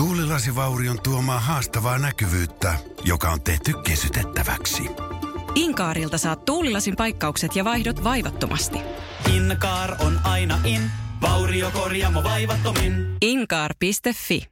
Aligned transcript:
Tuulilasivaurion 0.00 1.02
tuomaa 1.02 1.38
haastavaa 1.38 1.98
näkyvyyttä, 1.98 2.74
joka 3.04 3.30
on 3.30 3.40
tehty 3.40 3.72
kesytettäväksi. 3.72 4.82
Inkaarilta 5.54 6.18
saat 6.18 6.44
tuulilasin 6.44 6.96
paikkaukset 6.96 7.56
ja 7.56 7.64
vaihdot 7.64 8.04
vaivattomasti. 8.04 8.78
Inkaar 9.34 9.96
on 9.98 10.20
aina 10.24 10.58
in, 10.64 10.90
vauriokorjaamo 11.20 12.22
vaivattomin. 12.22 13.16
Inkaar.fi 13.22 14.46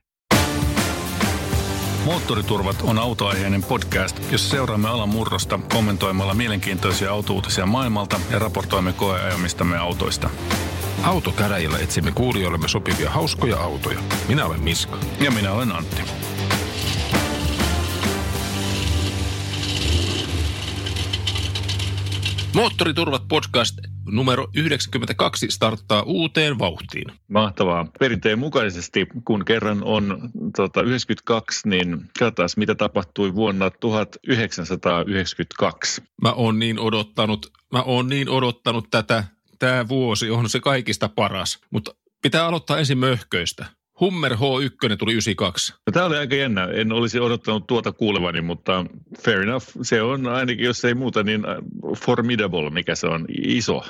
Moottoriturvat 2.05 2.83
on 2.83 2.99
autoaiheinen 2.99 3.62
podcast, 3.62 4.33
jossa 4.33 4.51
seuraamme 4.51 4.89
alan 4.89 5.09
murrosta 5.09 5.61
kommentoimalla 5.73 6.35
mielenkiintoisia 6.35 7.12
autouutisia 7.12 7.67
maailmalta 7.67 8.21
ja 8.30 8.39
raportoimme 8.39 8.93
koeajamistamme 8.93 9.79
autoista. 9.79 10.30
Autokäräjillä 11.03 11.79
etsimme 11.79 12.12
kuulijoillemme 12.12 12.69
sopivia 12.69 13.11
hauskoja 13.11 13.57
autoja. 13.57 14.01
Minä 14.29 14.46
olen 14.46 14.61
Miska. 14.61 14.99
Ja 15.21 15.31
minä 15.31 15.53
olen 15.53 15.73
Antti. 15.73 16.03
Moottoriturvat 22.55 23.22
podcast 23.29 23.79
numero 24.11 24.49
92 24.55 25.50
starttaa 25.50 26.03
uuteen 26.03 26.58
vauhtiin. 26.58 27.13
Mahtavaa. 27.29 27.86
Perinteen 27.99 28.39
mukaisesti, 28.39 29.07
kun 29.25 29.44
kerran 29.44 29.85
on 29.85 30.30
tota, 30.57 30.83
92, 30.83 31.69
niin 31.69 32.11
katsotaan 32.19 32.48
mitä 32.56 32.75
tapahtui 32.75 33.34
vuonna 33.34 33.70
1992. 33.70 36.03
Mä 36.22 36.33
oon 36.33 36.58
niin 36.58 36.78
odottanut, 36.78 37.53
mä 37.72 37.83
oon 37.83 38.08
niin 38.08 38.28
odottanut 38.28 38.91
tätä. 38.91 39.25
Tämä 39.58 39.89
vuosi 39.89 40.30
on 40.30 40.48
se 40.48 40.61
kaikista 40.61 41.08
paras, 41.08 41.58
mutta 41.70 41.94
pitää 42.22 42.47
aloittaa 42.47 42.78
ensin 42.78 42.98
möhköistä. 42.98 43.66
Hummer 44.00 44.33
H1 44.33 44.97
tuli 44.98 45.12
92. 45.12 45.72
No, 45.72 45.92
tämä 45.92 46.06
oli 46.06 46.16
aika 46.16 46.34
jännä. 46.34 46.64
En 46.64 46.92
olisi 46.92 47.20
odottanut 47.20 47.66
tuota 47.66 47.92
kuulevani, 47.92 48.41
mutta 48.41 48.86
fair 49.24 49.42
enough. 49.42 49.66
Se 49.83 50.02
on 50.02 50.27
ainakin, 50.27 50.64
jos 50.64 50.84
ei 50.84 50.94
muuta, 50.94 51.22
niin 51.22 51.42
formidable, 51.96 52.70
mikä 52.70 52.94
se 52.94 53.06
on, 53.06 53.27
iso 53.42 53.84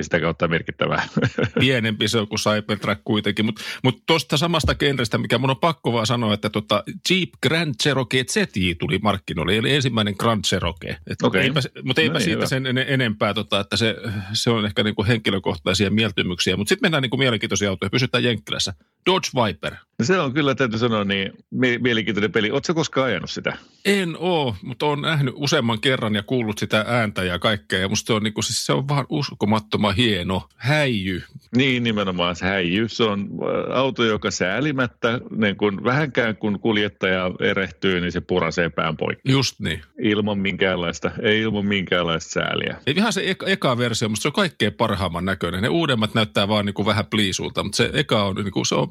ja 0.00 0.04
sitä 0.04 0.20
kautta 0.20 0.48
merkittävää. 0.48 1.08
Pienempi 1.60 2.08
se 2.08 2.18
on 2.18 2.28
kuin 2.28 2.38
Cybertruck 2.38 3.00
kuitenkin, 3.04 3.44
mutta 3.44 3.62
mut 3.84 4.02
tuosta 4.06 4.36
samasta 4.36 4.74
genrestä, 4.74 5.18
mikä 5.18 5.38
mun 5.38 5.50
on 5.50 5.56
pakko 5.56 5.92
vaan 5.92 6.06
sanoa, 6.06 6.34
että 6.34 6.50
tota 6.50 6.82
Jeep 7.10 7.28
Grand 7.42 7.74
Cherokee 7.82 8.24
ZJ 8.30 8.74
tuli 8.78 8.98
markkinoille, 8.98 9.56
eli 9.56 9.74
ensimmäinen 9.74 10.14
Grand 10.18 10.44
Cherokee. 10.44 10.96
Okay. 11.22 11.40
Eipä, 11.40 11.60
mutta 11.82 12.02
eipä 12.02 12.12
No 12.12 12.18
niin, 12.18 12.24
siitä 12.24 12.36
hyvä. 12.36 12.46
sen 12.46 12.66
en, 12.66 12.78
enempää, 12.78 13.34
tota, 13.34 13.60
että 13.60 13.76
se, 13.76 13.96
se 14.32 14.50
on 14.50 14.66
ehkä 14.66 14.82
niinku 14.82 15.04
henkilökohtaisia 15.04 15.90
mieltymyksiä, 15.90 16.56
mutta 16.56 16.68
sitten 16.68 16.86
mennään 16.86 17.02
niinku 17.02 17.16
mielenkiintoisia 17.16 17.70
autoja, 17.70 17.90
pysytään 17.90 18.24
Jenkkilässä. 18.24 18.74
Dodge 19.06 19.28
Viper. 19.34 19.74
Se 20.02 20.20
on 20.20 20.32
kyllä, 20.32 20.54
täytyy 20.54 20.78
sanoa, 20.78 21.04
niin 21.04 21.32
mie- 21.50 21.78
mielenkiintoinen 21.78 22.32
peli. 22.32 22.50
Oletko 22.50 22.74
koskaan 22.74 23.06
ajanut 23.06 23.30
sitä? 23.30 23.56
En 23.84 24.16
oo, 24.18 24.56
mutta 24.62 24.86
olen 24.86 25.00
nähnyt 25.00 25.34
useamman 25.36 25.80
kerran 25.80 26.14
ja 26.14 26.22
kuullut 26.22 26.58
sitä 26.58 26.84
ääntä 26.88 27.24
ja 27.24 27.38
kaikkea. 27.38 27.78
Ja 27.78 27.88
musta 27.88 28.06
se 28.06 28.12
on, 28.12 28.22
niinku, 28.22 28.42
siis 28.42 28.66
se 28.66 28.72
on 28.72 28.88
vaan 28.88 29.06
uskomattoman 29.08 29.89
hieno 29.92 30.48
häijy. 30.56 31.22
Niin, 31.56 31.82
nimenomaan 31.82 32.36
se 32.36 32.46
häijy. 32.46 32.88
Se 32.88 33.04
on 33.04 33.20
äh, 33.20 33.78
auto, 33.78 34.04
joka 34.04 34.30
säälimättä, 34.30 35.20
niin 35.36 35.56
kun 35.56 35.84
vähänkään 35.84 36.36
kun 36.36 36.60
kuljettaja 36.60 37.30
erehtyy, 37.40 38.00
niin 38.00 38.12
se 38.12 38.20
purasee 38.20 38.70
pään 38.70 38.96
poikki. 38.96 39.32
Just 39.32 39.60
niin. 39.60 39.82
Ilman 40.02 40.38
minkäänlaista, 40.38 41.10
ei 41.22 41.40
ilman 41.40 41.66
minkäänlaista 41.66 42.32
sääliä. 42.32 42.76
Ei 42.86 42.94
ihan 42.96 43.12
se 43.12 43.30
eka, 43.30 43.46
eka 43.46 43.78
versio, 43.78 44.08
mutta 44.08 44.22
se 44.22 44.28
on 44.28 44.32
kaikkein 44.32 44.72
parhaimman 44.72 45.24
näköinen. 45.24 45.62
Ne 45.62 45.68
uudemmat 45.68 46.14
näyttää 46.14 46.48
vaan 46.48 46.66
niinku 46.66 46.86
vähän 46.86 47.06
pliisulta, 47.06 47.62
mutta 47.62 47.76
se 47.76 47.90
eka 47.92 48.24
on, 48.24 48.34
niinku, 48.36 48.64
se 48.64 48.74
on 48.74 48.88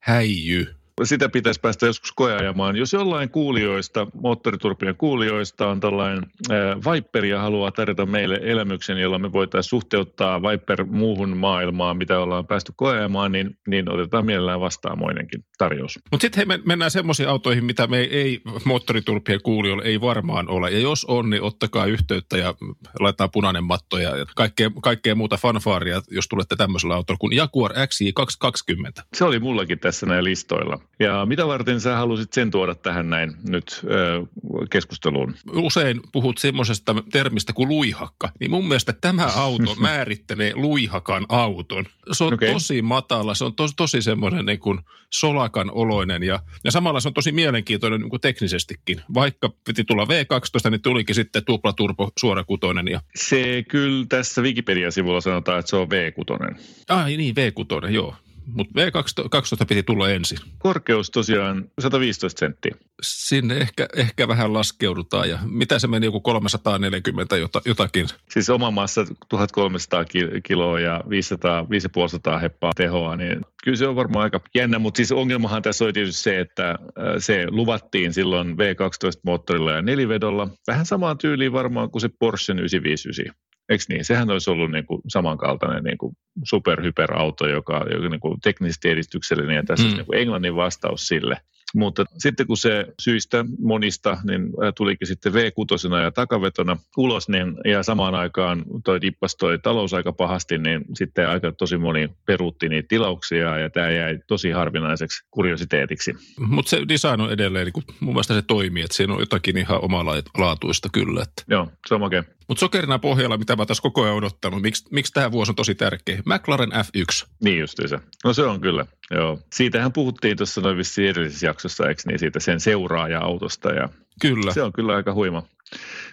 häijy. 0.00 0.79
Sitä 1.04 1.28
pitäisi 1.28 1.60
päästä 1.60 1.86
joskus 1.86 2.12
koeajamaan. 2.12 2.76
Jos 2.76 2.92
jollain 2.92 3.30
kuulijoista, 3.30 4.06
moottoriturpien 4.22 4.96
kuulijoista 4.96 5.68
on 5.68 5.80
tällainen 5.80 6.26
äh, 6.50 6.92
Viper 6.92 7.24
ja 7.24 7.40
haluaa 7.40 7.70
tarjota 7.70 8.06
meille 8.06 8.40
elämyksen, 8.42 8.98
jolla 8.98 9.18
me 9.18 9.32
voitaisiin 9.32 9.70
suhteuttaa 9.70 10.42
Viper 10.42 10.84
muuhun 10.84 11.36
maailmaan, 11.36 11.96
mitä 11.96 12.18
ollaan 12.18 12.46
päästy 12.46 12.72
koeajamaan, 12.76 13.32
niin, 13.32 13.58
niin 13.66 13.92
otetaan 13.92 14.26
mielellään 14.26 14.60
vastaamoinenkin 14.60 15.44
tarjous. 15.58 15.98
Mutta 16.10 16.24
sitten 16.24 16.48
me 16.48 16.58
mennään 16.64 16.90
semmoisiin 16.90 17.28
autoihin, 17.28 17.64
mitä 17.64 17.86
me 17.86 17.98
ei, 17.98 18.16
ei 18.16 18.40
moottoriturpien 18.64 19.42
kuulijoille 19.42 19.84
ei 19.84 20.00
varmaan 20.00 20.48
ole. 20.48 20.70
Ja 20.70 20.78
jos 20.78 21.04
on, 21.04 21.30
niin 21.30 21.42
ottakaa 21.42 21.86
yhteyttä 21.86 22.38
ja 22.38 22.54
laitetaan 23.00 23.30
punainen 23.30 23.64
matto 23.64 23.98
ja 23.98 24.10
kaikkea, 24.36 24.70
kaikkea 24.82 25.14
muuta 25.14 25.36
fanfaaria, 25.36 26.02
jos 26.10 26.28
tulette 26.28 26.56
tämmöisellä 26.56 26.94
autolla 26.94 27.18
kuin 27.18 27.36
Jaguar 27.36 27.72
XJ 27.86 28.08
220. 28.14 29.02
Se 29.14 29.24
oli 29.24 29.38
mullakin 29.38 29.78
tässä 29.78 30.06
näin 30.06 30.24
listoilla. 30.24 30.89
Ja 30.98 31.26
mitä 31.26 31.46
varten 31.46 31.80
sä 31.80 31.96
halusit 31.96 32.32
sen 32.32 32.50
tuoda 32.50 32.74
tähän 32.74 33.10
näin 33.10 33.32
nyt 33.48 33.80
ö, 33.84 34.26
keskusteluun? 34.70 35.34
Usein 35.52 36.00
puhut 36.12 36.38
semmoisesta 36.38 36.94
termistä 37.12 37.52
kuin 37.52 37.68
luihakka, 37.68 38.32
niin 38.40 38.50
mun 38.50 38.68
mielestä 38.68 38.92
tämä 38.92 39.26
auto 39.36 39.74
määrittelee 39.80 40.52
luihakan 40.54 41.26
auton. 41.28 41.84
Se 42.12 42.24
on 42.24 42.34
okay. 42.34 42.52
tosi 42.52 42.82
matala, 42.82 43.34
se 43.34 43.44
on 43.44 43.54
tosi, 43.54 43.74
tosi 43.76 44.02
semmoinen 44.02 44.46
niin 44.46 44.58
kuin 44.58 44.78
solakan 45.10 45.70
oloinen 45.70 46.22
ja, 46.22 46.40
ja 46.64 46.70
samalla 46.70 47.00
se 47.00 47.08
on 47.08 47.14
tosi 47.14 47.32
mielenkiintoinen 47.32 48.00
niin 48.00 48.10
kuin 48.10 48.20
teknisestikin. 48.20 49.00
Vaikka 49.14 49.50
piti 49.64 49.84
tulla 49.84 50.04
V12, 50.04 50.70
niin 50.70 50.82
tulikin 50.82 51.14
sitten 51.14 51.44
tuplaturbo 51.44 52.10
suorakutoinen 52.18 52.88
ja 52.88 53.00
Se 53.14 53.64
kyllä 53.68 54.06
tässä 54.08 54.42
Wikipedia-sivulla 54.42 55.20
sanotaan, 55.20 55.58
että 55.58 55.70
se 55.70 55.76
on 55.76 55.88
V6. 55.88 56.60
Ai 56.88 57.16
niin, 57.16 57.34
V6, 57.36 57.90
joo. 57.90 58.14
Mutta 58.54 58.80
V12 58.80 59.66
piti 59.68 59.82
tulla 59.82 60.10
ensin. 60.10 60.38
Korkeus 60.58 61.10
tosiaan 61.10 61.70
115 61.78 62.38
senttiä. 62.40 62.74
Sinne 63.02 63.56
ehkä, 63.56 63.88
ehkä 63.96 64.28
vähän 64.28 64.52
laskeudutaan 64.52 65.30
ja 65.30 65.38
mitä 65.44 65.78
se 65.78 65.86
meni 65.86 66.06
joku 66.06 66.20
340 66.20 67.36
jota, 67.36 67.60
jotakin. 67.64 68.06
Siis 68.30 68.50
oma 68.50 68.70
maassa 68.70 69.04
1300 69.28 70.04
ki- 70.04 70.40
kiloa 70.42 70.80
ja 70.80 71.04
500, 71.08 71.70
550 71.70 72.38
heppaa 72.38 72.72
tehoa, 72.76 73.16
niin 73.16 73.40
kyllä 73.64 73.76
se 73.76 73.86
on 73.86 73.96
varmaan 73.96 74.22
aika 74.22 74.40
jännä, 74.54 74.78
mutta 74.78 74.96
siis 74.96 75.12
ongelmahan 75.12 75.62
tässä 75.62 75.84
oli 75.84 75.92
tietysti 75.92 76.22
se, 76.22 76.40
että 76.40 76.78
se 77.18 77.46
luvattiin 77.50 78.12
silloin 78.12 78.48
V12-moottorilla 78.50 79.72
ja 79.72 79.82
nelivedolla. 79.82 80.48
Vähän 80.66 80.86
samaan 80.86 81.18
tyyliin 81.18 81.52
varmaan 81.52 81.90
kuin 81.90 82.02
se 82.02 82.08
Porsche 82.18 82.52
959. 82.52 83.34
Eikö 83.68 83.84
niin? 83.88 84.04
Sehän 84.04 84.30
olisi 84.30 84.50
ollut 84.50 84.70
niin 84.70 84.86
kuin 84.86 85.00
samankaltainen 85.08 85.84
niin 85.84 85.98
kuin 85.98 86.12
superhyperauto, 86.44 87.48
joka, 87.48 87.86
joka 87.92 88.08
niin 88.08 88.20
kuin 88.20 88.40
teknisesti 88.40 88.88
edistyksellinen 88.88 89.56
ja 89.56 89.62
tässä 89.66 89.86
Mm. 89.86 89.90
mm. 89.90 89.96
niin 89.96 90.06
kuin 90.06 90.18
Englannin 90.18 90.56
vastaus 90.56 91.08
sille. 91.08 91.36
Mutta 91.74 92.04
sitten 92.18 92.46
kun 92.46 92.56
se 92.56 92.86
syistä 93.00 93.44
monista, 93.58 94.18
niin 94.24 94.52
tulikin 94.76 95.06
sitten 95.06 95.32
V6 95.32 96.02
ja 96.02 96.10
takavetona 96.10 96.76
ulos, 96.96 97.28
niin, 97.28 97.56
ja 97.64 97.82
samaan 97.82 98.14
aikaan 98.14 98.64
toi 98.84 99.00
dippas 99.00 99.36
toi 99.36 99.58
talous 99.58 99.94
aika 99.94 100.12
pahasti, 100.12 100.58
niin 100.58 100.84
sitten 100.94 101.28
aika 101.28 101.52
tosi 101.52 101.78
moni 101.78 102.08
peruutti 102.26 102.68
niitä 102.68 102.88
tilauksia, 102.88 103.58
ja 103.58 103.70
tämä 103.70 103.90
jäi 103.90 104.18
tosi 104.26 104.50
harvinaiseksi 104.50 105.24
kuriositeetiksi. 105.30 106.14
Mutta 106.40 106.70
se 106.70 106.82
design 106.88 107.20
on 107.20 107.32
edelleen, 107.32 107.64
niin 107.64 107.72
kuin, 107.72 107.84
mun 108.00 108.14
mielestä 108.14 108.34
se 108.34 108.42
toimii, 108.42 108.82
että 108.82 108.96
siinä 108.96 109.14
on 109.14 109.20
jotakin 109.20 109.56
ihan 109.56 109.84
omalaatuista 109.84 110.88
kyllä. 110.92 111.22
Että. 111.22 111.42
Joo, 111.48 111.68
se 111.88 111.94
on 111.94 112.00
makea. 112.00 112.24
Mutta 112.50 112.60
sokerina 112.60 112.98
pohjalla, 112.98 113.36
mitä 113.36 113.56
mä 113.56 113.66
taas 113.66 113.80
koko 113.80 114.02
ajan 114.02 114.14
odottanut, 114.14 114.62
miksi, 114.62 114.84
miksi 114.90 115.12
tämä 115.12 115.32
vuosi 115.32 115.52
on 115.52 115.56
tosi 115.56 115.74
tärkeä? 115.74 116.22
McLaren 116.24 116.72
F1. 116.72 117.26
Niin 117.44 117.58
justiinsa. 117.58 118.00
No 118.24 118.32
se 118.32 118.42
on 118.42 118.60
kyllä, 118.60 118.86
joo. 119.10 119.38
Siitähän 119.52 119.92
puhuttiin 119.92 120.36
tuossa 120.36 120.60
noin 120.60 120.76
vissiin 120.76 121.10
edellisessä 121.10 121.46
jaksossa, 121.46 121.88
eikö 121.88 122.02
niin, 122.06 122.18
siitä 122.18 122.40
sen 122.40 122.60
seuraaja-autosta, 122.60 123.68
ja 123.68 123.88
Kyllä. 124.20 124.52
Se 124.52 124.62
on 124.62 124.72
kyllä 124.72 124.94
aika 124.94 125.14
huima, 125.14 125.42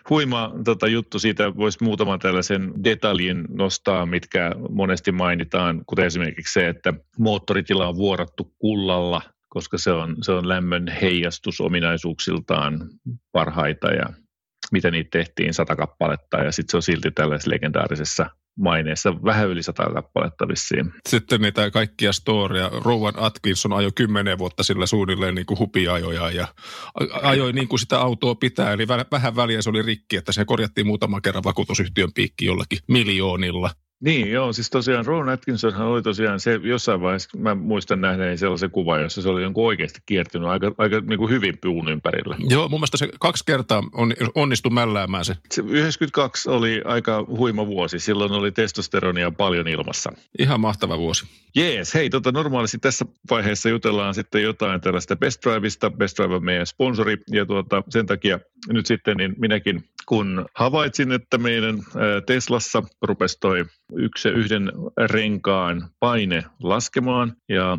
huima 0.10 0.52
tota, 0.66 0.88
juttu. 0.88 1.20
Siitä 1.20 1.56
voisi 1.56 1.84
muutaman 1.84 2.20
tällaisen 2.20 2.84
detaljin 2.84 3.46
nostaa, 3.50 4.06
mitkä 4.06 4.52
monesti 4.70 5.12
mainitaan, 5.12 5.82
kuten 5.88 6.06
esimerkiksi 6.06 6.54
se, 6.54 6.68
että 6.68 6.94
moottoritila 7.20 7.88
on 7.88 7.96
vuorattu 7.96 8.54
kullalla, 8.60 9.22
koska 9.50 9.78
se 9.78 9.92
on, 9.92 10.16
se 10.22 10.32
on 10.32 10.50
lämmön 10.50 10.88
heijastusominaisuuksiltaan 11.02 12.90
parhaita 13.32 13.88
ja 13.88 14.06
mitä 14.72 14.92
niitä 14.92 15.10
tehtiin, 15.12 15.54
sata 15.54 15.76
kappaletta 15.76 16.38
ja 16.38 16.52
sitten 16.52 16.72
se 16.72 16.78
on 16.78 16.82
silti 16.82 17.12
tällaisessa 17.12 17.52
legendaarisessa 17.52 18.30
maineessa 18.58 19.24
vähän 19.24 19.50
yli 19.50 19.64
sata 19.64 19.90
kappaletta 19.94 20.48
vissiin. 20.48 20.94
Sitten 21.10 21.42
niitä 21.42 21.72
kaikkia 21.72 22.14
storia. 22.14 22.72
Rowan 22.86 23.14
Atkinson 23.18 23.74
ajoi 23.74 23.92
kymmenen 23.96 24.38
vuotta 24.38 24.64
sillä 24.64 24.86
suunnilleen 24.86 25.36
niin 25.36 25.46
kuin 25.46 25.60
hupiajoja 25.60 26.32
ja 26.32 26.48
ajoi 27.22 27.54
niin 27.54 27.68
kuin 27.68 27.80
sitä 27.80 28.00
autoa 28.00 28.36
pitää. 28.36 28.74
Eli 28.74 28.86
vä- 28.86 29.08
vähän 29.12 29.36
väliä 29.36 29.62
se 29.62 29.70
oli 29.70 29.82
rikki, 29.82 30.16
että 30.16 30.32
se 30.32 30.46
korjattiin 30.46 30.88
muutaman 30.88 31.22
kerran 31.22 31.44
vakuutusyhtiön 31.44 32.14
piikki 32.14 32.46
jollakin 32.46 32.80
miljoonilla. 32.88 33.70
Niin, 34.00 34.32
joo, 34.32 34.54
siis 34.54 34.70
tosiaan 34.70 35.06
Ron 35.06 35.30
Atkinsonhan 35.30 35.88
oli 35.88 36.02
tosiaan 36.02 36.40
se, 36.40 36.60
jossain 36.64 37.02
vaiheessa 37.02 37.38
mä 37.38 37.56
muistan 37.56 38.02
nähneeni 38.02 38.38
sellaisen 38.38 38.72
kuvan, 38.72 39.02
jossa 39.02 39.22
se 39.22 39.30
oli 39.30 39.42
jonkun 39.42 39.66
oikeasti 39.66 40.00
kiertynyt 40.06 40.50
aika, 40.50 40.72
aika 40.78 41.00
niin 41.00 41.20
kuin 41.20 41.30
hyvin 41.30 41.58
puun 41.62 41.90
ympärillä. 41.90 42.36
Joo, 42.50 42.70
mun 42.70 42.80
mielestä 42.80 42.98
se 42.98 43.10
kaksi 43.20 43.44
kertaa 43.46 43.84
on, 43.94 44.14
onnistui 44.36 44.72
mälläämään 44.72 45.26
se. 45.26 45.36
se. 45.52 45.62
92 45.62 46.50
oli 46.50 46.82
aika 46.86 47.26
huima 47.28 47.68
vuosi, 47.68 48.00
silloin 48.00 48.32
oli 48.32 48.52
testosteronia 48.52 49.32
paljon 49.32 49.68
ilmassa. 49.68 50.12
Ihan 50.40 50.60
mahtava 50.60 50.98
vuosi. 50.98 51.26
Jees, 51.56 51.94
hei, 51.94 52.10
tota, 52.10 52.32
normaalisti 52.32 52.78
tässä 52.78 53.06
vaiheessa 53.30 53.70
jutellaan 53.70 54.14
sitten 54.14 54.44
jotain 54.44 54.82
tällaista 54.82 55.16
Best 55.16 55.44
Driveista. 55.46 55.92
Best 55.92 56.18
Drive 56.18 56.36
on 56.36 56.46
meidän 56.46 56.68
sponsori 56.68 57.18
ja 57.32 57.46
tuota, 57.46 57.84
sen 57.90 58.06
takia 58.06 58.40
nyt 58.70 58.86
sitten 58.86 59.18
niin 59.18 59.36
minäkin 59.38 59.84
kun 60.08 60.46
havaitsin, 60.56 61.12
että 61.12 61.38
meidän 61.38 61.78
Teslassa 62.26 62.84
rupesi 63.02 63.38
toi 63.40 63.66
yksi 63.96 64.30
yhden 64.30 64.72
renkaan 65.12 65.90
paine 66.00 66.44
laskemaan 66.64 67.34
ja 67.50 67.78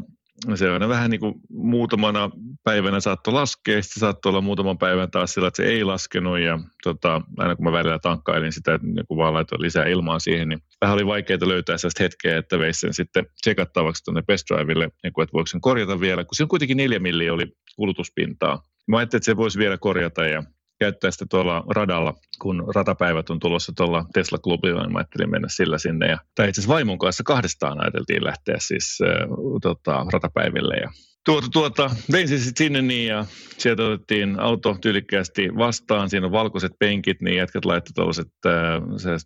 se 0.54 0.70
aina 0.70 0.88
vähän 0.88 1.10
niin 1.10 1.20
kuin 1.20 1.34
muutamana 1.50 2.30
päivänä 2.64 3.00
saattoi 3.00 3.34
laskea, 3.34 3.82
sitten 3.82 4.00
saattoi 4.00 4.30
olla 4.30 4.40
muutaman 4.40 4.78
päivän 4.78 5.10
taas 5.10 5.34
sillä, 5.34 5.48
että 5.48 5.56
se 5.56 5.68
ei 5.68 5.84
laskenut 5.84 6.38
ja 6.38 6.58
tota, 6.82 7.22
aina 7.36 7.56
kun 7.56 7.64
mä 7.64 7.72
välillä 7.72 7.98
tankkailin 7.98 8.52
sitä, 8.52 8.78
niin 8.82 9.06
kun 9.08 9.16
vaan 9.16 9.34
laitoin 9.34 9.62
lisää 9.62 9.86
ilmaa 9.86 10.18
siihen, 10.18 10.48
niin 10.48 10.62
vähän 10.80 10.94
oli 10.94 11.06
vaikeaa 11.06 11.48
löytää 11.48 11.78
sellaista 11.78 12.02
hetkeä, 12.02 12.38
että 12.38 12.58
veisi 12.58 12.80
sen 12.80 12.94
sitten 12.94 13.26
tsekattavaksi 13.40 14.04
tuonne 14.04 14.22
Best 14.22 14.46
Drivelle, 14.50 14.90
niin 15.02 15.12
kuin, 15.12 15.22
että 15.22 15.32
voiko 15.32 15.46
sen 15.46 15.60
korjata 15.60 16.00
vielä, 16.00 16.24
kun 16.24 16.34
on 16.40 16.48
kuitenkin 16.48 16.76
neljä 16.76 16.98
milliä 16.98 17.34
oli 17.34 17.52
kulutuspintaa. 17.76 18.62
Mä 18.88 18.98
ajattelin, 18.98 19.18
että 19.18 19.26
se 19.26 19.36
voisi 19.36 19.58
vielä 19.58 19.78
korjata 19.78 20.26
ja 20.26 20.42
käyttää 20.78 21.10
sitä 21.10 21.26
tuolla 21.30 21.64
radalla, 21.70 22.14
kun 22.42 22.64
ratapäivät 22.74 23.30
on 23.30 23.40
tulossa 23.40 23.72
tuolla 23.76 24.04
Tesla-klubilla, 24.12 24.82
niin 24.82 24.92
mä 24.92 24.98
ajattelin 24.98 25.30
mennä 25.30 25.48
sillä 25.50 25.78
sinne. 25.78 26.06
Ja, 26.06 26.18
tai 26.34 26.48
itse 26.48 26.60
asiassa 26.60 26.74
vaimon 26.74 26.98
kanssa 26.98 27.22
kahdestaan 27.24 27.80
ajateltiin 27.80 28.24
lähteä 28.24 28.56
siis 28.58 28.98
äh, 29.02 29.28
tota, 29.62 30.06
ratapäiville. 30.12 30.76
Ja 30.76 30.90
tuota, 31.24 31.48
tuota, 31.52 31.90
vein 32.12 32.28
siis 32.28 32.52
sinne 32.56 32.82
niin 32.82 33.08
ja 33.08 33.26
sieltä 33.58 33.82
otettiin 33.82 34.40
auto 34.40 34.76
tyylikkäästi 34.80 35.48
vastaan. 35.56 36.10
Siinä 36.10 36.26
on 36.26 36.32
valkoiset 36.32 36.72
penkit, 36.78 37.22
niin 37.22 37.36
jätkät 37.36 37.64
laittoi 37.64 37.92
tuollaiset 37.94 38.32
äh, 38.46 38.52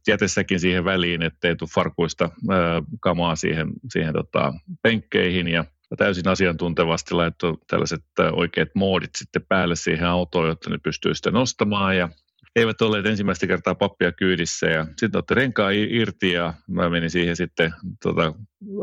jätesäkin 0.08 0.60
siihen 0.60 0.84
väliin, 0.84 1.22
ettei 1.22 1.56
tule 1.56 1.70
farkuista 1.74 2.24
äh, 2.24 2.60
kamaa 3.00 3.36
siihen, 3.36 3.68
siihen 3.92 4.12
tota, 4.12 4.52
penkkeihin. 4.82 5.48
Ja 5.48 5.64
täysin 5.96 6.28
asiantuntevasti 6.28 7.14
laittoi 7.14 7.58
tällaiset 7.66 8.04
oikeat 8.32 8.68
moodit 8.74 9.10
sitten 9.16 9.46
päälle 9.48 9.76
siihen 9.76 10.06
autoon, 10.06 10.48
jotta 10.48 10.70
ne 10.70 10.78
pystyy 10.78 11.14
sitä 11.14 11.30
nostamaan 11.30 11.96
ja 11.96 12.08
eivät 12.56 12.82
olleet 12.82 13.06
ensimmäistä 13.06 13.46
kertaa 13.46 13.74
pappia 13.74 14.12
kyydissä 14.12 14.66
ja 14.66 14.86
sitten 14.96 15.18
otti 15.18 15.34
renkaa 15.34 15.70
irti 15.70 16.32
ja 16.32 16.54
mä 16.68 16.90
menin 16.90 17.10
siihen 17.10 17.36
sitten 17.36 17.72
tota, 18.02 18.32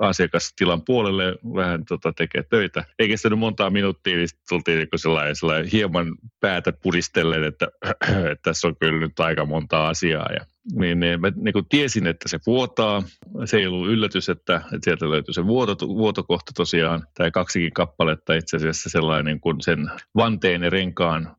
asiakastilan 0.01 0.81
puolelle 0.85 1.35
vähän 1.55 1.85
tota, 1.85 2.13
tekee 2.13 2.43
töitä. 2.43 2.83
Ei 2.99 3.07
kestänyt 3.07 3.39
montaa 3.39 3.69
minuuttia, 3.69 4.15
niin 4.15 4.27
tultiin 4.49 4.77
niin 4.77 4.87
sellainen, 4.95 5.35
sellainen 5.35 5.69
hieman 5.71 6.15
päätä 6.39 6.71
puristellen, 6.71 7.43
että, 7.43 7.67
että 8.31 8.39
tässä 8.43 8.67
on 8.67 8.75
kyllä 8.75 8.99
nyt 8.99 9.19
aika 9.19 9.45
monta 9.45 9.87
asiaa 9.87 10.27
ja 10.33 10.45
niin, 10.71 10.99
niin 10.99 11.21
mä 11.21 11.31
niin 11.35 11.53
kuin 11.53 11.65
tiesin, 11.69 12.07
että 12.07 12.29
se 12.29 12.39
vuotaa. 12.47 13.03
Se 13.45 13.57
ei 13.57 13.67
ollut 13.67 13.89
yllätys, 13.89 14.29
että, 14.29 14.55
että 14.55 14.79
sieltä 14.83 15.09
löytyi 15.09 15.33
se 15.33 15.45
vuoto, 15.45 15.87
vuotokohta 15.87 16.51
tosiaan, 16.55 17.03
tai 17.17 17.31
kaksikin 17.31 17.73
kappaletta 17.73 18.33
itse 18.33 18.57
asiassa 18.57 18.89
sellainen 18.89 19.39
kuin 19.39 19.61
sen 19.61 19.91
vanteen 20.15 20.63
ja 20.63 20.69
renkaan 20.69 21.35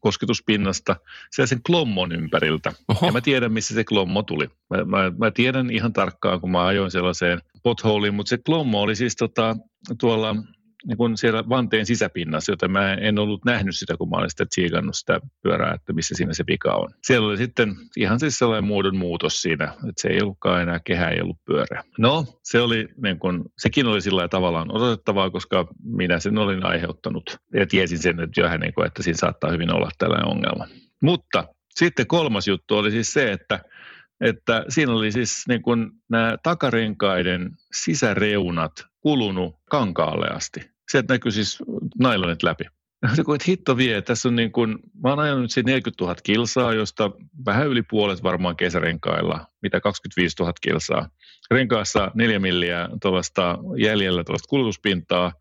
kosketuspinnasta 0.00 0.96
sen 1.30 1.62
klommon 1.66 2.12
ympäriltä. 2.12 2.72
Oho. 2.88 3.06
Ja 3.06 3.12
mä 3.12 3.20
tiedän, 3.20 3.52
missä 3.52 3.74
se 3.74 3.84
klommo 3.84 4.22
tuli. 4.22 4.48
Mä, 4.70 4.84
mä, 4.84 5.12
mä 5.18 5.30
tiedän 5.30 5.70
ihan 5.70 5.92
tarkkaan, 5.92 6.40
kun 6.40 6.50
mä 6.50 6.66
ajoin 6.66 6.90
sellaiseen 6.90 7.42
potholeiin, 7.62 8.14
mutta 8.14 8.30
se 8.30 8.38
klommo 8.38 8.80
oli 8.80 8.96
siis 8.96 9.16
tota, 9.16 9.56
tuolla 10.00 10.36
niin 10.86 10.96
kuin 10.96 11.16
siellä 11.16 11.48
vanteen 11.48 11.86
sisäpinnassa, 11.86 12.52
joten 12.52 12.70
mä 12.70 12.94
en 12.94 13.18
ollut 13.18 13.44
nähnyt 13.44 13.76
sitä, 13.76 13.96
kun 13.96 14.10
mä 14.10 14.16
olin 14.16 14.30
sitä 14.30 14.46
tsiikannut 14.46 14.96
sitä 14.96 15.20
pyörää, 15.42 15.74
että 15.74 15.92
missä 15.92 16.14
siinä 16.14 16.34
se 16.34 16.44
vika 16.46 16.74
on. 16.74 16.88
Siellä 17.02 17.28
oli 17.28 17.36
sitten 17.36 17.76
ihan 17.96 18.20
siis 18.20 18.38
sellainen 18.38 18.64
muodon 18.64 18.96
muutos 18.96 19.42
siinä, 19.42 19.64
että 19.64 20.02
se 20.02 20.08
ei 20.08 20.22
ollutkaan 20.22 20.62
enää 20.62 20.80
kehä, 20.84 21.08
ei 21.08 21.20
ollut 21.20 21.44
pyörä. 21.44 21.82
No, 21.98 22.24
se 22.42 22.60
oli, 22.60 22.88
niin 23.02 23.18
kuin, 23.18 23.44
sekin 23.58 23.86
oli 23.86 24.00
sillä 24.00 24.28
tavallaan 24.28 24.76
odotettavaa, 24.76 25.30
koska 25.30 25.66
minä 25.84 26.20
sen 26.20 26.38
olin 26.38 26.66
aiheuttanut 26.66 27.38
ja 27.54 27.66
tiesin 27.66 27.98
sen, 27.98 28.20
että, 28.20 28.40
jo, 28.40 28.58
niin 28.58 28.74
kuin, 28.74 28.86
että 28.86 29.02
siinä 29.02 29.16
saattaa 29.16 29.50
hyvin 29.50 29.74
olla 29.74 29.90
tällainen 29.98 30.28
ongelma. 30.28 30.66
Mutta 31.02 31.44
sitten 31.74 32.06
kolmas 32.06 32.48
juttu 32.48 32.76
oli 32.76 32.90
siis 32.90 33.12
se, 33.12 33.32
että 33.32 33.60
että 34.20 34.64
siinä 34.68 34.92
oli 34.92 35.12
siis 35.12 35.44
niin 35.48 35.62
kuin 35.62 35.90
nämä 36.08 36.36
takarenkaiden 36.42 37.50
sisäreunat 37.72 38.72
kulunut 39.00 39.56
kankaalle 39.70 40.26
asti. 40.26 40.60
Sieltä 40.90 41.14
näkyy 41.14 41.32
siis 41.32 41.58
nailonit 41.98 42.42
läpi. 42.42 42.64
Se 43.14 43.20
että 43.20 43.44
hitto 43.48 43.76
vie, 43.76 44.02
tässä 44.02 44.28
on 44.28 44.36
niin 44.36 44.52
kuin, 44.52 44.78
mä 45.02 45.08
oon 45.10 45.18
ajanut 45.18 45.42
nyt 45.56 45.66
40 45.66 46.04
000 46.04 46.14
kilsaa, 46.22 46.74
josta 46.74 47.10
vähän 47.46 47.68
yli 47.68 47.82
puolet 47.82 48.22
varmaan 48.22 48.56
kesärenkailla, 48.56 49.46
mitä 49.62 49.80
25 49.80 50.36
000 50.40 50.52
kilsaa. 50.60 51.08
Renkaassa 51.50 52.10
neljä 52.14 52.38
milliä 52.38 52.88
tuollaista 53.02 53.58
jäljellä 53.76 54.24
tuollaista 54.24 54.48
kulutuspintaa. 54.48 55.32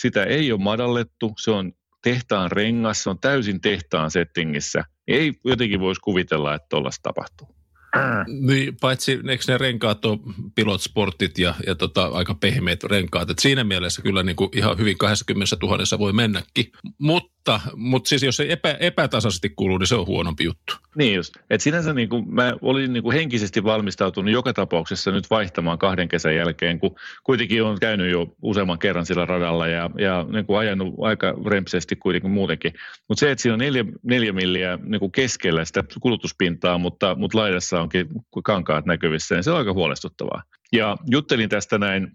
Sitä 0.00 0.24
ei 0.24 0.52
ole 0.52 0.60
madallettu, 0.60 1.32
se 1.38 1.50
on 1.50 1.72
tehtaan 2.02 2.52
rengas, 2.52 3.02
se 3.02 3.10
on 3.10 3.18
täysin 3.18 3.60
tehtaan 3.60 4.10
settingissä. 4.10 4.84
Ei 5.08 5.32
jotenkin 5.44 5.80
voisi 5.80 6.00
kuvitella, 6.00 6.54
että 6.54 6.66
tuollaista 6.70 7.02
tapahtuu. 7.02 7.57
Niin, 8.48 8.76
paitsi 8.80 9.12
eikö 9.28 9.44
ne 9.48 9.58
renkaat 9.58 10.04
on 10.04 10.20
pilot 10.54 10.82
sportit 10.82 11.38
ja, 11.38 11.54
ja 11.66 11.74
tota, 11.74 12.06
aika 12.06 12.34
pehmeät 12.34 12.84
renkaat. 12.84 13.30
Et 13.30 13.38
siinä 13.38 13.64
mielessä 13.64 14.02
kyllä 14.02 14.22
niin 14.22 14.36
kuin 14.36 14.50
ihan 14.54 14.78
hyvin 14.78 14.98
20 14.98 15.56
000 15.62 15.98
voi 15.98 16.12
mennäkin. 16.12 16.72
Mutta, 16.98 17.37
mutta 17.76 18.08
siis 18.08 18.22
jos 18.22 18.36
se 18.36 18.46
epä, 18.48 18.76
epätasaisesti 18.80 19.50
kuuluu, 19.50 19.78
niin 19.78 19.86
se 19.86 19.94
on 19.94 20.06
huonompi 20.06 20.44
juttu. 20.44 20.74
Niin 20.96 21.14
just. 21.14 21.34
Et 21.50 21.60
sinänsä 21.60 21.92
niin 21.92 22.08
kuin 22.08 22.34
mä 22.34 22.52
olin 22.62 22.92
niin 22.92 23.02
kuin 23.02 23.14
henkisesti 23.14 23.64
valmistautunut 23.64 24.32
joka 24.32 24.52
tapauksessa 24.52 25.10
nyt 25.10 25.30
vaihtamaan 25.30 25.78
kahden 25.78 26.08
kesän 26.08 26.34
jälkeen, 26.34 26.80
kun 26.80 26.96
kuitenkin 27.24 27.62
on 27.62 27.78
käynyt 27.80 28.10
jo 28.10 28.26
useamman 28.42 28.78
kerran 28.78 29.06
sillä 29.06 29.26
radalla 29.26 29.66
ja, 29.66 29.90
ja 29.98 30.26
niin 30.32 30.46
kuin 30.46 30.58
ajanut 30.58 30.94
aika 31.00 31.34
rempsesti 31.46 31.96
kuitenkin 31.96 32.30
muutenkin. 32.30 32.72
Mutta 33.08 33.20
se, 33.20 33.30
että 33.30 33.42
siinä 33.42 33.54
on 33.54 33.58
neljä, 33.58 33.84
neljä 34.02 34.32
milliä 34.32 34.78
niin 34.82 35.00
kuin 35.00 35.12
keskellä 35.12 35.64
sitä 35.64 35.84
kulutuspintaa, 36.00 36.78
mutta, 36.78 37.14
mutta 37.14 37.38
laidassa 37.38 37.80
onkin 37.80 38.08
kankaat 38.44 38.86
näkyvissä, 38.86 39.34
niin 39.34 39.44
se 39.44 39.50
on 39.50 39.58
aika 39.58 39.72
huolestuttavaa. 39.72 40.42
Ja 40.72 40.96
juttelin 41.10 41.48
tästä 41.48 41.78
näin 41.78 42.12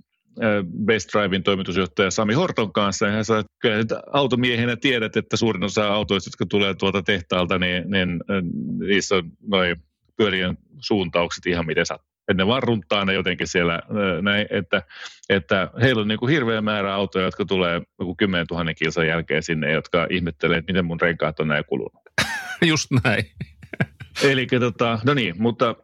Best 0.85 1.09
Drivein 1.13 1.43
toimitusjohtaja 1.43 2.11
Sami 2.11 2.33
Horton 2.33 2.73
kanssa. 2.73 3.05
Ja 3.05 3.11
hän 3.11 3.25
sanoi, 3.25 3.43
että 3.79 4.01
automiehenä 4.13 4.75
tiedät, 4.75 5.17
että 5.17 5.37
suurin 5.37 5.63
osa 5.63 5.87
autoista, 5.87 6.27
jotka 6.27 6.45
tulee 6.45 6.73
tuolta 6.73 7.01
tehtaalta, 7.01 7.59
niin, 7.59 7.91
niin 7.91 8.19
niissä 8.79 9.15
on 9.15 9.31
noin 9.47 9.75
pyörien 10.17 10.57
suuntaukset 10.79 11.45
ihan 11.45 11.65
miten 11.65 11.85
sattuu. 11.85 12.13
Että 12.27 12.43
ne 12.43 12.47
vaan 12.47 12.63
runttaa 12.63 13.05
ne 13.05 13.13
jotenkin 13.13 13.47
siellä 13.47 13.81
näin, 14.21 14.47
että, 14.49 14.81
että 15.29 15.69
heillä 15.81 16.01
on 16.01 16.07
niin 16.07 16.19
kuin 16.19 16.31
hirveä 16.31 16.61
määrä 16.61 16.93
autoja, 16.93 17.25
jotka 17.25 17.45
tulee 17.45 17.81
joku 17.99 18.15
10 18.15 18.45
000 18.51 18.73
kilsan 18.73 19.07
jälkeen 19.07 19.43
sinne, 19.43 19.71
jotka 19.71 20.07
ihmettelee, 20.09 20.57
että 20.57 20.71
miten 20.71 20.85
mun 20.85 21.01
renkaat 21.01 21.39
on 21.39 21.47
näin 21.47 21.65
kulunut. 21.65 22.01
Just 22.65 22.87
näin. 23.03 23.23
Eli 24.23 24.47
tota, 24.59 24.99
no 25.05 25.13
niin, 25.13 25.35
mutta 25.37 25.69
äh, 25.69 25.82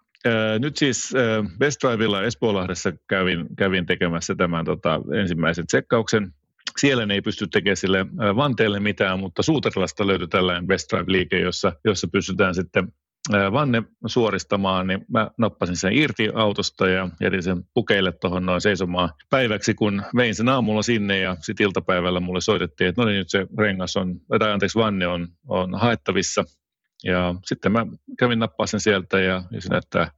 nyt 0.59 0.77
siis 0.77 1.15
äh, 1.15 1.57
Best 1.57 1.83
Drivella 1.83 2.23
Espoolahdessa 2.23 2.93
kävin, 3.07 3.45
kävin 3.57 3.85
tekemässä 3.85 4.35
tämän 4.35 4.65
tota, 4.65 5.01
ensimmäisen 5.21 5.67
tsekkauksen. 5.67 6.33
Siellä 6.77 7.07
ei 7.13 7.21
pysty 7.21 7.47
tekemään 7.47 7.77
sille 7.77 7.99
äh, 7.99 8.35
vanteelle 8.35 8.79
mitään, 8.79 9.19
mutta 9.19 9.43
Suuterilasta 9.43 10.07
löytyi 10.07 10.27
tällainen 10.27 10.67
Best 10.67 10.91
Drive-liike, 10.93 11.39
jossa, 11.39 11.73
jossa 11.85 12.07
pystytään 12.11 12.55
sitten 12.55 12.87
äh, 13.33 13.51
vanne 13.51 13.83
suoristamaan, 14.05 14.87
niin 14.87 15.05
mä 15.11 15.31
nappasin 15.37 15.75
sen 15.75 15.93
irti 15.93 16.29
autosta 16.33 16.87
ja 16.87 17.09
jätin 17.21 17.43
sen 17.43 17.63
pukeille 17.73 18.11
tuohon 18.11 18.45
noin 18.45 18.61
seisomaan 18.61 19.09
päiväksi, 19.29 19.73
kun 19.73 20.03
vein 20.15 20.35
sen 20.35 20.49
aamulla 20.49 20.81
sinne 20.81 21.19
ja 21.19 21.37
sitten 21.41 21.63
iltapäivällä 21.63 22.19
mulle 22.19 22.41
soitettiin, 22.41 22.87
että 22.87 23.01
no 23.01 23.07
niin, 23.07 23.17
nyt 23.17 23.29
se 23.29 23.47
rengas 23.57 23.97
on, 23.97 24.15
tai 24.39 24.51
anteeksi, 24.51 24.79
vanne 24.79 25.07
on, 25.07 25.27
on 25.47 25.79
haettavissa– 25.79 26.43
ja 27.03 27.35
sitten 27.45 27.71
mä 27.71 27.85
kävin 28.19 28.39
nappaa 28.39 28.67
sen 28.67 28.79
sieltä 28.79 29.19
ja, 29.19 29.43
ja 29.51 29.61
se 29.61 29.69
näyttää 29.69 30.11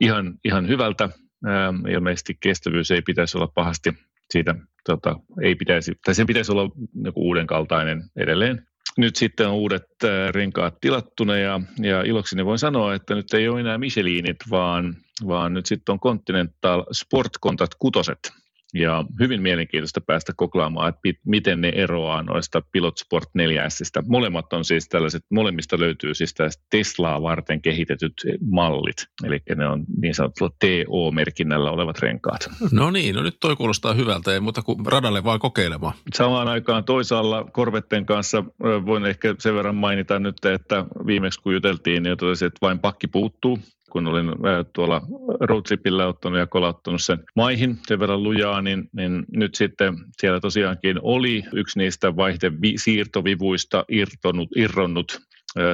ihan, 0.00 0.34
ihan 0.44 0.68
hyvältä. 0.68 1.04
Ähm, 1.46 1.86
ilmeisesti 1.86 2.36
kestävyys 2.40 2.90
ei 2.90 3.02
pitäisi 3.02 3.38
olla 3.38 3.52
pahasti 3.54 3.92
siitä, 4.30 4.54
tota, 4.84 5.20
ei 5.42 5.54
pitäisi, 5.54 5.92
tai 6.04 6.14
sen 6.14 6.26
pitäisi 6.26 6.52
olla 6.52 6.70
joku 7.04 7.20
uuden 7.20 7.46
kaltainen 7.46 8.02
edelleen. 8.16 8.66
Nyt 8.98 9.16
sitten 9.16 9.48
on 9.48 9.54
uudet 9.54 9.86
äh, 10.04 10.30
renkaat 10.30 10.80
tilattuna 10.80 11.36
ja, 11.36 11.60
ja 11.78 12.02
ilokseni 12.02 12.44
voin 12.44 12.58
sanoa, 12.58 12.94
että 12.94 13.14
nyt 13.14 13.34
ei 13.34 13.48
ole 13.48 13.60
enää 13.60 13.78
Michelinit, 13.78 14.36
vaan, 14.50 14.96
vaan 15.26 15.54
nyt 15.54 15.66
sitten 15.66 15.92
on 15.92 16.00
Continental 16.00 16.84
Sport 16.92 17.32
Contact 17.44 17.72
kutoset. 17.78 18.18
Ja 18.74 19.04
hyvin 19.20 19.42
mielenkiintoista 19.42 20.00
päästä 20.00 20.32
koklaamaan, 20.36 20.88
että 20.88 21.20
miten 21.26 21.60
ne 21.60 21.72
eroaa 21.74 22.22
noista 22.22 22.62
Pilot 22.72 22.98
Sport 22.98 23.28
4Sistä. 23.28 24.04
Molemmat 24.08 24.52
on 24.52 24.64
siis 24.64 24.88
tällaiset, 24.88 25.24
molemmista 25.30 25.80
löytyy 25.80 26.14
siis 26.14 26.34
Teslaa 26.70 27.22
varten 27.22 27.62
kehitetyt 27.62 28.12
mallit, 28.50 29.06
eli 29.24 29.38
ne 29.56 29.68
on 29.68 29.84
niin 30.00 30.14
sanotulla 30.14 30.52
TO-merkinnällä 30.60 31.70
olevat 31.70 31.98
renkaat. 31.98 32.48
No 32.72 32.90
niin, 32.90 33.14
no 33.14 33.22
nyt 33.22 33.36
toi 33.40 33.56
kuulostaa 33.56 33.94
hyvältä, 33.94 34.32
ei 34.32 34.40
muuta 34.40 34.62
kuin 34.62 34.86
radalle 34.86 35.24
vaan 35.24 35.38
kokeilemaan. 35.38 35.94
Samaan 36.14 36.48
aikaan 36.48 36.84
toisaalla 36.84 37.44
Korvetten 37.52 38.06
kanssa 38.06 38.44
voin 38.86 39.06
ehkä 39.06 39.34
sen 39.38 39.54
verran 39.54 39.76
mainita 39.76 40.18
nyt, 40.18 40.44
että 40.44 40.84
viimeksi 41.06 41.40
kun 41.42 41.54
juteltiin, 41.54 42.02
niin 42.02 42.18
totesin, 42.18 42.46
että 42.46 42.58
vain 42.62 42.78
pakki 42.78 43.06
puuttuu 43.06 43.58
kun 43.92 44.06
olin 44.06 44.30
tuolla 44.72 45.02
roadtripillä 45.40 46.06
ottanut 46.06 46.38
ja 46.38 46.46
kolauttanut 46.46 47.02
sen 47.02 47.18
maihin 47.36 47.78
sen 47.86 47.98
verran 47.98 48.22
lujaa, 48.22 48.62
niin, 48.62 48.88
niin 48.92 49.24
nyt 49.32 49.54
sitten 49.54 49.94
siellä 50.20 50.40
tosiaankin 50.40 50.98
oli 51.02 51.44
yksi 51.52 51.78
niistä 51.78 52.16
vaihtesiirtovivuista 52.16 53.84
irtonut, 53.88 54.48
irronnut 54.56 55.22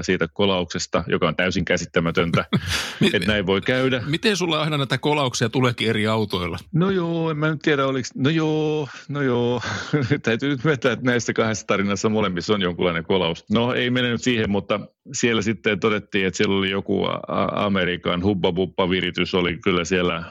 siitä 0.02 0.28
kolauksesta, 0.32 1.04
joka 1.06 1.28
on 1.28 1.36
täysin 1.36 1.64
käsittämätöntä, 1.64 2.44
että 3.14 3.26
näin 3.26 3.46
voi 3.46 3.60
käydä. 3.60 4.02
Miten 4.06 4.36
sulla 4.36 4.60
aina 4.60 4.76
näitä 4.78 4.98
kolauksia 4.98 5.48
tuleekin 5.48 5.88
eri 5.88 6.06
autoilla? 6.06 6.58
No 6.72 6.90
joo, 6.90 7.30
en 7.30 7.38
mä 7.38 7.50
nyt 7.50 7.62
tiedä 7.62 7.86
oliko, 7.86 8.08
no 8.14 8.30
joo, 8.30 8.88
no 9.08 9.22
joo. 9.22 9.62
Täytyy 10.22 10.48
nyt 10.48 10.64
myöntää, 10.64 10.92
että 10.92 11.06
näistä 11.06 11.32
kahdessa 11.32 11.66
tarinassa 11.66 12.08
molemmissa 12.08 12.54
on 12.54 12.62
jonkunlainen 12.62 13.04
kolaus. 13.04 13.44
No 13.50 13.74
ei 13.74 13.90
mene 13.90 14.10
nyt 14.10 14.22
siihen, 14.22 14.50
mutta 14.50 14.80
siellä 15.12 15.42
sitten 15.42 15.80
todettiin, 15.80 16.26
että 16.26 16.36
siellä 16.36 16.56
oli 16.56 16.70
joku 16.70 17.06
Amerikan 17.52 18.22
hubba-bubba-viritys 18.22 19.34
oli 19.34 19.58
kyllä 19.64 19.84
siellä 19.84 20.24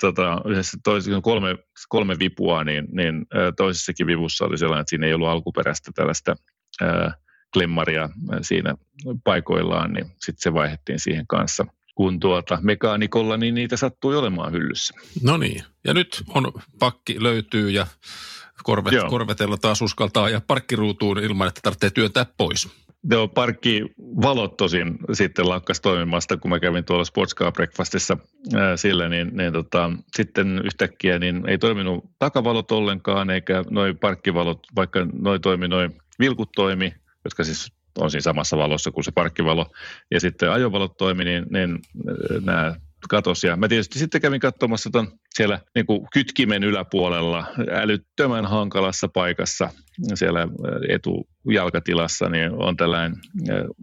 tota, 0.00 0.40
yhdessä 0.44 0.78
toisessa 0.84 1.20
kolme, 1.20 1.56
kolme 1.88 2.18
vipua, 2.18 2.64
niin, 2.64 2.88
niin 2.92 3.26
toisessakin 3.56 4.06
vivussa 4.06 4.44
oli 4.44 4.58
sellainen, 4.58 4.80
että 4.80 4.90
siinä 4.90 5.06
ei 5.06 5.14
ollut 5.14 5.28
alkuperäistä 5.28 5.90
tällaista 5.94 6.36
ää, 6.80 7.14
klemmaria 7.52 8.08
siinä 8.42 8.74
paikoillaan, 9.24 9.92
niin 9.92 10.04
sitten 10.04 10.42
se 10.42 10.54
vaihdettiin 10.54 10.98
siihen 11.00 11.26
kanssa. 11.26 11.66
Kun 11.94 12.20
tuota 12.20 12.58
mekaanikolla, 12.62 13.36
niin 13.36 13.54
niitä 13.54 13.76
sattui 13.76 14.16
olemaan 14.16 14.52
hyllyssä. 14.52 14.94
No 15.22 15.36
niin, 15.36 15.62
ja 15.84 15.94
nyt 15.94 16.22
on 16.34 16.52
pakki 16.78 17.22
löytyy 17.22 17.70
ja 17.70 17.86
korvet, 18.62 18.94
korvetella 19.10 19.56
taas 19.56 19.82
uskaltaa 19.82 20.28
ja 20.28 20.40
parkkiruutuun 20.46 21.18
ilman, 21.18 21.48
että 21.48 21.60
tarvitsee 21.62 21.90
työntää 21.90 22.26
pois. 22.36 22.68
Joo, 23.10 23.28
parkkivalot 23.28 24.56
tosin 24.56 24.98
sitten 25.12 25.48
lakkas 25.48 25.80
toimimasta, 25.80 26.36
kun 26.36 26.50
mä 26.50 26.60
kävin 26.60 26.84
tuolla 26.84 27.04
Sports 27.04 27.34
Car 27.34 27.52
Breakfastissa 27.52 28.16
ää, 28.54 28.76
sillä, 28.76 29.08
niin, 29.08 29.36
niin 29.36 29.52
tota, 29.52 29.90
sitten 30.16 30.60
yhtäkkiä 30.64 31.18
niin 31.18 31.48
ei 31.48 31.58
toiminut 31.58 32.04
takavalot 32.18 32.72
ollenkaan, 32.72 33.30
eikä 33.30 33.64
noin 33.70 33.98
parkkivalot, 33.98 34.66
vaikka 34.76 35.06
noin 35.12 35.40
toimi, 35.40 35.68
noin 35.68 35.94
vilkut 36.18 36.48
toimi, 36.56 36.94
jotka 37.24 37.44
siis 37.44 37.72
on 37.98 38.10
siinä 38.10 38.22
samassa 38.22 38.58
valossa 38.58 38.90
kuin 38.90 39.04
se 39.04 39.12
parkkivalo, 39.12 39.66
ja 40.10 40.20
sitten 40.20 40.50
ajovalot 40.50 40.96
toimi, 40.96 41.24
niin, 41.24 41.46
niin 41.50 41.78
nämä 42.44 42.74
katosi. 43.08 43.46
Ja 43.46 43.56
mä 43.56 43.68
tietysti 43.68 43.98
sitten 43.98 44.20
kävin 44.20 44.40
katsomassa 44.40 44.90
ton 44.92 45.08
siellä 45.34 45.60
niin 45.74 45.86
kuin 45.86 46.06
kytkimen 46.12 46.64
yläpuolella 46.64 47.46
älyttömän 47.72 48.46
hankalassa 48.46 49.08
paikassa 49.08 49.70
siellä 50.14 50.48
etujalkatilassa, 50.88 52.28
niin 52.28 52.50
on 52.50 52.76
tällainen 52.76 53.16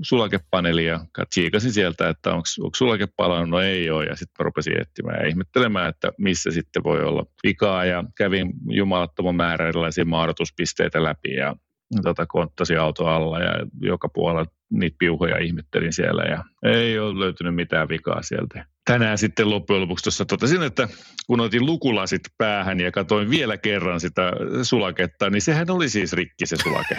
sulakepaneeli 0.02 0.86
ja 0.86 1.06
tsiikasin 1.30 1.74
sieltä, 1.74 2.10
että 2.10 2.34
onko 2.34 2.46
sulake 2.76 3.08
palannut, 3.16 3.50
no 3.50 3.60
ei 3.60 3.90
ole, 3.90 4.06
ja 4.06 4.16
sitten 4.16 4.46
rupesin 4.46 4.82
etsimään 4.82 5.20
ja 5.22 5.28
ihmettelemään, 5.28 5.90
että 5.90 6.12
missä 6.18 6.52
sitten 6.52 6.84
voi 6.84 7.04
olla 7.04 7.26
vikaa, 7.44 7.86
ja 7.86 8.04
kävin 8.18 8.54
jumalattoman 8.70 9.36
määrä 9.36 9.68
erilaisia 9.68 10.06
maadotuspisteitä 10.06 11.04
läpi, 11.04 11.34
ja 11.34 11.56
tota, 12.04 12.26
konttasi 12.26 12.78
auto 12.78 13.08
alla 13.08 13.40
ja 13.40 13.66
joka 13.82 14.10
puolella 14.10 14.46
niitä 14.70 14.96
piuhoja 15.00 15.38
ihmettelin 15.38 15.94
siellä 15.94 16.24
ja 16.24 16.44
ei 16.64 17.00
ole 17.00 17.20
löytynyt 17.20 17.56
mitään 17.56 17.90
vikaa 17.90 18.22
sieltä. 18.22 18.66
Tänään 18.86 19.18
sitten 19.18 19.50
loppujen 19.50 19.82
lopuksi 19.82 20.04
tuossa 20.04 20.26
totesin, 20.26 20.64
että 20.64 20.88
kun 21.28 21.40
otin 21.40 21.66
lukulasit 21.66 22.22
päähän 22.38 22.80
ja 22.80 22.92
katsoin 22.92 23.30
vielä 23.30 23.58
kerran 23.58 24.00
sitä 24.00 24.32
sulaketta, 24.64 25.30
niin 25.30 25.42
sehän 25.42 25.70
oli 25.70 25.90
siis 25.90 26.14
rikki 26.14 26.46
se 26.46 26.56
sulake. 26.64 26.98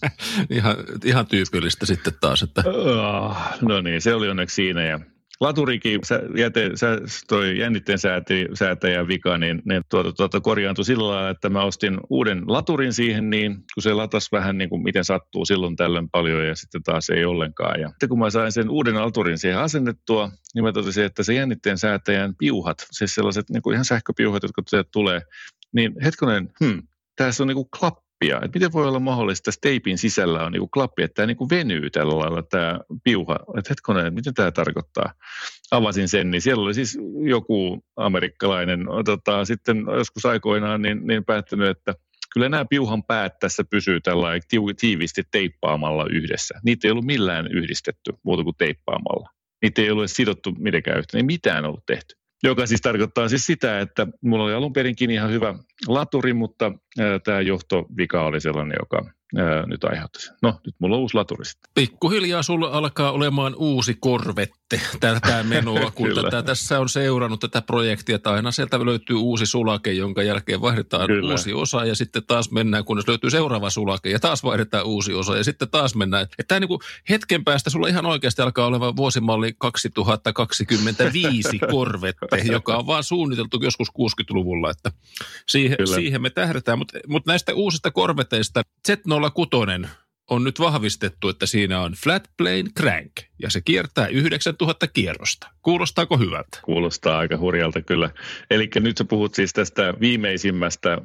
ihan, 0.50 0.76
ihan 1.04 1.26
tyypillistä 1.26 1.86
sitten 1.86 2.12
taas. 2.20 2.42
Että... 2.42 2.62
no 3.60 3.80
niin, 3.80 4.00
se 4.00 4.14
oli 4.14 4.28
onneksi 4.28 4.54
siinä 4.54 4.84
ja 4.84 5.00
laturikin, 5.42 6.00
sä, 6.04 6.22
jäte, 6.36 6.70
sä, 6.74 6.98
toi 7.28 7.58
jännitteen 7.58 7.98
sääti, 7.98 8.46
säätäjän 8.54 9.08
vika, 9.08 9.38
niin, 9.38 9.62
niin 9.64 9.82
tuota, 9.90 10.12
tuota, 10.12 10.40
korjaantui 10.40 10.84
sillä 10.84 11.08
lailla, 11.08 11.30
että 11.30 11.48
mä 11.48 11.64
ostin 11.64 12.00
uuden 12.10 12.42
laturin 12.46 12.92
siihen, 12.92 13.30
niin 13.30 13.54
kun 13.74 13.82
se 13.82 13.92
latas 13.92 14.32
vähän 14.32 14.58
niin 14.58 14.70
kuin 14.70 14.82
miten 14.82 15.04
sattuu 15.04 15.44
silloin 15.44 15.76
tällöin 15.76 16.10
paljon 16.10 16.46
ja 16.46 16.54
sitten 16.54 16.82
taas 16.82 17.10
ei 17.10 17.24
ollenkaan. 17.24 17.80
Ja 17.80 17.88
sitten 17.88 18.08
kun 18.08 18.18
mä 18.18 18.30
sain 18.30 18.52
sen 18.52 18.70
uuden 18.70 18.94
laturin 18.94 19.38
siihen 19.38 19.58
asennettua, 19.58 20.30
niin 20.54 20.64
mä 20.64 20.72
totesin, 20.72 21.04
että 21.04 21.22
se 21.22 21.34
jännitteen 21.34 21.78
säätäjän 21.78 22.34
piuhat, 22.38 22.86
siis 22.90 23.14
sellaiset 23.14 23.50
niin 23.50 23.62
kuin 23.62 23.74
ihan 23.74 23.84
sähköpiuhat, 23.84 24.42
jotka 24.42 24.62
tulee, 24.92 25.20
niin 25.72 25.92
hetkonen, 26.04 26.48
hmm, 26.64 26.82
tässä 27.16 27.42
on 27.42 27.46
niin 27.46 27.56
kuin 27.56 27.68
klappi 27.78 28.01
klappia. 28.22 28.44
Että 28.44 28.58
miten 28.58 28.72
voi 28.72 28.88
olla 28.88 29.00
mahdollista, 29.00 29.50
että 29.50 29.60
teipin 29.60 29.98
sisällä 29.98 30.44
on 30.44 30.52
niin 30.52 30.70
klappi, 30.70 31.02
että 31.02 31.14
tämä 31.14 31.26
niin 31.26 31.50
venyy 31.50 31.90
tällä 31.90 32.18
lailla 32.18 32.42
tämä 32.42 32.80
piuha. 33.04 33.38
Että 33.58 33.70
hetkonen, 33.70 34.14
miten 34.14 34.34
tämä 34.34 34.50
tarkoittaa? 34.50 35.12
Avasin 35.70 36.08
sen, 36.08 36.30
niin 36.30 36.42
siellä 36.42 36.62
oli 36.62 36.74
siis 36.74 36.98
joku 37.24 37.84
amerikkalainen 37.96 38.86
tota, 39.04 39.44
sitten 39.44 39.84
joskus 39.96 40.26
aikoinaan 40.26 40.82
niin, 40.82 41.06
niin 41.06 41.24
päättänyt, 41.24 41.68
että 41.68 41.94
kyllä 42.32 42.48
nämä 42.48 42.64
piuhan 42.64 43.04
päät 43.04 43.38
tässä 43.38 43.64
pysyy 43.70 44.00
tällä 44.00 44.28
tiiviisti 44.80 45.22
teippaamalla 45.30 46.06
yhdessä. 46.10 46.54
Niitä 46.64 46.88
ei 46.88 46.92
ollut 46.92 47.04
millään 47.04 47.46
yhdistetty 47.46 48.12
muuta 48.22 48.42
kuin 48.42 48.56
teippaamalla. 48.58 49.28
Niitä 49.62 49.82
ei 49.82 49.90
ollut 49.90 50.10
sidottu 50.10 50.52
mitenkään 50.58 50.98
yhteen, 50.98 51.18
ei 51.18 51.26
mitään 51.26 51.64
ollut 51.64 51.86
tehty 51.86 52.21
joka 52.42 52.66
siis 52.66 52.80
tarkoittaa 52.80 53.28
siis 53.28 53.46
sitä, 53.46 53.80
että 53.80 54.06
mulla 54.20 54.44
oli 54.44 54.54
alun 54.54 54.72
perinkin 54.72 55.10
ihan 55.10 55.30
hyvä 55.30 55.54
laturi, 55.88 56.32
mutta 56.32 56.72
tämä 57.24 57.40
johtovika 57.40 58.24
oli 58.24 58.40
sellainen, 58.40 58.76
joka 58.80 59.12
ää, 59.36 59.66
nyt 59.66 59.84
aiheutti. 59.84 60.28
No, 60.42 60.60
nyt 60.66 60.74
mulla 60.78 60.96
on 60.96 61.02
uusi 61.02 61.14
laturi 61.14 61.44
sitten. 61.44 61.70
Pikkuhiljaa 61.74 62.42
sulla 62.42 62.68
alkaa 62.68 63.12
olemaan 63.12 63.54
uusi 63.56 63.96
korvette 64.00 64.80
tätä 65.00 65.42
menoa, 65.42 65.90
kun 65.94 66.10
tätä, 66.14 66.42
tässä 66.42 66.80
on 66.80 66.88
seurannut 66.88 67.40
tätä 67.40 67.62
projektia, 67.62 68.16
että 68.16 68.30
aina 68.30 68.50
sieltä 68.50 68.86
löytyy 68.86 69.16
uusi 69.16 69.46
sulake, 69.46 69.92
jonka 69.92 70.22
jälkeen 70.22 70.60
vaihdetaan 70.60 71.06
Kyllä. 71.06 71.32
uusi 71.32 71.52
osa 71.52 71.84
ja 71.84 71.94
sitten 71.94 72.22
taas 72.26 72.50
mennään, 72.50 72.84
kunnes 72.84 73.08
löytyy 73.08 73.30
seuraava 73.30 73.70
sulake 73.70 74.10
ja 74.10 74.20
taas 74.20 74.44
vaihdetaan 74.44 74.84
uusi 74.84 75.14
osa 75.14 75.36
ja 75.36 75.44
sitten 75.44 75.70
taas 75.70 75.94
mennään. 75.94 76.22
Että 76.22 76.36
tämä 76.48 76.60
niin 76.60 76.68
kuin 76.68 76.80
hetken 77.10 77.44
päästä 77.44 77.70
sulla 77.70 77.88
ihan 77.88 78.06
oikeasti 78.06 78.42
alkaa 78.42 78.66
olemaan 78.66 78.96
vuosimalli 78.96 79.54
2025 79.58 81.58
korvette, 81.70 82.42
joka 82.44 82.76
on 82.76 82.86
vaan 82.86 83.04
suunniteltu 83.04 83.60
joskus 83.62 83.88
60-luvulla, 83.88 84.70
että 84.70 84.92
siihen, 85.48 85.76
siihen 85.94 86.22
me 86.22 86.30
tähdätään. 86.30 86.78
Mutta 86.78 86.98
mut 87.08 87.26
näistä 87.26 87.54
uusista 87.54 87.90
korveteista 87.90 88.62
Z06 89.28 89.88
on 90.30 90.44
nyt 90.44 90.60
vahvistettu, 90.60 91.28
että 91.28 91.46
siinä 91.46 91.80
on 91.80 91.92
flat 91.92 92.28
plane 92.36 92.70
crank 92.78 93.12
ja 93.42 93.50
se 93.50 93.60
kiertää 93.60 94.06
9000 94.06 94.86
kierrosta. 94.86 95.46
Kuulostaako 95.62 96.18
hyvältä? 96.18 96.58
Kuulostaa 96.64 97.18
aika 97.18 97.38
hurjalta 97.38 97.82
kyllä. 97.82 98.10
Eli 98.50 98.70
nyt 98.80 98.98
sä 98.98 99.04
puhut 99.04 99.34
siis 99.34 99.52
tästä 99.52 99.94
viimeisimmästä 100.00 100.92
äh, 100.92 101.00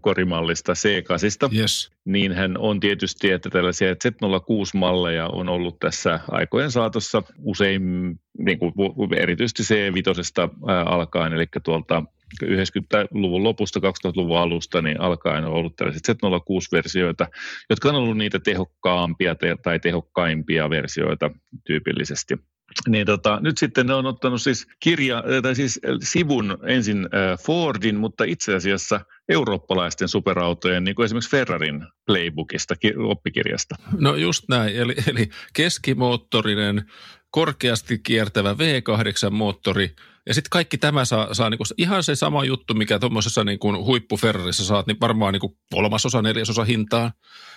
korimallista 0.00 0.72
C8. 0.72 1.56
Yes. 1.56 1.90
Niinhän 2.04 2.58
on 2.58 2.80
tietysti, 2.80 3.30
että 3.30 3.50
tällaisia 3.50 3.92
Z06-malleja 3.92 5.28
on 5.32 5.48
ollut 5.48 5.78
tässä 5.78 6.20
aikojen 6.28 6.70
saatossa 6.70 7.22
usein, 7.42 7.82
niin 8.38 8.58
kuin 8.58 8.74
erityisesti 9.16 9.62
C5 9.62 10.56
alkaen, 10.86 11.32
eli 11.32 11.46
tuolta 11.64 12.02
90-luvun 12.44 13.44
lopusta 13.44 13.80
2000-luvun 13.80 14.38
alusta 14.38 14.82
niin 14.82 15.00
alkaen 15.00 15.44
on 15.44 15.52
ollut 15.52 15.76
tällaiset 15.76 16.08
Z06-versioita, 16.08 17.26
jotka 17.70 17.88
on 17.88 17.94
ollut 17.94 18.16
niitä 18.16 18.38
tehokkaampia 18.38 19.36
tai 19.62 19.80
tehokkaimpia 19.80 20.70
versioita 20.70 21.30
tyypillisesti. 21.66 22.34
Niin 22.88 23.06
tota, 23.06 23.38
nyt 23.42 23.58
sitten 23.58 23.86
ne 23.86 23.94
on 23.94 24.06
ottanut 24.06 24.42
siis, 24.42 24.66
kirja, 24.80 25.24
tai 25.42 25.54
siis 25.54 25.80
sivun 26.02 26.58
ensin 26.66 27.08
Fordin, 27.46 27.96
mutta 27.96 28.24
itse 28.24 28.54
asiassa 28.54 29.00
eurooppalaisten 29.28 30.08
superautojen, 30.08 30.84
niin 30.84 30.94
kuin 30.94 31.04
esimerkiksi 31.04 31.30
Ferrarin 31.30 31.86
playbookista, 32.06 32.74
oppikirjasta. 33.08 33.74
No 33.98 34.16
just 34.16 34.44
näin, 34.48 34.76
eli, 34.76 34.94
eli 35.06 35.28
keskimoottorinen, 35.52 36.90
korkeasti 37.30 37.98
kiertävä 37.98 38.52
V8-moottori– 38.52 39.90
Ja 40.30 40.34
sitten 40.34 40.50
kaikki 40.50 40.78
tämä 40.78 41.04
saa, 41.04 41.34
saa 41.34 41.50
niinku 41.50 41.64
ihan 41.78 42.02
se 42.02 42.14
sama 42.14 42.44
juttu, 42.44 42.74
mikä 42.74 42.98
tuommoisessa 42.98 43.44
niinku 43.44 43.84
huippuferrarissa 43.84 44.64
saat, 44.64 44.86
niin 44.86 44.96
varmaan 45.00 45.32
niinku 45.32 45.58
kolmasosa, 45.70 46.22
neljäsosa 46.22 46.64
hintaan. 46.64 47.12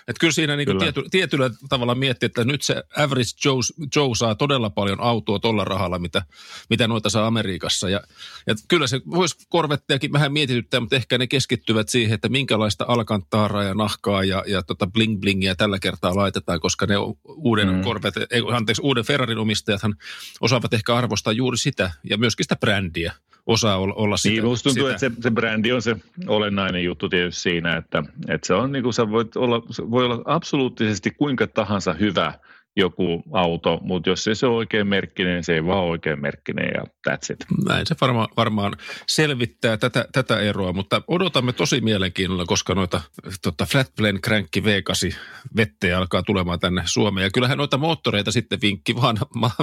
Että 0.08 0.20
kyllä 0.20 0.32
siinä 0.32 0.56
niinku 0.56 0.70
Kyllä. 0.70 0.80
tiety, 0.80 1.02
tietyllä 1.10 1.50
tavalla 1.68 1.94
miettii, 1.94 2.26
että 2.26 2.44
nyt 2.44 2.62
se 2.62 2.82
average 2.96 3.30
Joe, 3.44 3.60
Joe 3.96 4.14
saa 4.14 4.34
todella 4.34 4.70
paljon 4.70 5.00
autoa 5.00 5.38
tuolla 5.38 5.64
rahalla, 5.64 5.98
mitä, 5.98 6.22
mitä 6.70 6.88
noita 6.88 7.10
saa 7.10 7.26
Amerikassa. 7.26 7.88
Ja, 7.88 8.00
ja 8.46 8.54
kyllä 8.68 8.86
se 8.86 9.00
voisi 9.10 9.36
korvettejakin 9.48 10.12
vähän 10.12 10.32
mietityttää, 10.32 10.80
mutta 10.80 10.96
ehkä 10.96 11.18
ne 11.18 11.26
keskittyvät 11.26 11.88
siihen, 11.88 12.14
että 12.14 12.28
minkälaista 12.28 12.84
alkantaaraa 12.88 13.64
ja 13.64 13.74
nahkaa 13.74 14.24
ja, 14.24 14.44
ja 14.46 14.62
tota 14.62 14.86
bling 14.86 15.20
blingiä 15.20 15.54
tällä 15.54 15.78
kertaa 15.78 16.16
laitetaan, 16.16 16.60
koska 16.60 16.86
ne 16.86 16.94
uuden, 17.24 17.74
mm. 17.74 17.82
Corvette, 17.82 18.26
ei, 18.30 18.42
anteeksi, 18.52 18.82
uuden 18.82 19.04
Ferrarin 19.04 19.38
omistajathan 19.38 19.94
osaavat 20.40 20.74
ehkä 20.74 20.96
arvostaa 20.96 21.32
juuri 21.32 21.58
sitä 21.58 21.90
ja 22.10 22.18
myöskin 22.18 22.44
sitä 22.44 22.56
brändiä 22.64 23.12
osaa 23.46 23.76
olla, 23.76 23.94
olla 23.94 24.16
sitä. 24.16 24.32
Niin, 24.32 24.44
musta 24.44 24.70
tuntuu, 24.70 24.92
sitä. 24.92 25.06
että 25.06 25.16
se, 25.16 25.22
se 25.22 25.30
brändi 25.30 25.72
on 25.72 25.82
se 25.82 25.96
olennainen 26.26 26.84
juttu 26.84 27.08
tietysti 27.08 27.40
siinä, 27.40 27.76
että, 27.76 28.02
että 28.28 28.46
se 28.46 28.54
on 28.54 28.72
niin 28.72 28.82
kuin 28.82 28.94
sä 28.94 29.10
voit 29.10 29.36
olla, 29.36 29.62
voi 29.90 30.04
olla 30.04 30.22
absoluuttisesti 30.24 31.10
kuinka 31.10 31.46
tahansa 31.46 31.94
hyvä 31.94 32.32
joku 32.76 33.22
auto, 33.32 33.78
mutta 33.82 34.10
jos 34.10 34.28
ei 34.28 34.34
se 34.34 34.46
ole 34.46 34.56
oikein 34.56 34.86
merkkinen, 34.86 35.44
se 35.44 35.54
ei 35.54 35.64
vaan 35.64 35.78
ole 35.78 35.90
oikein 35.90 36.20
merkkinen 36.20 36.70
ja 36.74 36.84
that's 37.10 37.32
it. 37.32 37.44
Näin 37.68 37.86
se 37.86 37.94
varma, 38.00 38.28
varmaan 38.36 38.72
selvittää 39.06 39.76
tätä, 39.76 40.04
tätä 40.12 40.40
eroa, 40.40 40.72
mutta 40.72 41.02
odotamme 41.08 41.52
tosi 41.52 41.80
mielenkiinnolla, 41.80 42.44
koska 42.44 42.74
noita 42.74 43.00
tota 43.42 43.66
Flatplane 43.66 44.18
Crankki 44.18 44.60
V8 44.60 45.16
vettejä 45.56 45.98
alkaa 45.98 46.22
tulemaan 46.22 46.60
tänne 46.60 46.82
Suomeen. 46.84 47.24
Ja 47.24 47.30
kyllähän 47.30 47.58
noita 47.58 47.78
moottoreita 47.78 48.32
sitten 48.32 48.58
vinkki, 48.62 48.96
vaan, 48.96 49.16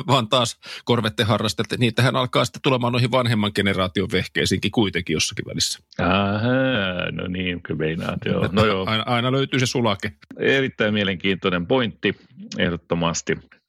vaan 0.08 0.28
taas 0.28 0.60
korvette 0.86 1.24
harrastelette. 1.24 1.78
Niitähän 1.80 2.16
alkaa 2.16 2.46
sitten 2.46 2.62
tulemaan 2.62 2.94
noihin 2.94 3.12
vanhemman 3.12 3.52
generaation 3.56 4.10
vehkeisiinkin 4.12 4.72
kuitenkin 4.72 5.14
jossakin 5.14 5.46
välissä. 5.46 5.80
Aha, 6.00 6.50
no 7.12 7.28
niin, 7.28 7.62
kyllä 7.62 7.78
meinaat, 7.78 8.20
joo. 8.26 8.50
No 8.52 8.66
joo, 8.66 8.86
Aina, 8.90 9.04
aina 9.08 9.32
löytyy 9.32 9.60
se 9.60 9.66
sulake. 9.66 10.12
erittäin 10.40 10.94
mielenkiintoinen 10.94 11.68
pointti, 11.68 12.16
ehdottomasti. 12.58 13.01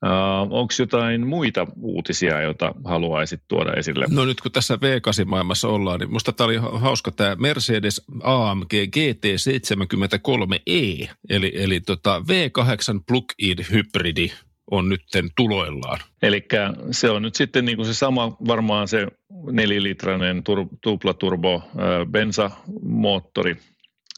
Uh, 0.05 0.49
Onko 0.51 0.75
jotain 0.79 1.27
muita 1.27 1.67
uutisia, 1.81 2.41
joita 2.41 2.75
haluaisit 2.85 3.43
tuoda 3.49 3.73
esille? 3.73 4.07
No 4.11 4.25
nyt 4.25 4.41
kun 4.41 4.53
tässä 4.53 4.75
V8-maailmassa 4.75 5.69
ollaan, 5.69 6.01
niin 6.01 6.13
musta 6.13 6.33
tämä 6.33 6.45
oli 6.45 6.57
hauska 6.57 7.11
tämä 7.11 7.37
Mercedes 7.37 8.03
AMG 8.23 8.73
GT73E, 8.73 11.09
eli, 11.29 11.53
eli 11.55 11.81
tota 11.81 12.19
V8 12.19 13.03
plug-in 13.07 13.57
hybridi 13.71 14.33
on 14.71 14.89
nytten 14.89 15.31
tuloillaan. 15.37 15.99
Eli 16.23 16.47
se 16.91 17.11
on 17.11 17.23
nyt 17.23 17.35
sitten 17.35 17.65
niin 17.65 17.77
kuin 17.77 17.87
se 17.87 17.95
sama, 17.95 18.37
varmaan 18.49 18.89
se 18.89 19.07
nelilitrainen 19.53 20.45
tur, 20.45 20.67
tuplaturbo 20.81 21.55
äh, 21.55 21.63
bensamoottori, 22.11 23.57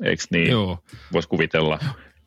eikö 0.02 0.22
niin? 0.30 0.50
Joo. 0.50 0.78
Voisi 1.12 1.28
kuvitella. 1.28 1.78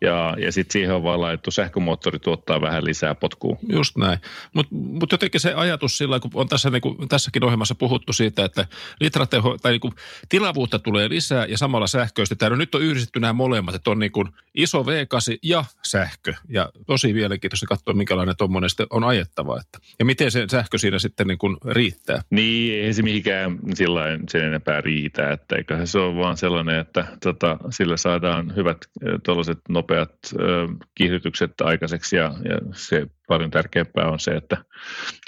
Ja, 0.01 0.35
ja 0.39 0.51
sitten 0.51 0.73
siihen 0.73 0.95
on 0.95 1.03
vaan 1.03 1.21
laitettu 1.21 1.51
sähkömoottori 1.51 2.19
tuottaa 2.19 2.61
vähän 2.61 2.85
lisää 2.85 3.15
potkua. 3.15 3.57
Just 3.69 3.97
näin. 3.97 4.19
Mutta 4.53 4.75
mut 4.75 5.11
jotenkin 5.11 5.41
se 5.41 5.53
ajatus 5.53 5.97
sillä, 5.97 6.19
kun 6.19 6.31
on 6.33 6.47
tässä 6.47 6.69
niinku, 6.69 6.95
tässäkin 7.09 7.43
ohjelmassa 7.43 7.75
puhuttu 7.75 8.13
siitä, 8.13 8.45
että 8.45 8.65
litrateho, 8.99 9.57
tai 9.61 9.71
niinku, 9.71 9.93
tilavuutta 10.29 10.79
tulee 10.79 11.09
lisää 11.09 11.45
ja 11.45 11.57
samalla 11.57 11.87
sähköistetään. 11.87 12.51
No 12.51 12.55
nyt 12.55 12.75
on 12.75 12.81
yhdistetty 12.81 13.19
nämä 13.19 13.33
molemmat, 13.33 13.75
että 13.75 13.91
on 13.91 13.99
niinku 13.99 14.27
iso 14.55 14.81
V8 14.81 15.37
ja 15.43 15.65
sähkö. 15.87 16.33
Ja 16.49 16.69
tosi 16.87 17.13
mielenkiintoista 17.13 17.65
katsoa, 17.65 17.93
minkälainen 17.93 18.37
tuommoinen 18.37 18.69
sitten 18.69 18.87
on 18.89 19.03
ajettava. 19.03 19.59
Että. 19.59 19.79
Ja 19.99 20.05
miten 20.05 20.31
se 20.31 20.45
sähkö 20.51 20.77
siinä 20.77 20.99
sitten 20.99 21.27
niinku 21.27 21.57
riittää. 21.65 22.21
Niin, 22.29 22.85
ei 22.85 22.93
se 22.93 23.01
mihinkään 23.01 23.59
sillain 23.73 24.23
sen 24.29 24.43
enempää 24.43 24.81
riitä, 24.81 25.31
että 25.31 25.55
eiköhän 25.55 25.87
se 25.87 25.99
ole 25.99 26.15
vaan 26.15 26.37
sellainen, 26.37 26.79
että 26.79 27.07
tota, 27.23 27.57
sillä 27.69 27.97
saadaan 27.97 28.55
hyvät 28.55 28.77
tuollaiset 29.23 29.59
nopeat 29.69 29.86
ö, 29.95 30.67
kiihdytykset 30.95 31.61
aikaiseksi 31.61 32.15
ja, 32.15 32.23
ja 32.23 32.73
se 32.73 33.07
paljon 33.27 33.51
tärkeämpää 33.51 34.09
on 34.09 34.19
se, 34.19 34.31
että 34.31 34.57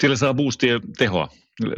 sillä 0.00 0.16
saa 0.16 0.34
boostia 0.34 0.80
tehoa, 0.98 1.28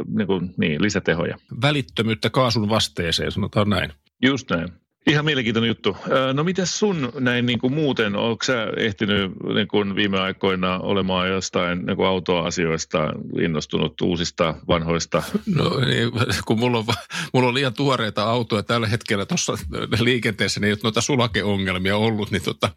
niin, 0.07 0.27
kuin, 0.27 0.53
niin 0.57 0.81
lisätehoja. 0.81 1.37
Välittömyyttä 1.61 2.29
kaasun 2.29 2.69
vasteeseen, 2.69 3.31
sanotaan 3.31 3.69
näin. 3.69 3.93
Just 4.21 4.49
näin. 4.49 4.82
Ihan 5.07 5.25
mielenkiintoinen 5.25 5.67
juttu. 5.67 5.97
No 6.33 6.43
miten 6.43 6.67
sun 6.67 7.11
näin 7.19 7.45
niin 7.45 7.59
kuin 7.59 7.73
muuten, 7.73 8.15
onko 8.15 8.43
sä 8.43 8.67
ehtinyt 8.77 9.31
niin 9.55 9.67
kuin 9.67 9.95
viime 9.95 10.19
aikoina 10.19 10.79
olemaan 10.79 11.29
jostain 11.29 11.85
niin 11.85 11.97
kuin 11.97 12.07
autoasioista 12.07 13.13
innostunut 13.39 14.01
uusista 14.01 14.55
vanhoista? 14.67 15.23
No 15.55 15.79
niin, 15.85 16.11
kun 16.45 16.59
mulla 16.59 16.77
on, 16.77 16.85
mulla 17.33 17.47
on 17.47 17.53
liian 17.53 17.73
tuoreita 17.73 18.23
autoja 18.23 18.63
tällä 18.63 18.87
hetkellä 18.87 19.25
tuossa 19.25 19.53
liikenteessä, 19.99 20.59
niin 20.59 20.67
ei 20.67 20.73
ole 20.73 20.79
noita 20.83 21.01
sulakeongelmia 21.01 21.97
ollut, 21.97 22.31
niin 22.31 22.43
tota, 22.43 22.69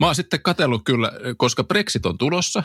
mä 0.00 0.06
oon 0.06 0.14
sitten 0.14 0.42
katsellut 0.42 0.84
kyllä, 0.84 1.12
koska 1.36 1.64
Brexit 1.64 2.06
on 2.06 2.18
tulossa 2.18 2.62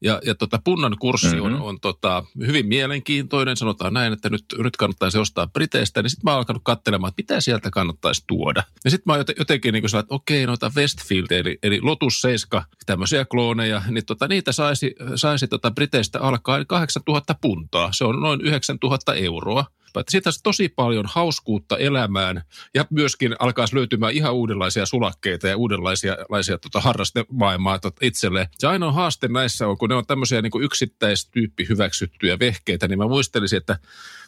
ja, 0.00 0.20
ja 0.24 0.34
tota, 0.34 0.60
punnan 0.64 0.96
kurssi 1.00 1.26
mm-hmm. 1.26 1.42
on, 1.42 1.60
on 1.60 1.80
tota, 1.80 2.24
hyvin 2.46 2.66
mielenkiintoinen, 2.66 3.56
sanotaan 3.56 3.94
näin, 3.94 4.12
että 4.12 4.30
nyt, 4.30 4.44
nyt 4.58 4.76
kannattaisi 4.76 5.18
ostaa 5.18 5.46
Briteistä, 5.46 6.02
niin 6.02 6.10
sitten 6.10 6.24
mä 6.24 6.30
oon 6.30 6.38
alkanut 6.38 6.62
katselemaan, 6.64 7.08
että 7.08 7.22
mitä 7.22 7.40
sieltä 7.40 7.70
kannattaisi 7.70 8.24
tuoda. 8.26 8.62
Ja 8.84 8.90
sitten 8.90 9.02
mä 9.06 9.12
oon 9.12 9.20
joten- 9.20 9.34
jotenkin 9.38 9.72
niin 9.72 9.84
että 9.84 10.14
okei, 10.14 10.46
noita 10.46 10.72
Westfield, 10.76 11.30
eli, 11.30 11.58
eli 11.62 11.80
Lotus 11.80 12.20
7, 12.20 12.64
tämmöisiä 12.86 13.24
klooneja, 13.24 13.82
niin 13.90 14.06
tota, 14.06 14.28
niitä 14.28 14.52
saisi, 14.52 14.94
saisi 15.14 15.48
tota 15.48 15.70
Briteistä 15.70 16.20
alkaen 16.20 16.66
8000 16.66 17.34
puntaa. 17.40 17.92
Se 17.92 18.04
on 18.04 18.20
noin 18.20 18.40
9000 18.40 19.14
euroa. 19.14 19.66
Että 20.00 20.10
siitä 20.10 20.30
tosi 20.42 20.68
paljon 20.68 21.04
hauskuutta 21.08 21.78
elämään 21.78 22.42
ja 22.74 22.84
myöskin 22.90 23.36
alkaisi 23.38 23.76
löytymään 23.76 24.12
ihan 24.12 24.34
uudenlaisia 24.34 24.86
sulakkeita 24.86 25.48
ja 25.48 25.56
uudenlaisia 25.56 26.16
laisia, 26.28 26.58
tota, 26.58 26.80
harrastemaailmaa 26.80 27.78
tota, 27.78 28.06
itselleen. 28.06 28.46
Se 28.58 28.66
ainoa 28.66 28.92
haaste 28.92 29.28
näissä 29.28 29.68
on, 29.68 29.78
kun 29.78 29.88
ne 29.88 29.94
on 29.94 30.06
tämmöisiä 30.06 30.42
niin 30.42 30.62
yksittäistyyppi 30.62 31.66
hyväksyttyjä 31.68 32.38
vehkeitä, 32.38 32.88
niin 32.88 32.98
mä 32.98 33.08
muistelisin, 33.08 33.56
että 33.56 33.78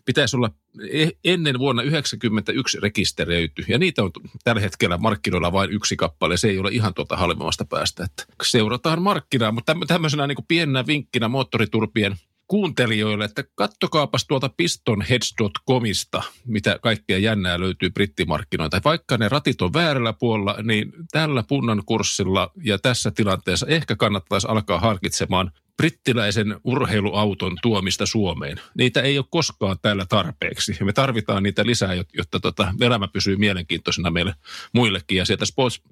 pitäisi 0.04 0.36
olla 0.36 0.50
e- 0.90 1.10
ennen 1.24 1.58
vuonna 1.58 1.82
1991 1.82 2.80
rekisteröity. 2.80 3.64
Ja 3.68 3.78
niitä 3.78 4.02
on 4.02 4.10
tällä 4.44 4.60
hetkellä 4.60 4.98
markkinoilla 4.98 5.52
vain 5.52 5.72
yksi 5.72 5.96
kappale. 5.96 6.36
Se 6.36 6.48
ei 6.48 6.58
ole 6.58 6.70
ihan 6.72 6.94
tuota 6.94 7.16
halvemmasta 7.16 7.64
päästä. 7.64 8.04
Että 8.04 8.24
seurataan 8.42 9.02
markkinaa, 9.02 9.52
mutta 9.52 9.72
tämmö- 9.72 9.86
tämmöisenä 9.86 10.26
niin 10.26 10.36
pienenä 10.48 10.86
vinkkinä 10.86 11.28
moottoriturpien 11.28 12.16
kuuntelijoille, 12.46 13.24
että 13.24 13.44
kattokaapas 13.54 14.26
tuolta 14.26 14.48
pistonheads.comista, 14.48 16.22
mitä 16.46 16.78
kaikkea 16.82 17.18
jännää 17.18 17.60
löytyy 17.60 17.90
brittimarkkinoilta. 17.90 18.80
Vaikka 18.84 19.18
ne 19.18 19.28
ratit 19.28 19.62
on 19.62 19.72
väärällä 19.72 20.12
puolella, 20.12 20.56
niin 20.62 20.92
tällä 21.12 21.44
punnan 21.48 21.82
kurssilla 21.86 22.50
ja 22.64 22.78
tässä 22.78 23.10
tilanteessa 23.10 23.66
ehkä 23.66 23.96
kannattaisi 23.96 24.46
alkaa 24.50 24.80
harkitsemaan 24.80 25.50
brittiläisen 25.76 26.60
urheiluauton 26.64 27.56
tuomista 27.62 28.06
Suomeen. 28.06 28.60
Niitä 28.78 29.02
ei 29.02 29.18
ole 29.18 29.26
koskaan 29.30 29.76
täällä 29.82 30.06
tarpeeksi. 30.08 30.76
Me 30.84 30.92
tarvitaan 30.92 31.42
niitä 31.42 31.66
lisää, 31.66 31.94
jot- 31.94 32.10
jotta 32.16 32.40
tota 32.40 32.74
elämä 32.80 33.08
pysyy 33.08 33.36
mielenkiintoisena 33.36 34.10
meille 34.10 34.34
muillekin. 34.72 35.18
Ja 35.18 35.24
sieltä 35.24 35.44
Sports 35.44 35.82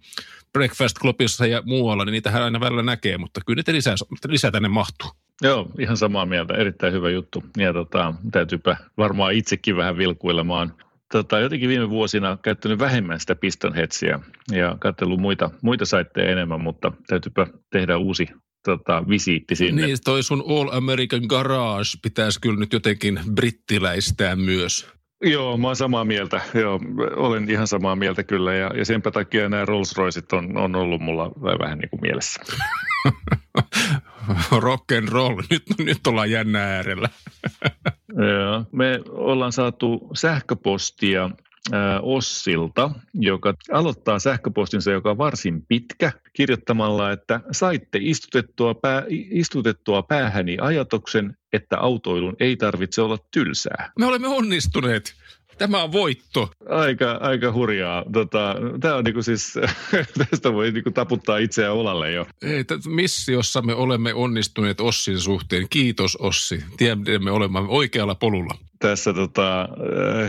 Breakfast 0.53 0.99
Clubissa 0.99 1.47
ja 1.47 1.63
muualla, 1.67 2.05
niin 2.05 2.13
niitähän 2.13 2.43
aina 2.43 2.61
välillä 2.61 2.83
näkee, 2.83 3.19
mutta 3.19 3.41
kyllä 3.47 3.57
niitä 3.57 3.73
lisää, 3.73 3.95
lisää 4.29 4.51
tänne 4.51 4.69
mahtuu. 4.69 5.11
Joo, 5.43 5.71
ihan 5.79 5.97
samaa 5.97 6.27
mieltä. 6.27 6.55
Erittäin 6.55 6.93
hyvä 6.93 7.11
juttu. 7.11 7.45
Ja 7.57 7.73
tota, 7.73 8.15
täytyypä 8.33 8.77
varmaan 8.99 9.35
itsekin 9.35 9.77
vähän 9.77 9.99
vilkuilemaan. 9.99 10.75
Tota, 11.13 11.39
jotenkin 11.39 11.69
viime 11.69 11.91
vuosina 11.91 12.39
käyttänyt 12.43 12.79
vähemmän 12.79 13.21
sitä 13.21 13.35
pistonhetsiä 13.35 14.21
ja 14.51 14.77
katsellut 14.81 15.21
muita, 15.21 15.51
muita 15.63 15.85
saitteja 15.85 16.31
enemmän, 16.33 16.61
mutta 16.61 16.93
täytyypä 17.07 17.47
tehdä 17.71 17.97
uusi 17.97 18.27
tota, 18.65 19.05
visiitti 19.09 19.57
sinne. 19.57 19.87
Niin, 19.87 19.99
toi 20.05 20.23
sun 20.23 20.45
All 20.49 20.69
American 20.73 21.23
Garage 21.29 21.91
pitäisi 22.03 22.41
kyllä 22.41 22.59
nyt 22.59 22.73
jotenkin 22.73 23.21
brittiläistää 23.35 24.37
myös. 24.37 24.93
Joo, 25.23 25.57
mä 25.57 25.67
oon 25.67 25.77
samaa 25.77 26.05
mieltä. 26.05 26.41
Joo, 26.55 26.81
olen 27.17 27.51
ihan 27.51 27.67
samaa 27.67 27.97
mieltä 27.97 28.25
kyllä 28.25 28.55
ja, 28.55 28.71
ja 28.75 28.85
senpä 28.85 29.11
takia 29.11 29.49
nämä 29.49 29.65
Rolls 29.65 29.97
Royceit 29.97 30.33
on, 30.33 30.57
on 30.57 30.77
ollut 30.77 31.01
mulla 31.01 31.31
vähän 31.59 31.79
niin 31.79 31.91
kuin 31.91 32.01
mielessä. 32.01 32.41
Rock 34.59 34.93
and 34.93 35.09
roll. 35.09 35.43
Nyt, 35.51 35.63
nyt 35.79 36.07
ollaan 36.07 36.31
jännä 36.31 36.65
äärellä. 36.77 37.09
Joo, 38.09 38.65
me 38.73 39.01
ollaan 39.11 39.53
saatu 39.53 40.11
sähköpostia 40.15 41.31
Ossilta, 42.03 42.91
joka 43.15 43.55
aloittaa 43.73 44.19
sähköpostinsa, 44.19 44.91
joka 44.91 45.11
on 45.11 45.19
varsin 45.19 45.67
pitkä, 45.67 46.13
kirjoittamalla, 46.33 47.13
että 47.13 47.41
saitte 47.53 47.99
istutettua, 48.03 48.75
pää, 48.75 49.05
istutettua 49.09 50.03
päähäni 50.03 50.57
ajatuksen, 50.61 51.37
että 51.53 51.79
autoilun 51.79 52.37
ei 52.41 52.57
tarvitse 52.57 53.03
olla 53.03 53.19
tylsää. 53.31 53.93
Me 53.99 54.07
olemme 54.07 54.29
onnistuneet. 54.29 55.15
Tämä 55.63 55.83
on 55.83 55.93
voitto. 55.93 56.51
Aika, 56.69 57.11
aika 57.13 57.53
hurjaa. 57.53 58.05
Tota, 58.13 58.57
Tämä 58.81 58.95
on 58.95 59.05
niinku 59.05 59.23
siis, 59.23 59.55
tästä 60.31 60.53
voi 60.53 60.73
niinku 60.73 60.91
taputtaa 60.91 61.39
itseään 61.39 61.75
olalle 61.75 62.13
jo. 62.13 62.27
Ei, 62.43 62.65
t- 62.65 62.87
missiossa 62.87 63.63
me 63.63 63.75
olemme 63.75 64.15
onnistuneet 64.15 64.81
Ossin 64.81 65.19
suhteen. 65.19 65.67
Kiitos 65.71 66.17
Ossi. 66.17 66.65
Tiedämme 66.77 67.31
olemaan 67.31 67.67
oikealla 67.69 68.15
polulla. 68.15 68.55
tässä 68.79 69.13
tota, 69.13 69.63
äh, 69.63 69.69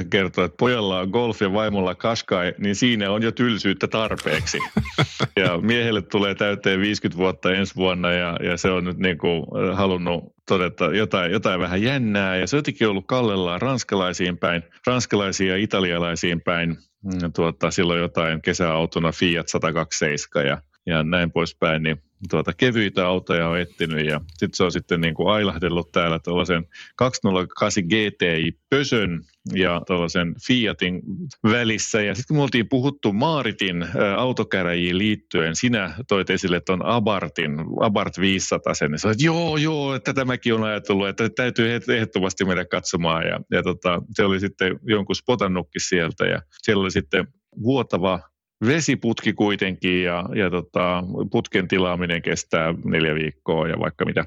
kertoo, 0.10 0.44
että 0.44 0.58
pojalla 0.58 1.00
on 1.00 1.10
golf 1.10 1.42
ja 1.42 1.54
vaimolla 1.54 1.96
kaskai, 1.96 2.54
niin 2.58 2.76
siinä 2.76 3.12
on 3.12 3.24
jo 3.24 3.32
tylsyyttä 3.32 3.88
tarpeeksi. 3.88 4.58
ja 5.44 5.58
miehelle 5.62 6.02
tulee 6.02 6.36
täyteen 6.36 6.80
50 6.80 7.18
vuotta 7.18 7.54
ensi 7.54 7.76
vuonna 7.76 8.12
ja, 8.12 8.38
ja 8.44 8.58
se 8.58 8.70
on 8.70 8.84
nyt 8.84 8.98
niin 8.98 9.18
kuin 9.18 9.44
äh, 9.70 9.78
halunnut 9.78 10.33
todeta 10.48 10.86
jotain, 10.86 11.32
jotain 11.32 11.60
vähän 11.60 11.82
jännää. 11.82 12.36
Ja 12.36 12.48
se 12.48 12.56
on 12.56 12.58
jotenkin 12.58 12.88
ollut 12.88 13.08
kallellaan 13.08 13.62
ranskalaisiin 13.62 14.38
päin, 14.38 14.64
ranskalaisiin 14.88 15.50
ja 15.50 15.58
italialaisiin 15.58 16.42
päin. 16.42 16.78
Mm, 17.04 17.34
tuota, 17.36 17.72
silloin 17.72 18.00
jotain 18.00 18.42
kesäautona 18.42 19.12
Fiat 19.12 19.48
127 19.48 20.48
ja, 20.48 20.62
ja 20.86 21.04
näin 21.04 21.32
poispäin. 21.32 21.84
Niin 21.84 21.98
tuota, 22.30 22.54
kevyitä 22.54 23.08
autoja 23.08 23.50
on 23.50 23.60
etsinyt 23.60 24.06
ja 24.06 24.22
sitten 24.28 24.58
se 24.58 24.64
on 24.64 24.72
sitten 24.72 25.02
niin 25.02 25.14
kuin 25.14 25.34
ailahdellut 25.34 25.92
täällä 25.92 26.20
tuollaisen 26.20 26.68
208 26.96 27.84
GTI 27.84 28.58
Pösön 28.70 29.24
ja 29.54 29.82
tuollaisen 29.88 30.36
Fiatin 30.48 31.02
välissä. 31.44 32.02
Ja 32.02 32.16
sitten 32.16 32.28
kun 32.28 32.38
me 32.38 32.44
oltiin 32.44 32.70
puhuttu 32.70 33.14
Maaritin 33.14 33.86
autokäräjiin 34.18 34.98
liittyen, 34.98 35.56
sinä 35.56 35.96
toit 36.08 36.30
esille 36.30 36.60
tuon 36.60 36.86
Abartin, 36.86 37.52
Abart 37.82 38.20
500 38.20 38.74
sen, 38.74 38.92
niin 38.92 39.00
sanoit, 39.00 39.22
joo, 39.22 39.58
joo, 39.58 39.96
että 39.96 40.14
tämäkin 40.14 40.54
on 40.54 40.64
ajatellut, 40.64 41.08
että 41.08 41.30
täytyy 41.30 41.74
ehdottomasti 41.74 42.46
mennä 42.46 42.66
katsomaan. 42.66 43.28
Ja, 43.28 43.40
ja 43.52 43.64
tota, 43.64 44.02
se 44.16 44.24
oli 44.24 44.40
sitten 44.40 44.80
jonkun 44.84 45.16
spotannukki 45.16 45.80
sieltä 45.80 46.26
ja 46.26 46.42
siellä 46.62 46.82
oli 46.82 46.92
sitten 46.92 47.28
vuotava 47.64 48.20
vesiputki 48.66 49.34
kuitenkin 49.34 50.04
ja, 50.04 50.24
ja 50.36 50.50
tota, 50.50 51.04
putken 51.32 51.68
tilaaminen 51.68 52.22
kestää 52.22 52.74
neljä 52.86 53.16
viikkoa 53.16 53.68
ja 53.68 53.80
vaikka 53.80 54.06
mitä. 54.06 54.26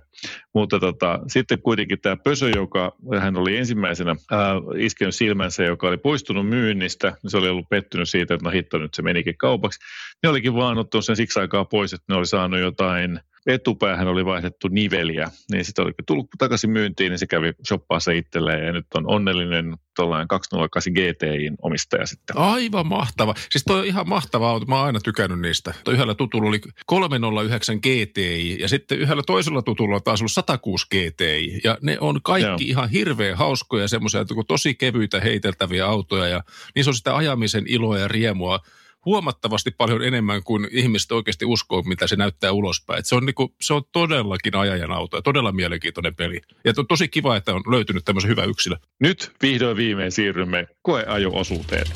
Mutta 0.55 0.81
tota, 0.81 1.21
sitten 1.27 1.63
kuitenkin 1.63 2.01
tämä 2.01 2.17
Pösö, 2.17 2.51
joka 2.51 2.97
hän 3.21 3.37
oli 3.37 3.57
ensimmäisenä 3.57 4.17
ää, 4.31 4.55
iskenyt 4.79 5.15
silmänsä, 5.15 5.65
joka 5.65 5.89
oli 5.89 5.97
poistunut 5.97 6.49
myynnistä, 6.49 7.13
niin 7.23 7.31
se 7.31 7.37
oli 7.37 7.49
ollut 7.49 7.69
pettynyt 7.69 8.09
siitä, 8.09 8.35
että 8.35 8.45
no 8.45 8.51
hitto 8.51 8.79
nyt 8.79 8.95
se 8.95 9.03
menikin 9.03 9.37
kaupaksi. 9.37 9.81
Ne 10.23 10.29
olikin 10.29 10.55
vaan 10.55 10.79
ottanut 10.79 11.05
sen 11.05 11.17
siksi 11.17 11.41
aikaa 11.41 11.65
pois, 11.65 11.93
että 11.93 12.05
ne 12.09 12.17
oli 12.17 12.27
saanut 12.27 12.61
jotain 12.61 13.21
etupäähän 13.47 14.09
oli 14.09 14.25
vaihdettu 14.25 14.69
niveliä, 14.69 15.31
niin 15.53 15.65
sitten 15.65 15.85
oli 15.85 15.93
tullut 16.07 16.27
takaisin 16.39 16.71
myyntiin, 16.71 17.11
niin 17.11 17.19
se 17.19 17.27
kävi 17.27 17.53
shoppaassa 17.69 18.13
itselleen 18.13 18.67
ja 18.67 18.73
nyt 18.73 18.87
on 18.95 19.07
onnellinen 19.07 19.77
tuollainen 19.97 20.29
208 20.29 20.93
GTIin 20.93 21.57
omistaja 21.63 22.07
sitten. 22.07 22.39
Aivan 22.39 22.87
mahtava. 22.87 23.35
Siis 23.51 23.65
toi 23.67 23.79
on 23.79 23.87
ihan 23.87 24.09
mahtava 24.09 24.51
auto. 24.51 24.67
Mä 24.67 24.77
oon 24.77 24.87
aina 24.87 25.01
tykännyt 25.01 25.41
niistä. 25.41 25.75
Toi 25.85 25.95
yhdellä 25.95 26.15
tutulla 26.15 26.49
oli 26.49 26.61
309 26.87 27.77
GTI 27.77 28.57
ja 28.61 28.69
sitten 28.69 28.99
yhdellä 28.99 29.23
toisella 29.27 29.63
tutulla 29.63 29.97
on 29.97 30.03
taas 30.03 30.21
ollut 30.21 30.33
106 30.33 30.87
GTI. 30.87 31.61
Ja 31.65 31.79
ne 31.83 31.97
on 32.01 32.23
kaikki 32.23 32.47
Joo. 32.47 32.57
ihan 32.61 32.91
hirveän 32.91 33.37
hauskoja 33.37 33.89
semmoisia, 33.89 34.25
tosi 34.49 34.75
kevyitä 34.75 35.21
heiteltäviä 35.21 35.87
autoja 35.87 36.29
ja 36.29 36.43
niissä 36.75 36.91
on 36.91 36.95
sitä 36.95 37.17
ajamisen 37.17 37.65
iloa 37.67 37.99
ja 37.99 38.09
riemua 38.09 38.61
huomattavasti 39.07 39.71
paljon 39.71 40.05
enemmän 40.05 40.43
kuin 40.43 40.69
ihmiset 40.71 41.13
oikeasti 41.13 41.45
uskoo, 41.45 41.83
mitä 41.83 42.07
se 42.07 42.17
näyttää 42.17 42.53
ulospäin. 42.53 43.05
se, 43.05 43.15
on 43.15 43.27
niinku, 43.27 43.55
se 43.61 43.75
on 43.75 43.83
todellakin 43.93 44.57
ajajan 44.57 44.93
auto 44.93 45.17
ja 45.17 45.23
todella 45.23 45.53
mielenkiintoinen 45.53 46.15
peli. 46.15 46.41
Ja 46.65 46.73
on 46.79 46.87
tosi 46.87 47.09
kiva, 47.09 47.37
että 47.37 47.55
on 47.55 47.63
löytynyt 47.71 48.05
tämmöisen 48.05 48.31
hyvä 48.31 48.45
yksilö. 48.45 48.77
Nyt 49.01 49.33
vihdoin 49.43 49.77
viimein 49.77 50.13
siirrymme 50.13 50.67
koeajo-osuuteen. 50.83 51.87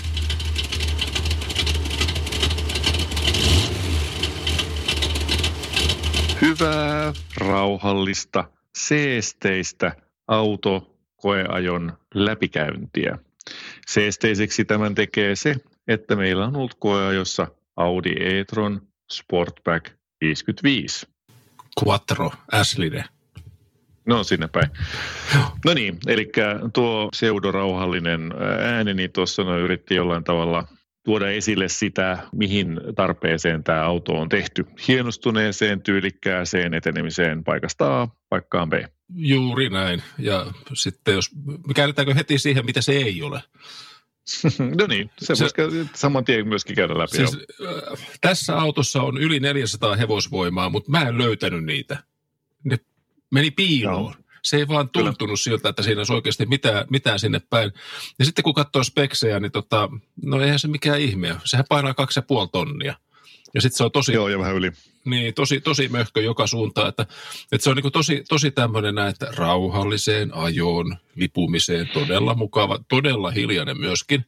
Hyvää, 6.41 7.13
rauhallista, 7.37 8.45
seesteistä 8.77 9.97
auto 10.29 10.97
koeajon 11.17 11.93
läpikäyntiä. 12.15 13.19
Seesteiseksi 13.87 14.65
tämän 14.65 14.95
tekee 14.95 15.37
se, 15.37 15.57
että 15.91 16.17
meillä 16.17 16.47
on 16.47 16.57
ollut 16.57 16.75
koeajossa 16.79 17.47
Audi 17.77 18.15
e-tron 18.21 18.81
Sportback 19.13 19.91
55. 20.21 21.07
Quattro, 21.85 22.31
S-line. 22.63 23.05
No 24.07 24.25
sinne 24.25 24.49
päin. 24.49 24.71
No 25.65 25.75
niin, 25.75 25.99
eli 26.07 26.33
tuo 26.73 27.09
pseudorauhallinen 27.13 28.33
ääni, 28.61 28.95
niin 28.95 29.13
tuossa 29.13 29.45
no, 29.45 29.59
yritti 29.59 29.95
jollain 29.95 30.25
tavalla 30.25 30.69
tuoda 31.05 31.31
esille 31.31 31.69
sitä, 31.69 32.19
mihin 32.33 32.81
tarpeeseen 32.97 33.65
tämä 33.65 33.85
auto 33.85 34.13
on 34.13 34.29
tehty. 34.29 34.67
Hienostuneeseen, 34.89 35.83
tyylikkääseen 35.83 36.75
etenemiseen 36.75 37.45
paikasta 37.45 38.03
A 38.03 38.09
paikkaan 38.29 38.71
B. 38.71 38.73
Juuri 39.15 39.71
näin. 39.71 40.03
Ja 40.19 40.47
sitten 40.75 41.15
jos, 41.15 41.31
käännetäänkö 41.75 42.15
heti 42.15 42.39
siihen, 42.39 42.67
mitä 42.67 42.83
se 42.83 42.93
ei 42.93 43.23
ole? 43.23 43.43
no 44.81 44.87
niin, 44.87 45.11
se, 45.19 45.35
se 45.35 45.45
voisi 45.45 45.91
saman 45.95 46.25
tien 46.25 46.49
myöskin 46.49 46.77
käydä 46.77 46.99
läpi. 46.99 47.17
Siis, 47.17 47.35
äh, 47.35 48.09
tässä 48.21 48.59
autossa 48.59 49.03
on 49.03 49.19
yli 49.19 49.41
400 49.41 49.97
hevosvoimaa, 49.97 50.71
mutta 50.71 50.91
mä 50.91 51.03
en 51.03 51.19
löytänyt 51.19 51.65
niitä. 51.65 52.03
Ne 52.65 52.79
meni 53.31 53.51
piiloon. 53.51 54.15
Joo. 54.17 54.25
Se 54.43 54.57
ei 54.57 54.69
vaan 54.69 54.89
tuntunut 54.89 55.19
Kyllä. 55.19 55.37
siltä, 55.37 55.69
että 55.69 55.83
siinä 55.83 56.01
olisi 56.01 56.13
oikeasti 56.13 56.47
mitään, 56.47 56.85
mitään 56.91 57.19
sinne 57.19 57.41
päin. 57.51 57.73
Ja 58.19 58.25
sitten 58.25 58.43
kun 58.43 58.55
katsoo 58.55 58.85
speksejä, 58.85 59.41
niin 59.41 59.53
tota, 59.53 59.89
no 60.23 60.41
eihän 60.41 60.59
se 60.59 60.69
mikään 60.69 61.01
ihme 61.01 61.37
Sehän 61.45 61.65
painaa 61.69 61.95
kaksi 61.95 62.19
ja 62.19 62.23
puoli 62.23 62.49
tonnia. 62.53 62.95
Ja 63.55 63.61
sitten 63.61 63.77
se 63.77 63.85
on 63.85 63.93
tosi... 63.93 64.13
Joo, 64.13 64.29
ja 64.29 64.39
vähän 64.39 64.57
yli. 64.57 64.73
Niin, 65.05 65.35
tosi, 65.35 65.61
tosi 65.61 65.89
möhkö 65.89 66.23
joka 66.23 66.47
suuntaan. 66.47 66.89
Että, 66.89 67.07
että 67.53 67.65
se 67.65 67.71
on 67.71 67.77
niin 67.77 67.93
tosi, 67.93 68.25
tosi 68.29 68.51
tämmöinen 68.51 68.99
että 68.99 69.27
rauhalliseen 69.37 70.35
ajoon, 70.35 70.97
lipumiseen, 71.15 71.89
todella 71.93 72.35
mukava, 72.35 72.79
todella 72.89 73.31
hiljainen 73.31 73.81
myöskin. 73.81 74.25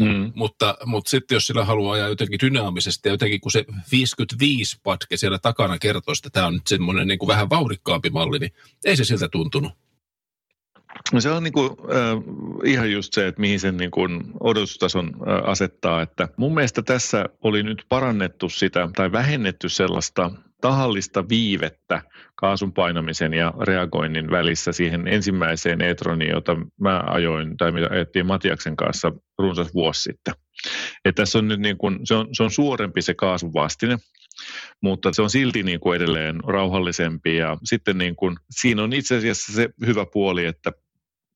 Mm. 0.00 0.32
Mutta, 0.34 0.76
mutta 0.84 1.10
sitten 1.10 1.36
jos 1.36 1.46
sillä 1.46 1.64
haluaa 1.64 1.94
ajaa 1.94 2.08
jotenkin 2.08 2.40
dynaamisesti 2.42 3.08
ja 3.08 3.12
jotenkin 3.12 3.40
kun 3.40 3.52
se 3.52 3.64
55 3.92 4.76
patke 4.82 5.16
siellä 5.16 5.38
takana 5.38 5.78
kertoo, 5.78 6.12
että 6.12 6.30
tämä 6.30 6.46
on 6.46 6.54
nyt 6.54 6.66
semmoinen 6.66 7.08
niin 7.08 7.18
kuin 7.18 7.28
vähän 7.28 7.50
vauhdikkaampi 7.50 8.10
malli, 8.10 8.38
niin 8.38 8.52
ei 8.84 8.96
se 8.96 9.04
siltä 9.04 9.28
tuntunut. 9.28 9.72
No 11.12 11.20
se 11.20 11.30
on 11.30 11.42
niin 11.42 11.52
kuin, 11.52 11.70
äh, 11.70 12.22
ihan 12.64 12.92
just 12.92 13.12
se, 13.12 13.26
että 13.26 13.40
mihin 13.40 13.60
sen 13.60 13.76
niin 13.76 13.90
kuin 13.90 14.24
odotustason 14.40 15.06
äh, 15.06 15.50
asettaa. 15.50 16.02
Että 16.02 16.28
mun 16.36 16.54
mielestä 16.54 16.82
tässä 16.82 17.24
oli 17.42 17.62
nyt 17.62 17.84
parannettu 17.88 18.48
sitä 18.48 18.88
tai 18.96 19.12
vähennetty 19.12 19.68
sellaista 19.68 20.30
tahallista 20.60 21.28
viivettä 21.28 22.02
kaasun 22.34 22.72
painamisen 22.72 23.34
ja 23.34 23.54
reagoinnin 23.60 24.30
välissä 24.30 24.72
siihen 24.72 25.08
ensimmäiseen 25.08 25.82
e-troniin, 25.82 26.30
jota 26.30 26.56
mä 26.80 27.02
ajoin 27.06 27.56
tai 27.56 27.72
mitä 27.72 27.88
ajettiin 27.90 28.26
Matiaksen 28.26 28.76
kanssa 28.76 29.12
runsas 29.38 29.74
vuosi 29.74 30.02
sitten. 30.02 30.34
että 31.04 31.22
tässä 31.22 31.38
on 31.38 31.48
nyt 31.48 31.60
niin 31.60 31.78
kuin, 31.78 31.98
se, 32.04 32.14
on, 32.14 32.28
se 32.32 32.42
on 32.42 32.50
suorempi 32.50 33.02
se 33.02 33.14
kaasun 33.14 33.52
vastine, 33.52 33.98
mutta 34.80 35.12
se 35.12 35.22
on 35.22 35.30
silti 35.30 35.62
niin 35.62 35.80
kuin 35.80 35.96
edelleen 35.96 36.40
rauhallisempi 36.46 37.36
ja 37.36 37.56
sitten 37.64 37.98
niin 37.98 38.16
kuin, 38.16 38.36
siinä 38.50 38.82
on 38.82 38.92
itse 38.92 39.16
asiassa 39.16 39.52
se 39.52 39.68
hyvä 39.86 40.06
puoli, 40.12 40.44
että 40.46 40.72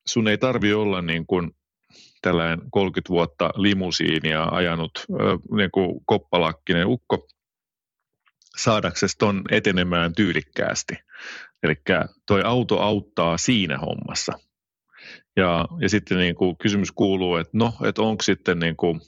sun 0.07 0.29
ei 0.29 0.39
tarvi 0.39 0.73
olla 0.73 1.03
niin 1.03 1.27
kuin 1.27 1.51
tällainen 2.23 2.61
30 2.71 3.09
vuotta 3.09 3.51
limusiinia 3.57 4.45
ajanut 4.45 4.91
niin 5.57 5.71
kuin 5.71 6.01
koppalakkinen 6.07 6.87
ukko 6.87 7.27
saadaksesi 8.57 9.19
ton 9.19 9.43
etenemään 9.51 10.15
tyylikkäästi. 10.15 10.95
Eli 11.63 11.75
toi 12.27 12.43
auto 12.45 12.81
auttaa 12.81 13.39
siinä 13.39 13.79
hommassa. 13.79 14.33
Ja, 15.37 15.69
ja 15.81 15.89
sitten 15.89 16.19
niin 16.19 16.35
kuin 16.35 16.57
kysymys 16.57 16.93
kuuluu, 16.93 17.37
että 17.37 17.59
no, 17.59 17.75
että 17.85 18.03
onko 18.03 18.23
sitten 18.23 18.59
niin 18.59 18.77
kuin 18.77 19.01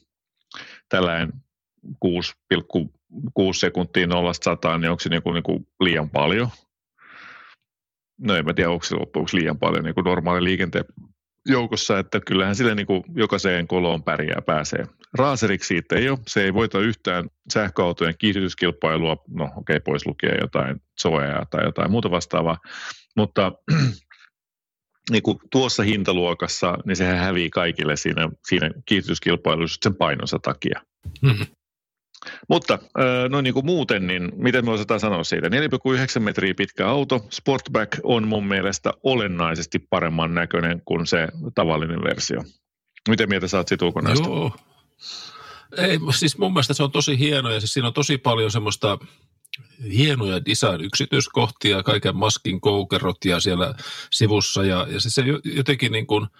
tällainen 0.88 1.32
6,6 1.86 3.52
sekuntia 3.52 4.06
0 4.06 4.32
100, 4.32 4.78
niin 4.78 4.90
onko 4.90 5.00
se 5.00 5.08
niin 5.08 5.22
kuin, 5.22 5.34
niin 5.34 5.42
kuin 5.42 5.66
liian 5.80 6.10
paljon? 6.10 6.48
no 8.18 8.34
en 8.34 8.44
mä 8.44 8.54
tiedä, 8.54 8.70
onko 8.70 8.84
se 8.84 8.94
loppujen 8.94 9.26
liian 9.32 9.58
paljon 9.58 9.84
niin 9.84 9.94
kuin 9.94 10.04
normaali 10.04 10.44
liikenteen 10.44 10.84
joukossa, 11.46 11.98
että 11.98 12.20
kyllähän 12.20 12.56
sille 12.56 12.74
niin 12.74 12.86
kuin 12.86 13.04
jokaiseen 13.14 13.66
koloon 13.66 14.02
pärjää 14.02 14.42
pääsee. 14.46 14.86
Raaseriksi 15.18 15.68
siitä 15.68 15.96
ei 15.96 16.08
ole, 16.08 16.18
se 16.26 16.44
ei 16.44 16.54
voita 16.54 16.80
yhtään 16.80 17.28
sähköautojen 17.52 18.14
kiihdytyskilpailua, 18.18 19.16
no 19.28 19.44
okei, 19.44 19.56
okay, 19.56 19.80
pois 19.80 20.06
lukee 20.06 20.38
jotain 20.40 20.82
Zoea 21.02 21.46
tai 21.50 21.64
jotain 21.64 21.90
muuta 21.90 22.10
vastaavaa, 22.10 22.58
mutta 23.16 23.52
niin 25.10 25.22
kuin 25.22 25.38
tuossa 25.50 25.82
hintaluokassa, 25.82 26.78
niin 26.84 26.96
sehän 26.96 27.18
hävii 27.18 27.50
kaikille 27.50 27.96
siinä, 27.96 28.28
siinä 28.48 28.70
kiihdytyskilpailussa 28.86 29.78
sen 29.82 29.94
painonsa 29.94 30.38
takia. 30.38 30.80
Mm-hmm. 31.22 31.46
Mutta 32.48 32.78
noin 33.28 33.42
niin 33.42 33.54
kuin 33.54 33.66
muuten, 33.66 34.06
niin 34.06 34.32
miten 34.36 34.64
me 34.64 34.70
osataan 34.70 35.00
sanoa 35.00 35.24
siitä? 35.24 35.48
4,9 35.48 36.20
metriä 36.20 36.54
pitkä 36.54 36.88
auto, 36.88 37.26
Sportback 37.30 38.00
on 38.02 38.28
mun 38.28 38.46
mielestä 38.46 38.92
olennaisesti 39.02 39.78
paremman 39.78 40.34
näköinen 40.34 40.82
kuin 40.84 41.06
se 41.06 41.28
tavallinen 41.54 42.04
versio. 42.04 42.42
Miten 43.08 43.28
mieltä 43.28 43.48
saat 43.48 43.68
siitä 43.68 43.84
ulkonäöstä? 43.84 44.28
Joo. 44.28 44.56
Ei, 45.78 45.98
siis 46.14 46.38
mun 46.38 46.52
mielestä 46.52 46.74
se 46.74 46.82
on 46.82 46.92
tosi 46.92 47.18
hieno 47.18 47.50
ja 47.50 47.60
siis 47.60 47.72
siinä 47.72 47.88
on 47.88 47.94
tosi 47.94 48.18
paljon 48.18 48.50
semmoista 48.50 48.98
hienoja 49.92 50.44
design-yksityiskohtia, 50.44 51.82
kaiken 51.82 52.16
maskin 52.16 52.60
koukerot 52.60 53.24
ja 53.24 53.40
siellä 53.40 53.74
sivussa 54.12 54.64
ja, 54.64 54.86
ja 54.90 55.00
siis 55.00 55.14
se 55.14 55.22
jotenkin 55.44 55.92
niin 55.92 56.06
kuin– 56.06 56.26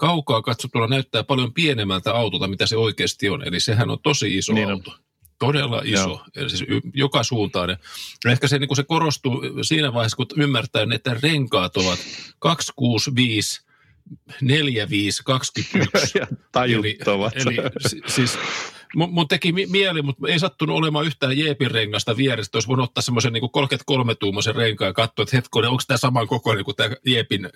kaukaa 0.00 0.42
katsottuna 0.42 0.86
näyttää 0.86 1.24
paljon 1.24 1.54
pienemmältä 1.54 2.12
autolta, 2.12 2.48
mitä 2.48 2.66
se 2.66 2.76
oikeasti 2.76 3.28
on. 3.28 3.48
Eli 3.48 3.60
sehän 3.60 3.90
on 3.90 3.98
tosi 4.02 4.38
iso 4.38 4.52
Niin 4.52 4.72
on. 4.72 4.82
Todella 5.40 5.82
iso, 5.84 6.20
eli 6.36 6.50
siis 6.50 6.62
y- 6.68 6.80
joka 6.94 7.22
suuntaan. 7.22 7.70
Ja 7.70 7.76
ehkä 8.30 8.48
se, 8.48 8.58
niin 8.58 8.68
kuin 8.68 8.76
se 8.76 8.82
korostuu 8.82 9.42
siinä 9.62 9.92
vaiheessa, 9.92 10.16
kun 10.16 10.26
ymmärtää, 10.36 10.86
että 10.94 11.16
renkaat 11.22 11.76
ovat 11.76 11.98
265, 12.38 13.60
45, 14.40 15.22
21. 15.24 16.18
Ja 16.18 16.26
tajuttavat. 16.52 17.36
Eli, 17.36 17.56
eli 17.56 17.70
si- 17.88 18.02
siis 18.06 18.38
mun, 18.96 19.12
mun 19.14 19.28
teki 19.28 19.52
mi- 19.52 19.66
mieli, 19.66 20.02
mutta 20.02 20.28
ei 20.28 20.38
sattunut 20.38 20.76
olemaan 20.76 21.06
yhtään 21.06 21.38
Jeepin 21.38 21.70
rengasta 21.70 22.16
vieressä. 22.16 22.50
Olisi 22.54 22.68
voinut 22.68 22.84
ottaa 22.88 23.02
semmoisen 23.02 23.32
niin 23.32 23.42
33-tuumaisen 23.42 24.54
renkaan 24.54 24.88
ja 24.88 24.92
katsoa, 24.92 25.22
että 25.22 25.36
hetkonen, 25.36 25.70
onko 25.70 25.82
tämä 25.86 25.98
saman 25.98 26.28
kokoinen 26.28 26.64
kuin 26.64 26.76
tämä 26.76 26.96
Jeepin, 27.06 27.48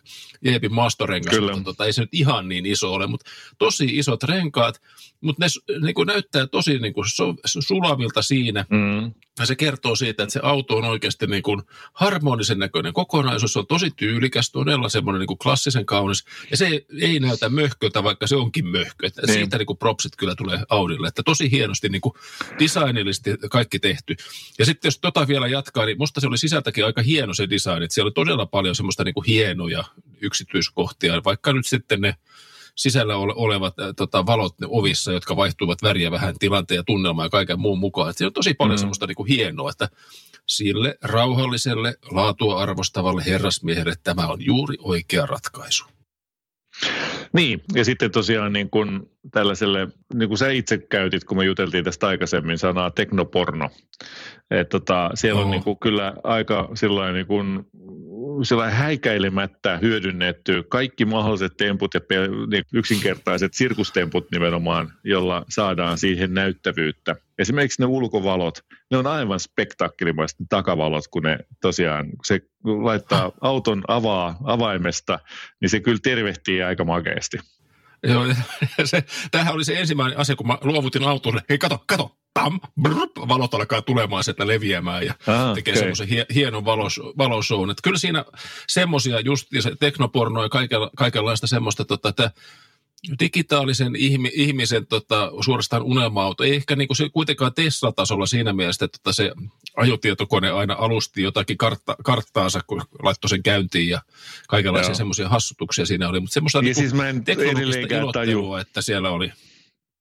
Jeepin 0.44 0.74
maastorengas. 0.74 1.34
Kyllä. 1.34 1.52
Mutta 1.52 1.64
tota, 1.64 1.86
ei 1.86 1.92
se 1.92 2.00
nyt 2.00 2.14
ihan 2.14 2.48
niin 2.48 2.66
iso 2.66 2.92
ole, 2.92 3.06
mutta 3.06 3.30
tosi 3.58 3.84
isot 3.92 4.22
renkaat. 4.22 4.80
Mutta 5.24 5.44
ne 5.44 5.76
niin 5.80 5.94
kuin 5.94 6.06
näyttää 6.06 6.46
tosi 6.46 6.78
niin 6.78 6.94
kuin 6.94 7.04
so, 7.08 7.34
sulavilta 7.44 8.22
siinä. 8.22 8.64
Mm. 8.70 9.12
Ja 9.38 9.46
se 9.46 9.56
kertoo 9.56 9.96
siitä, 9.96 10.22
että 10.22 10.32
se 10.32 10.40
auto 10.42 10.76
on 10.76 10.84
oikeasti 10.84 11.26
niin 11.26 11.42
kuin 11.42 11.62
harmonisen 11.92 12.58
näköinen 12.58 12.92
kokonaisuus. 12.92 13.52
Se 13.52 13.58
on 13.58 13.66
tosi 13.66 13.90
tyylikäs, 13.96 14.50
todella 14.50 14.88
semmoinen 14.88 15.20
niin 15.20 15.26
kuin 15.26 15.38
klassisen 15.38 15.86
kaunis. 15.86 16.24
Ja 16.50 16.56
se 16.56 16.66
ei, 16.66 16.86
ei 17.00 17.20
näytä 17.20 17.48
möhköltä, 17.48 18.02
vaikka 18.04 18.26
se 18.26 18.36
onkin 18.36 18.66
möhkö. 18.66 19.06
Että 19.06 19.22
Niin. 19.26 19.34
siitä 19.34 19.58
niin 19.58 19.66
kuin 19.66 19.78
propsit 19.78 20.16
kyllä 20.16 20.34
tulee 20.34 20.58
Audille. 20.68 21.08
Että 21.08 21.22
tosi 21.22 21.50
hienosti 21.50 21.88
niin 21.88 22.00
kuin 22.00 22.14
designillisesti 22.58 23.30
kaikki 23.50 23.78
tehty. 23.78 24.16
Ja 24.58 24.64
sitten 24.64 24.86
jos 24.88 24.98
tota 24.98 25.28
vielä 25.28 25.46
jatkaa, 25.48 25.84
niin 25.86 25.98
musta 25.98 26.20
se 26.20 26.26
oli 26.26 26.38
sisältäkin 26.38 26.84
aika 26.84 27.02
hieno 27.02 27.34
se 27.34 27.50
design. 27.50 27.82
Että 27.82 27.94
siellä 27.94 28.06
oli 28.06 28.14
todella 28.14 28.46
paljon 28.46 28.74
semmoista 28.74 29.04
niin 29.04 29.14
kuin 29.14 29.26
hienoja 29.26 29.84
yksityiskohtia. 30.20 31.24
Vaikka 31.24 31.52
nyt 31.52 31.66
sitten 31.66 32.00
ne 32.00 32.14
sisällä 32.76 33.16
ole- 33.16 33.34
olevat 33.36 33.78
äh, 33.78 33.88
tota, 33.96 34.26
valot 34.26 34.60
ne 34.60 34.66
ovissa, 34.70 35.12
jotka 35.12 35.36
vaihtuvat 35.36 35.82
väriä 35.82 36.10
vähän 36.10 36.34
tilanteen 36.38 36.76
ja 36.76 36.82
tunnelmaa 36.86 37.24
ja 37.24 37.30
kaiken 37.30 37.60
muun 37.60 37.78
mukaan. 37.78 38.10
Et 38.10 38.16
siinä 38.16 38.28
on 38.28 38.32
tosi 38.32 38.54
paljon 38.54 38.74
Mm. 38.74 38.76
mm. 38.76 38.80
semmoista 38.80 39.06
niin 39.06 39.16
kuin 39.16 39.28
hienoa, 39.28 39.70
että 39.70 39.88
sille 40.48 40.98
rauhalliselle, 41.02 41.94
laatua 42.10 42.62
arvostavalle 42.62 43.22
herrasmiehelle 43.26 43.94
tämä 44.04 44.26
on 44.26 44.44
juuri 44.44 44.76
oikea 44.80 45.26
ratkaisu. 45.26 45.84
Niin, 47.32 47.60
ja 47.74 47.84
sitten 47.84 48.10
tosiaan 48.10 48.52
niin 48.52 48.70
kuin 48.70 49.00
tällaiselle, 49.30 49.88
niin 50.14 50.28
kuin 50.28 50.38
sä 50.38 50.50
itse 50.50 50.78
käytit, 50.78 51.24
kun 51.24 51.36
me 51.36 51.44
juteltiin 51.44 51.84
tästä 51.84 52.06
aikaisemmin, 52.08 52.58
sanaa 52.58 52.90
teknoporno. 52.90 53.70
Että 54.50 54.70
tota, 54.70 55.10
siellä 55.14 55.40
on 55.40 55.44
Joo. 55.46 55.50
niin 55.50 55.64
kuin 55.64 55.78
kyllä 55.78 56.14
aika 56.24 56.68
sillain 56.74 57.14
niin 57.14 57.26
kuin, 57.26 57.66
sillain 58.42 58.72
häikäilemättä 58.72 59.78
hyödynnetty 59.82 60.62
kaikki 60.62 61.04
mahdolliset 61.04 61.56
temput 61.56 61.94
ja 61.94 62.00
niin 62.50 62.64
yksinkertaiset 62.72 63.54
sirkustemput 63.54 64.30
nimenomaan, 64.30 64.92
jolla 65.04 65.44
saadaan 65.48 65.98
siihen 65.98 66.34
näyttävyyttä. 66.34 67.16
Esimerkiksi 67.38 67.82
ne 67.82 67.86
ulkovalot, 67.86 68.64
ne 68.90 68.96
on 68.96 69.06
aivan 69.06 69.40
spektaakkelimaiset 69.40 70.40
ne 70.40 70.46
takavalot, 70.48 71.08
kun 71.08 71.22
ne 71.22 71.38
tosiaan, 71.60 72.04
kun 72.04 72.24
se 72.24 72.40
laittaa 72.64 73.32
auton 73.40 73.82
avaa 73.88 74.36
avaimesta, 74.44 75.18
niin 75.60 75.70
se 75.70 75.80
kyllä 75.80 75.98
tervehtii 76.02 76.62
aika 76.62 76.84
makeasti. 76.84 77.38
Joo, 78.02 78.26
se, 78.84 79.04
tämähän 79.30 79.54
oli 79.54 79.64
se 79.64 79.78
ensimmäinen 79.78 80.18
asia, 80.18 80.36
kun 80.36 80.46
mä 80.46 80.58
luovutin 80.62 81.04
autolle. 81.04 81.42
Hei, 81.48 81.58
kato, 81.58 81.84
kato, 81.86 82.16
pam, 82.34 82.60
brrp, 82.82 83.16
valot 83.16 83.54
alkaa 83.54 83.82
tulemaan 83.82 84.24
sieltä 84.24 84.46
leviämään 84.46 85.06
ja 85.06 85.14
Ah, 85.26 85.54
tekee 85.54 85.72
okei. 85.72 85.78
semmoisen 85.80 86.08
hie, 86.08 86.26
hienon 86.34 86.64
valos, 86.64 87.00
valoshown. 87.18 87.70
Että 87.70 87.80
kyllä 87.82 87.98
siinä 87.98 88.24
semmoisia 88.68 89.20
just 89.20 89.48
se 89.60 89.76
teknoporno 89.80 90.42
ja 90.42 90.48
kaikenla, 90.48 90.90
kaikenlaista 90.96 91.46
semmoista, 91.46 91.84
tota, 91.84 92.08
että 92.08 92.30
digitaalisen 93.20 93.96
ihmi, 93.96 94.30
ihmisen 94.34 94.86
tota, 94.86 95.30
suorastaan 95.44 95.82
unelma-auto. 95.82 96.44
Ei 96.44 96.54
ehkä 96.54 96.76
niinku 96.76 96.94
se 96.94 97.08
kuitenkaan 97.08 97.54
Tesla-tasolla 97.54 98.26
siinä 98.26 98.52
mielessä, 98.52 98.84
että 98.84 98.98
tota, 99.02 99.12
se 99.12 99.32
ajotietokone 99.76 100.50
aina 100.50 100.74
alusti 100.78 101.22
jotakin 101.22 101.58
kartta, 101.58 101.96
karttaansa, 102.04 102.60
kun 102.66 102.82
laittoi 103.02 103.28
sen 103.28 103.42
käyntiin 103.42 103.88
ja 103.88 104.02
kaikenlaisia 104.48 104.94
semmoisia 104.94 105.28
hassutuksia 105.28 105.86
siinä 105.86 106.08
oli. 106.08 106.20
Mutta 106.20 106.34
semmoista 106.34 106.58
Ja 106.58 106.62
niinku 106.62 106.80
siis 106.80 106.94
mä 106.94 107.08
en 107.08 107.24
teknologista 107.24 107.60
edelleenkään 107.60 108.02
ilottelua, 108.02 108.60
että 108.60 108.82
siellä 108.82 109.10
oli. 109.10 109.32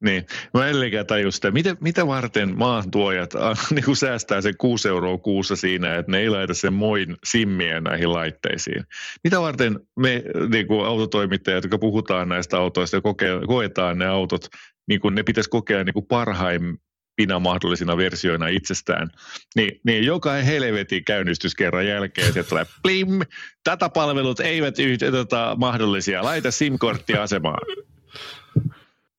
Niin, 0.03 0.25
mä 0.53 0.63
en 0.63 0.69
edelleenkään 0.69 1.05
taju 1.05 1.31
sitä, 1.31 1.51
mitä, 1.51 1.75
mitä 1.79 2.07
varten 2.07 2.57
maantuojat 2.57 3.35
äh, 3.35 3.57
niin 3.75 3.85
kuin 3.85 3.95
säästää 3.95 4.41
sen 4.41 4.57
6 4.57 4.87
euroa 4.87 5.17
kuussa 5.17 5.55
siinä, 5.55 5.95
että 5.95 6.11
ne 6.11 6.19
ei 6.19 6.29
laita 6.29 6.53
sen 6.53 6.73
moin 6.73 7.17
simmien 7.23 7.83
näihin 7.83 8.13
laitteisiin. 8.13 8.83
Mitä 9.23 9.41
varten 9.41 9.79
me 9.99 10.23
niin 10.49 10.67
kuin 10.67 10.85
autotoimittajat, 10.85 11.63
jotka 11.63 11.77
puhutaan 11.77 12.29
näistä 12.29 12.57
autoista 12.57 12.97
ja 12.97 13.01
koke, 13.01 13.27
koetaan 13.47 13.97
ne 13.97 14.05
autot, 14.05 14.47
niin 14.87 14.99
kuin 14.99 15.15
ne 15.15 15.23
pitäisi 15.23 15.49
kokea 15.49 15.83
niin 15.83 15.93
kuin 15.93 16.05
parhaimpina 16.05 17.39
mahdollisina 17.39 17.97
versioina 17.97 18.47
itsestään, 18.47 19.09
niin, 19.55 19.81
niin 19.85 20.05
joka 20.05 20.31
helvetin 20.31 21.05
käynnistyskerran 21.05 21.87
jälkeen 21.87 22.33
se 22.33 22.43
tulee 22.43 22.65
plim, 22.83 23.21
datapalvelut 23.69 24.39
eivät 24.39 24.79
yhtä, 24.79 25.11
tota, 25.11 25.55
mahdollisia, 25.59 26.23
laita 26.23 26.51
SIM-kortti 26.51 27.13
asemaan. 27.13 27.67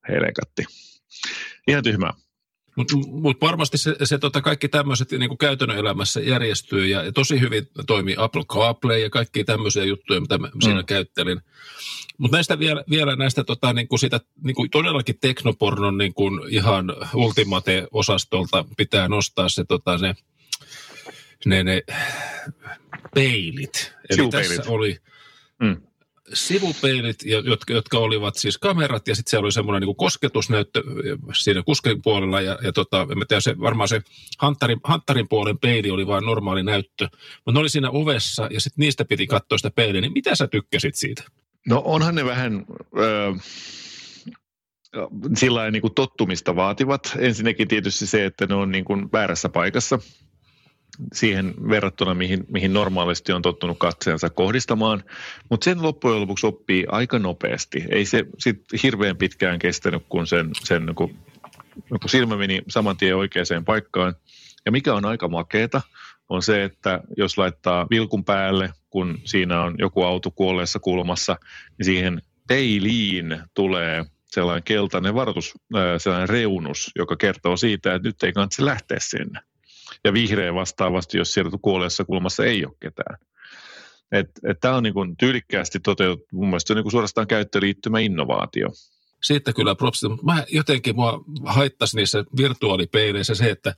Helekatti. 0.09 0.65
Ihan 1.69 1.83
tyhmää. 1.85 2.13
Mutta 2.77 2.97
mut 2.97 3.41
varmasti 3.41 3.79
se, 3.79 3.95
se 4.05 4.19
tota 4.19 4.41
kaikki 4.41 4.69
tämmöiset 4.69 5.11
niin 5.11 5.39
käytännön 5.39 5.79
elämässä 5.79 6.21
järjestyy 6.21 6.87
ja, 6.87 7.03
ja 7.03 7.13
tosi 7.13 7.41
hyvin 7.41 7.69
toimii 7.87 8.15
Apple 8.19 8.45
CarPlay 8.45 8.99
ja 8.99 9.11
kaikki 9.11 9.45
tämmöisiä 9.45 9.85
juttuja, 9.85 10.21
mitä 10.21 10.39
mä 10.39 10.51
siinä 10.63 10.81
Mm. 10.81 10.87
käyttelin. 10.87 11.41
Mutta 12.19 12.37
näistä 12.37 12.59
vielä, 12.59 12.85
vielä 12.91 13.17
näistä 13.17 13.45
tota, 13.45 13.73
niin 13.73 13.89
kuin 13.89 13.99
sitä, 13.99 14.21
niin 14.45 14.55
kuin 14.55 14.71
todellakin 14.71 15.19
teknopornon 15.21 15.99
niin 15.99 16.15
kuin 16.15 16.41
ihan 16.49 16.87
ultimate-osastolta 17.15 18.65
pitää 18.77 19.09
nostaa 19.09 19.49
se, 19.49 19.65
tota, 19.65 19.99
ne, 19.99 20.15
ne, 21.47 21.65
ne 21.65 21.83
peilit. 23.15 23.93
Eli 24.11 24.29
tässä 24.31 24.63
oli 24.67 24.99
Mm. 25.61 25.77
Sivupeilit, 26.35 27.17
jotka, 27.45 27.73
jotka 27.73 27.99
olivat 27.99 28.37
siis 28.37 28.59
kamerat, 28.59 29.09
ja 29.09 29.15
sitten 29.15 29.31
siellä 29.31 29.45
oli 29.45 29.53
semmoinen 29.53 29.89
niin 29.89 29.97
kosketusnäyttö 29.97 30.83
siinä 31.35 31.63
kusken 31.63 32.03
puolella, 32.03 32.41
ja, 32.41 32.59
ja 32.63 32.73
tota, 32.73 33.07
tiedä, 33.29 33.41
se, 33.41 33.59
varmaan 33.61 33.89
se 33.89 34.01
hanttarin, 34.39 34.81
hanttarin 34.85 35.29
puolen 35.29 35.59
peili 35.59 35.91
oli 35.91 36.07
vain 36.07 36.25
normaali 36.25 36.63
näyttö, 36.63 37.09
mutta 37.37 37.53
ne 37.53 37.59
oli 37.59 37.69
siinä 37.69 37.91
ovessa, 37.91 38.49
ja 38.51 38.61
sitten 38.61 38.83
niistä 38.83 39.05
piti 39.05 39.27
katsoa 39.27 39.59
sitä 39.59 39.71
peiliä, 39.71 40.01
niin 40.01 40.13
mitä 40.13 40.35
sä 40.35 40.47
tykkäsit 40.47 40.95
siitä? 40.95 41.23
No 41.69 41.83
onhan 41.85 42.15
ne 42.15 42.25
vähän 42.25 42.67
öö, 42.99 43.33
sillä 45.37 45.71
niin 45.71 45.83
kuin 45.83 45.95
tottumista 45.95 46.57
vaativat. 46.57 47.17
Ensinnäkin 47.19 47.69
tietysti 47.69 48.07
se, 48.07 48.25
että 48.25 48.47
ne 48.47 48.55
on 48.55 48.71
niin 48.71 48.85
kuin 48.85 49.13
väärässä 49.13 49.49
paikassa 49.49 49.99
siihen 51.13 51.55
verrattuna, 51.69 52.15
mihin, 52.15 52.45
mihin 52.49 52.73
normaalisti 52.73 53.33
on 53.33 53.43
tottunut 53.43 53.79
katseensa 53.79 54.31
kohdistamaan. 54.31 55.05
Mutta 55.51 55.65
sen 55.65 55.83
loppujen 55.83 56.21
lopuksi 56.21 56.47
oppii 56.47 56.87
aika 56.89 57.19
nopeasti. 57.19 57.85
Ei 57.89 58.05
se 58.05 58.25
sit 58.39 58.65
hirveän 58.83 59.17
pitkään 59.17 59.59
kestänyt, 59.59 60.03
kun 60.09 60.27
sen, 60.27 60.51
sen 60.65 60.87
niin 60.87 60.95
kuin, 60.95 61.19
niin 61.91 62.01
kuin 62.01 62.11
silmä 62.11 62.37
meni 62.37 62.63
saman 62.69 62.97
tien 62.97 63.17
oikeaan 63.17 63.65
paikkaan. 63.67 64.15
Ja 64.67 64.73
mikä 64.73 64.95
on 64.95 65.05
aika 65.05 65.29
makeeta, 65.29 65.81
on 66.29 66.43
se, 66.43 66.65
että 66.65 67.01
jos 67.17 67.39
laittaa 67.39 67.87
vilkun 67.91 68.25
päälle, 68.25 68.73
kun 68.91 69.19
siinä 69.25 69.63
on 69.63 69.75
joku 69.79 70.03
auto 70.03 70.31
kuolleessa 70.31 70.79
kulmassa, 70.79 71.37
niin 71.79 71.85
siihen 71.85 72.23
peiliin 72.49 73.39
tulee 73.55 74.05
sellainen 74.27 74.63
keltainen 74.63 75.15
varoitus, 75.15 75.55
sellainen 75.99 76.29
reunus, 76.29 76.91
joka 76.97 77.17
kertoo 77.17 77.57
siitä, 77.57 77.95
että 77.95 78.09
nyt 78.09 78.23
ei 78.23 78.33
kannata 78.33 78.65
lähteä 78.65 78.99
sinne. 79.01 79.41
Ja 80.05 80.13
vihreä 80.13 80.55
vastaavasti, 80.55 81.19
jos 81.19 81.35
siellä 81.35 81.51
kuolleessa 81.63 82.05
kulmassa 82.05 82.45
ei 82.45 82.67
ole 82.67 82.75
ketään. 82.81 83.19
Tämä 84.61 84.77
on 84.77 84.83
niin 84.83 84.95
kuin 84.95 85.17
tyylikkäästi 85.17 85.81
toteutettu, 85.81 86.37
mun 86.37 86.49
mielestä 86.49 86.75
niin 86.75 86.83
kuin 86.85 86.93
suorastaan 86.93 87.27
käyttöliittymä 87.27 87.99
innovaatio. 87.99 88.69
Siitä 89.23 89.53
kyllä 89.53 89.75
propsit, 89.75 90.11
mutta 90.11 90.45
jotenkin 90.49 90.97
mua 90.97 91.25
haittasi 91.45 91.97
niissä 91.97 92.25
virtuaalipeileissä 92.37 93.35
se, 93.35 93.51
että 93.51 93.75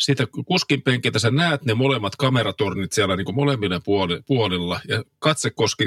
siitä 0.00 0.26
kuskin 0.46 0.82
penkiltä 0.82 1.18
sä 1.18 1.30
näet 1.30 1.64
ne 1.64 1.74
molemmat 1.74 2.16
kameratornit 2.16 2.92
siellä 2.92 3.16
niin 3.16 3.24
kuin 3.24 3.34
molemmilla 3.34 3.80
puoli, 3.80 4.20
puolilla 4.26 4.80
ja 4.88 5.04
katse 5.18 5.50
koski, 5.50 5.84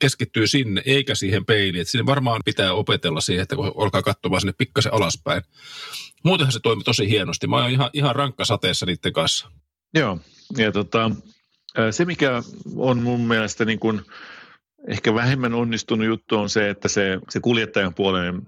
keskittyy 0.00 0.46
sinne 0.46 0.82
eikä 0.86 1.14
siihen 1.14 1.44
peiliin. 1.44 1.82
Et 1.82 1.88
siinä 1.88 2.06
varmaan 2.06 2.40
pitää 2.44 2.72
opetella 2.72 3.20
siihen, 3.20 3.42
että 3.42 3.56
kun 3.56 3.72
alkaa 3.76 4.02
katsomaan 4.02 4.40
sinne 4.40 4.54
pikkasen 4.58 4.94
alaspäin. 4.94 5.42
Muutenhan 6.24 6.52
se 6.52 6.60
toimi 6.60 6.84
tosi 6.84 7.08
hienosti. 7.08 7.46
Mä 7.46 7.56
oon 7.56 7.70
ihan, 7.70 7.90
ihan 7.92 8.16
rankka 8.16 8.44
sateessa 8.44 8.86
niiden 8.86 9.12
kanssa. 9.12 9.50
Joo, 9.94 10.18
ja 10.56 10.72
tota, 10.72 11.10
se 11.90 12.04
mikä 12.04 12.42
on 12.76 13.02
mun 13.02 13.20
mielestä 13.20 13.64
niin 13.64 13.78
kuin 13.78 14.00
ehkä 14.88 15.14
vähemmän 15.14 15.54
onnistunut 15.54 16.06
juttu 16.06 16.36
on 16.36 16.50
se, 16.50 16.70
että 16.70 16.88
se, 16.88 17.18
se 17.28 17.40
kuljettajan 17.40 17.94
puolen 17.94 18.42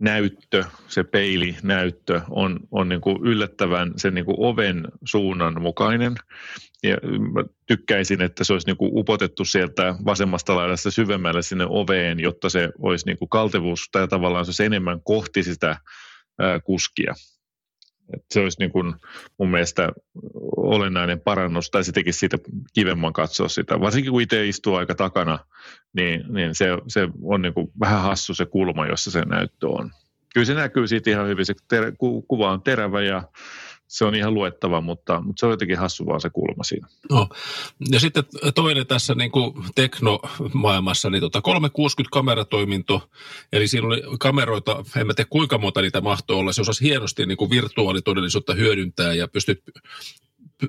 näyttö, 0.00 0.64
se 0.88 1.04
peilinäyttö 1.04 2.20
on, 2.30 2.60
on 2.70 2.88
niin 2.88 3.00
kuin 3.00 3.18
yllättävän 3.22 3.92
sen 3.96 4.14
niin 4.14 4.24
kuin 4.24 4.36
oven 4.38 4.84
suunnan 5.04 5.62
mukainen. 5.62 6.14
Ja 6.82 6.96
mä 7.32 7.44
tykkäisin, 7.66 8.22
että 8.22 8.44
se 8.44 8.52
olisi 8.52 8.66
niin 8.66 8.76
kuin 8.76 8.90
upotettu 8.94 9.44
sieltä 9.44 9.94
vasemmasta 10.04 10.56
laidasta 10.56 10.90
syvemmälle 10.90 11.42
sinne 11.42 11.66
oveen, 11.68 12.20
jotta 12.20 12.48
se 12.48 12.68
olisi 12.78 13.06
niin 13.06 13.18
kuin 13.18 13.28
kaltevuus 13.28 13.88
tai 13.92 14.08
tavallaan 14.08 14.44
se 14.44 14.48
olisi 14.48 14.64
enemmän 14.64 15.00
kohti 15.04 15.42
sitä 15.42 15.76
ää, 16.38 16.60
kuskia. 16.60 17.14
Et 18.14 18.24
se 18.30 18.40
olisi 18.40 18.58
niin 18.58 18.70
kuin 18.70 18.94
mun 19.38 19.50
mielestä 19.50 19.92
olennainen 20.56 21.20
parannus, 21.20 21.70
tai 21.70 21.84
se 21.84 21.92
tekisi 21.92 22.18
siitä 22.18 22.38
kivemman 22.74 23.12
katsoa 23.12 23.48
sitä. 23.48 23.80
Varsinkin 23.80 24.12
kun 24.12 24.22
itse 24.22 24.48
istuu 24.48 24.74
aika 24.74 24.94
takana, 24.94 25.38
niin, 25.92 26.24
niin 26.28 26.54
se, 26.54 26.66
se 26.88 27.08
on 27.22 27.42
niin 27.42 27.54
kuin 27.54 27.70
vähän 27.80 28.02
hassu 28.02 28.34
se 28.34 28.46
kulma, 28.46 28.86
jossa 28.86 29.10
se 29.10 29.24
näyttö 29.24 29.68
on. 29.68 29.90
Kyllä 30.34 30.44
se 30.44 30.54
näkyy 30.54 30.86
siitä 30.86 31.10
ihan 31.10 31.28
hyvin, 31.28 31.46
se 31.46 31.54
ter- 31.68 31.92
ku, 31.98 32.22
kuva 32.22 32.50
on 32.50 32.62
terävä 32.62 33.02
ja 33.02 33.22
se 33.90 34.04
on 34.04 34.14
ihan 34.14 34.34
luettava, 34.34 34.80
mutta, 34.80 35.20
mutta 35.20 35.40
se 35.40 35.46
on 35.46 35.52
jotenkin 35.52 35.78
hassu 35.78 36.06
vaan 36.06 36.20
se 36.20 36.30
kulma 36.30 36.64
siinä. 36.64 36.88
No. 37.10 37.28
Ja 37.90 38.00
sitten 38.00 38.24
toinen 38.54 38.86
tässä 38.86 39.14
niin 39.14 39.30
kuin 39.30 39.54
teknomaailmassa, 39.74 41.10
niin 41.10 41.20
tota 41.20 41.42
360 41.42 42.12
kameratoiminto, 42.12 43.10
eli 43.52 43.68
siinä 43.68 43.86
oli 43.86 44.02
kameroita, 44.20 44.84
en 44.96 45.06
mä 45.06 45.14
tiedä 45.14 45.28
kuinka 45.30 45.58
monta 45.58 45.82
niitä 45.82 46.00
mahtoi 46.00 46.36
olla, 46.36 46.52
se 46.52 46.60
osasi 46.60 46.84
hienosti 46.84 47.26
niin 47.26 47.36
kuin 47.36 47.50
virtuaalitodellisuutta 47.50 48.54
hyödyntää 48.54 49.14
ja 49.14 49.28
pystyt 49.28 49.62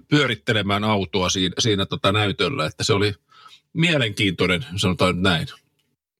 pyörittelemään 0.08 0.84
autoa 0.84 1.30
siinä, 1.30 1.56
siinä 1.60 1.86
tota 1.86 2.12
näytöllä, 2.12 2.66
että 2.66 2.84
se 2.84 2.94
oli 2.94 3.14
mielenkiintoinen, 3.74 4.66
sanotaan 4.76 5.22
näin. 5.22 5.48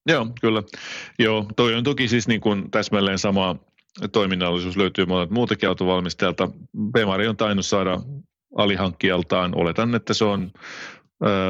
Joo, 0.08 0.28
kyllä. 0.42 0.64
Joo, 1.20 1.46
toi 1.56 1.74
on 1.74 1.84
toki 1.84 2.08
siis 2.08 2.28
niin 2.28 2.42
kuin 2.42 2.72
täsmälleen 2.72 3.20
sama 3.20 3.56
toiminnallisuus 4.12 4.78
löytyy 4.78 5.06
monet 5.06 5.30
muutakin 5.30 5.70
autovalmistajalta. 5.70 6.50
Bemari 6.92 7.28
on 7.28 7.38
tainnut 7.38 7.66
saada 7.66 7.98
alihankkijaltaan, 8.58 9.56
oletan, 9.56 9.96
että 9.96 10.14
se 10.14 10.26
on 10.26 10.52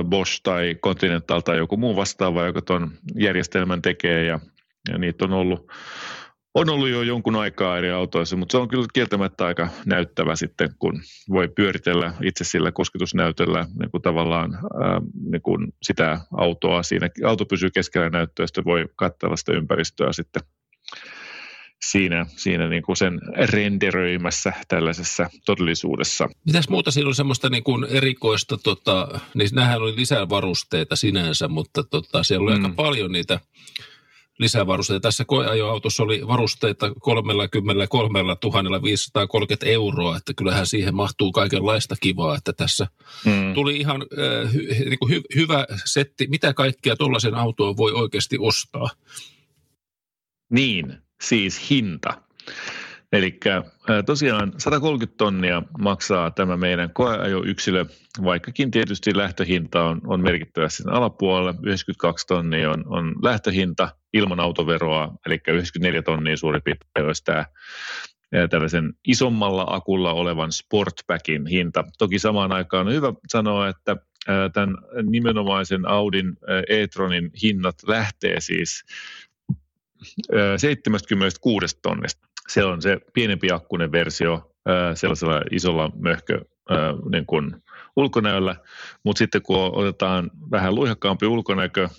Bosch 0.10 0.41
tai 0.43 0.75
Continental 0.75 1.41
tai 1.41 1.58
joku 1.58 1.77
muu 1.77 1.95
vastaava, 1.95 2.45
joka 2.45 2.62
tuon 2.62 2.91
järjestelmän 3.15 3.82
tekee 3.82 4.25
ja, 4.25 4.39
ja 4.91 4.97
niitä 4.97 5.25
on 5.25 5.34
ollut, 5.34 5.71
on 6.54 6.69
ollut 6.69 6.89
jo 6.89 7.01
jonkun 7.01 7.36
aikaa 7.36 7.77
eri 7.77 7.91
autoissa, 7.91 8.38
mutta 8.38 8.51
se 8.51 8.58
on 8.58 8.67
kyllä 8.67 8.86
kieltämättä 8.93 9.45
aika 9.45 9.69
näyttävä 9.86 10.36
sitten, 10.36 10.69
kun 10.80 11.01
voi 11.30 11.47
pyöritellä 11.47 12.13
itse 12.23 12.43
sillä 12.43 12.71
kosketusnäytöllä 12.71 13.65
niin 13.80 13.91
kuin 13.91 14.01
tavallaan 14.01 14.54
ää, 14.54 15.01
niin 15.32 15.41
kuin 15.41 15.73
sitä 15.82 16.19
autoa 16.38 16.84
siinä. 16.84 17.10
Auto 17.25 17.45
pysyy 17.45 17.69
keskellä 17.69 18.10
näyttöä, 18.10 18.47
sitten 18.47 18.65
voi 18.65 18.86
katsella 18.95 19.36
sitä 19.36 19.51
ympäristöä 19.54 20.13
sitten 20.13 20.41
siinä, 21.85 22.25
siinä 22.35 22.69
niin 22.69 22.83
kuin 22.83 22.97
sen 22.97 23.21
renderöimässä 23.35 24.53
tällaisessa 24.67 25.29
todellisuudessa. 25.45 26.29
Mitäs 26.45 26.69
muuta 26.69 26.91
siinä 26.91 27.07
oli 27.07 27.15
semmoista 27.15 27.49
niin 27.49 27.63
kuin 27.63 27.85
erikoista, 27.89 28.57
tota, 28.57 29.19
niin 29.33 29.49
nämähän 29.53 29.81
oli 29.81 29.95
lisävarusteita 29.95 30.95
sinänsä, 30.95 31.47
mutta 31.47 31.83
tota, 31.83 32.23
siellä 32.23 32.43
oli 32.43 32.57
mm. 32.57 32.65
aika 32.65 32.75
paljon 32.75 33.11
niitä 33.11 33.39
lisävarusteita. 34.39 35.01
Tässä 35.01 35.25
koeajoautossa 35.25 36.03
oli 36.03 36.27
varusteita 36.27 36.91
33 36.99 38.23
530 38.83 39.65
euroa, 39.65 40.17
että 40.17 40.33
kyllähän 40.33 40.67
siihen 40.67 40.95
mahtuu 40.95 41.31
kaikenlaista 41.31 41.95
kivaa, 42.01 42.35
että 42.35 42.53
tässä 42.53 42.87
mm. 43.25 43.53
tuli 43.53 43.77
ihan 43.77 44.01
äh, 44.01 44.53
hy, 44.53 44.59
niin 44.59 44.99
kuin 44.99 45.13
hy, 45.13 45.21
hyvä 45.35 45.65
setti, 45.85 46.27
mitä 46.27 46.53
kaikkea 46.53 46.95
tuollaisen 46.95 47.35
autoon 47.35 47.77
voi 47.77 47.91
oikeasti 47.91 48.37
ostaa. 48.39 48.89
Niin, 50.49 50.97
siis 51.21 51.69
hinta. 51.69 52.21
Eli 53.12 53.39
tosiaan 54.05 54.53
130 54.57 55.17
tonnia 55.17 55.63
maksaa 55.79 56.31
tämä 56.31 56.57
meidän 56.57 56.93
koeajoyksilö, 56.93 57.86
vaikkakin 58.23 58.71
tietysti 58.71 59.17
lähtöhinta 59.17 59.84
on, 59.84 60.01
on 60.07 60.21
merkittävästi 60.21 60.84
sen 60.84 60.93
alapuolella. 60.93 61.55
92 61.63 62.27
tonnia 62.27 62.69
on, 62.69 62.84
on 62.88 63.15
lähtöhinta 63.23 63.89
ilman 64.13 64.39
autoveroa, 64.39 65.13
eli 65.25 65.39
94 65.47 66.01
tonnia 66.01 66.38
suurin 66.38 66.62
piirtein 66.62 67.05
olisi 67.05 67.23
tämä 67.23 67.45
tällaisen 68.49 68.93
isommalla 69.07 69.65
akulla 69.67 70.13
olevan 70.13 70.51
Sportbackin 70.51 71.47
hinta. 71.47 71.84
Toki 71.97 72.19
samaan 72.19 72.51
aikaan 72.51 72.88
on 72.88 72.93
hyvä 72.93 73.13
sanoa, 73.27 73.67
että 73.67 73.97
tämän 74.53 74.77
nimenomaisen 75.03 75.88
Audin 75.88 76.38
e-tronin 76.67 77.31
hinnat 77.43 77.75
lähtee 77.88 78.39
siis 78.39 78.84
76 80.57 81.79
tonnista. 81.81 82.27
Se 82.47 82.63
on 82.63 82.81
se 82.81 82.97
pienempi 83.13 83.51
akkunen 83.51 83.91
versio 83.91 84.53
sellaisella 84.95 85.41
isolla 85.51 85.91
möhkö 85.95 86.41
niin 87.11 87.25
kuin 87.25 87.63
ulkonäöllä, 87.95 88.55
mutta 89.03 89.17
sitten 89.17 89.41
kun 89.41 89.57
otetaan 89.57 90.31
vähän 90.51 90.75
luihakkaampi 90.75 91.25
ulkonäkö, 91.25 91.89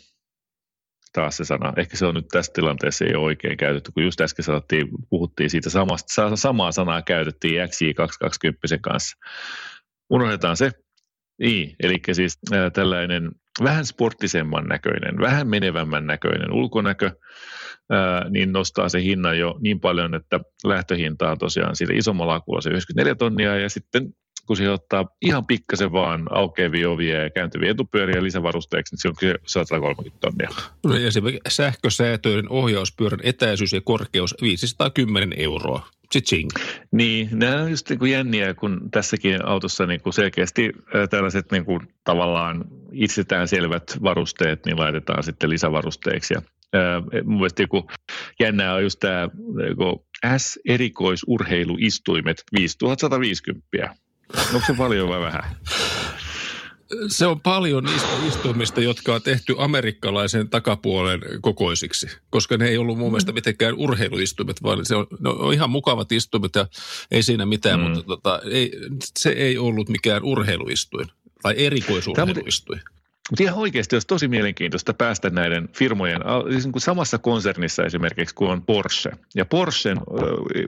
taas 1.13 1.37
se 1.37 1.45
sana, 1.45 1.73
ehkä 1.77 1.97
se 1.97 2.07
on 2.07 2.15
nyt 2.15 2.29
tässä 2.29 2.53
tilanteessa 2.55 3.05
ei 3.05 3.15
ole 3.15 3.25
oikein 3.25 3.57
käytetty, 3.57 3.93
kun 3.93 4.03
just 4.03 4.21
äsken 4.21 4.45
sanottiin, 4.45 4.89
puhuttiin 5.11 5.51
siitä 5.51 5.71
samasta, 5.71 6.37
samaa 6.37 6.73
sanaa 6.73 7.03
käytettiin 7.03 7.63
XJ220 7.63 8.79
kanssa. 8.81 9.17
Unohdetaan 10.11 10.57
se. 10.57 10.71
Niin, 11.39 11.77
eli 11.83 12.01
siis 12.13 12.39
tällainen 12.73 13.31
vähän 13.63 13.87
sporttisemman 13.87 14.65
näköinen, 14.65 15.19
vähän 15.19 15.49
menevämmän 15.49 16.07
näköinen 16.07 16.53
ulkonäkö, 16.53 17.11
niin 18.31 18.53
nostaa 18.53 18.89
se 18.89 19.03
hinnan 19.03 19.39
jo 19.39 19.57
niin 19.61 19.81
paljon, 19.81 20.15
että 20.15 20.41
lähtöhinta 20.65 21.31
on 21.31 21.39
tosiaan 21.39 21.77
sille 21.77 21.95
isommalla 21.95 22.35
akulla 22.35 22.61
se 22.61 22.71
94 22.71 23.15
tonnia 23.15 23.57
ja 23.57 23.69
sitten 23.69 24.15
kun 24.47 24.57
se 24.57 24.71
ottaa 24.71 25.09
ihan 25.23 25.47
pikkasen 25.47 25.93
vaan 25.93 26.27
aukeavia 26.31 26.91
ovia 26.91 27.23
ja 27.23 27.31
kääntyviä 27.31 27.71
etupyöriä 27.71 28.23
lisävarusteeksi, 28.23 28.95
niin 28.95 29.01
se 29.01 29.09
on 29.09 29.15
kyllä 29.19 29.39
130 29.47 30.21
tonnia. 30.21 30.49
No 30.85 30.95
esimerkiksi 30.95 31.57
sähkösäätöiden 31.57 32.49
ohjauspyörän 32.49 33.21
etäisyys 33.23 33.73
ja 33.73 33.81
korkeus 33.81 34.35
510 34.43 35.33
euroa. 35.37 35.87
Chiching. 36.13 36.51
Niin, 36.93 37.29
nämä 37.33 37.63
on 37.63 37.71
just 37.71 37.89
niin 37.89 37.99
kuin 37.99 38.13
jänniä, 38.13 38.55
kun 38.55 38.91
tässäkin 38.91 39.45
autossa 39.45 39.87
niin 39.87 40.01
kuin 40.01 40.13
selkeästi 40.13 40.73
tällaiset 41.11 41.53
niin 41.53 41.65
kuin 41.65 41.81
tavallaan 42.05 42.65
itsetään 42.93 43.49
selvät 43.49 43.99
varusteet 44.03 44.67
niin 44.67 44.79
laitetaan 44.79 45.23
sitten 45.23 45.51
lisävarusteiksi. 45.51 46.35
Ja 46.35 46.43
mun 47.25 47.37
mielestä 47.37 47.63
joku 47.63 47.91
jännää 48.41 48.75
on 48.75 48.83
just 48.83 49.01
tämä 49.01 49.29
S-erikoisurheiluistuimet 50.37 52.45
5150. 52.59 53.95
Onko 54.55 54.67
se 54.67 54.75
paljon 54.75 55.09
vai 55.09 55.21
vähän? 55.21 55.45
Se 57.07 57.27
on 57.27 57.41
paljon 57.41 57.85
niistä 57.85 58.09
istumista, 58.29 58.81
jotka 58.81 59.15
on 59.15 59.23
tehty 59.23 59.55
amerikkalaisen 59.59 60.49
takapuolen 60.49 61.21
kokoisiksi, 61.41 62.07
koska 62.31 62.57
ne 62.57 62.69
ei 62.69 62.79
ollut 62.79 62.99
mun 62.99 63.11
mielestä 63.11 63.33
mitenkään 63.33 63.75
urheiluistuimet, 63.75 64.63
vaan 64.63 64.87
se 64.87 64.97
on, 64.97 65.07
ne 65.21 65.29
on 65.29 65.55
ihan 65.55 65.71
mukavat 65.71 66.13
istuimet 66.13 66.55
ja 66.55 66.67
ei 67.11 67.23
siinä 67.23 67.47
mitään, 67.47 67.81
mm. 67.81 67.87
mutta 67.87 68.03
tota, 68.03 68.41
ei, 68.51 68.73
se 69.19 69.31
ei 69.31 69.59
ollut 69.59 69.89
mikään 69.89 70.23
urheiluistuin 70.23 71.07
tai 71.43 71.55
erikoisurheiluistuin. 71.57 72.81
Mutta 73.31 73.43
ihan 73.43 73.59
oikeasti 73.59 73.97
olisi 73.97 74.07
tosi 74.07 74.29
mielenkiintoista 74.29 74.95
päästä 74.95 75.31
näiden 75.31 75.69
firmojen, 75.77 76.21
siis 76.51 76.65
niin 76.65 76.73
kuin 76.73 76.83
samassa 76.83 77.19
konsernissa 77.19 77.83
esimerkiksi 77.83 78.35
kuin 78.35 78.51
on 78.51 78.63
Porsche. 78.63 79.13
Ja 79.35 79.45
Porschen 79.45 79.99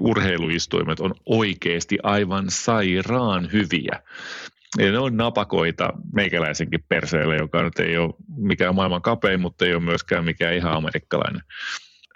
urheiluistuimet 0.00 1.00
on 1.00 1.14
oikeasti 1.26 1.98
aivan 2.02 2.44
sairaan 2.48 3.52
hyviä. 3.52 4.02
Ja 4.78 4.92
ne 4.92 4.98
on 4.98 5.16
napakoita 5.16 5.92
meikäläisenkin 6.12 6.84
perseelle, 6.88 7.36
joka 7.36 7.62
nyt 7.62 7.78
ei 7.78 7.98
ole 7.98 8.14
mikään 8.36 8.74
maailman 8.74 9.02
kapein, 9.02 9.40
mutta 9.40 9.64
ei 9.64 9.74
ole 9.74 9.82
myöskään 9.82 10.24
mikään 10.24 10.54
ihan 10.54 10.72
amerikkalainen. 10.72 11.42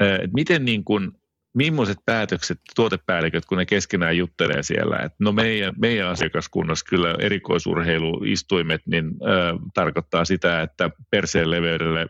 Et 0.00 0.32
miten 0.32 0.64
niin 0.64 0.84
kuin 0.84 1.12
millaiset 1.54 1.98
päätökset 2.06 2.60
tuotepäälliköt, 2.76 3.44
kun 3.44 3.58
ne 3.58 3.66
keskenään 3.66 4.16
juttelee 4.16 4.62
siellä, 4.62 4.96
että 4.96 5.16
no 5.18 5.32
meidän, 5.32 5.74
meidän 5.78 6.08
asiakaskunnassa 6.08 6.86
kyllä 6.88 7.14
erikoisurheiluistuimet 7.18 8.80
niin 8.86 9.06
ö, 9.06 9.58
tarkoittaa 9.74 10.24
sitä, 10.24 10.62
että 10.62 10.90
perseen 11.10 11.50
leveydelle 11.50 12.06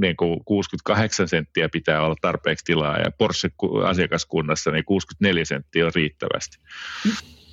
niin 0.00 0.16
kuin 0.16 0.44
68 0.44 1.28
senttiä 1.28 1.68
pitää 1.68 2.02
olla 2.02 2.16
tarpeeksi 2.20 2.64
tilaa 2.64 2.98
ja 2.98 3.10
Porsche-asiakaskunnassa 3.18 4.70
niin 4.70 4.84
64 4.84 5.44
senttiä 5.44 5.86
on 5.86 5.92
riittävästi. 5.94 6.58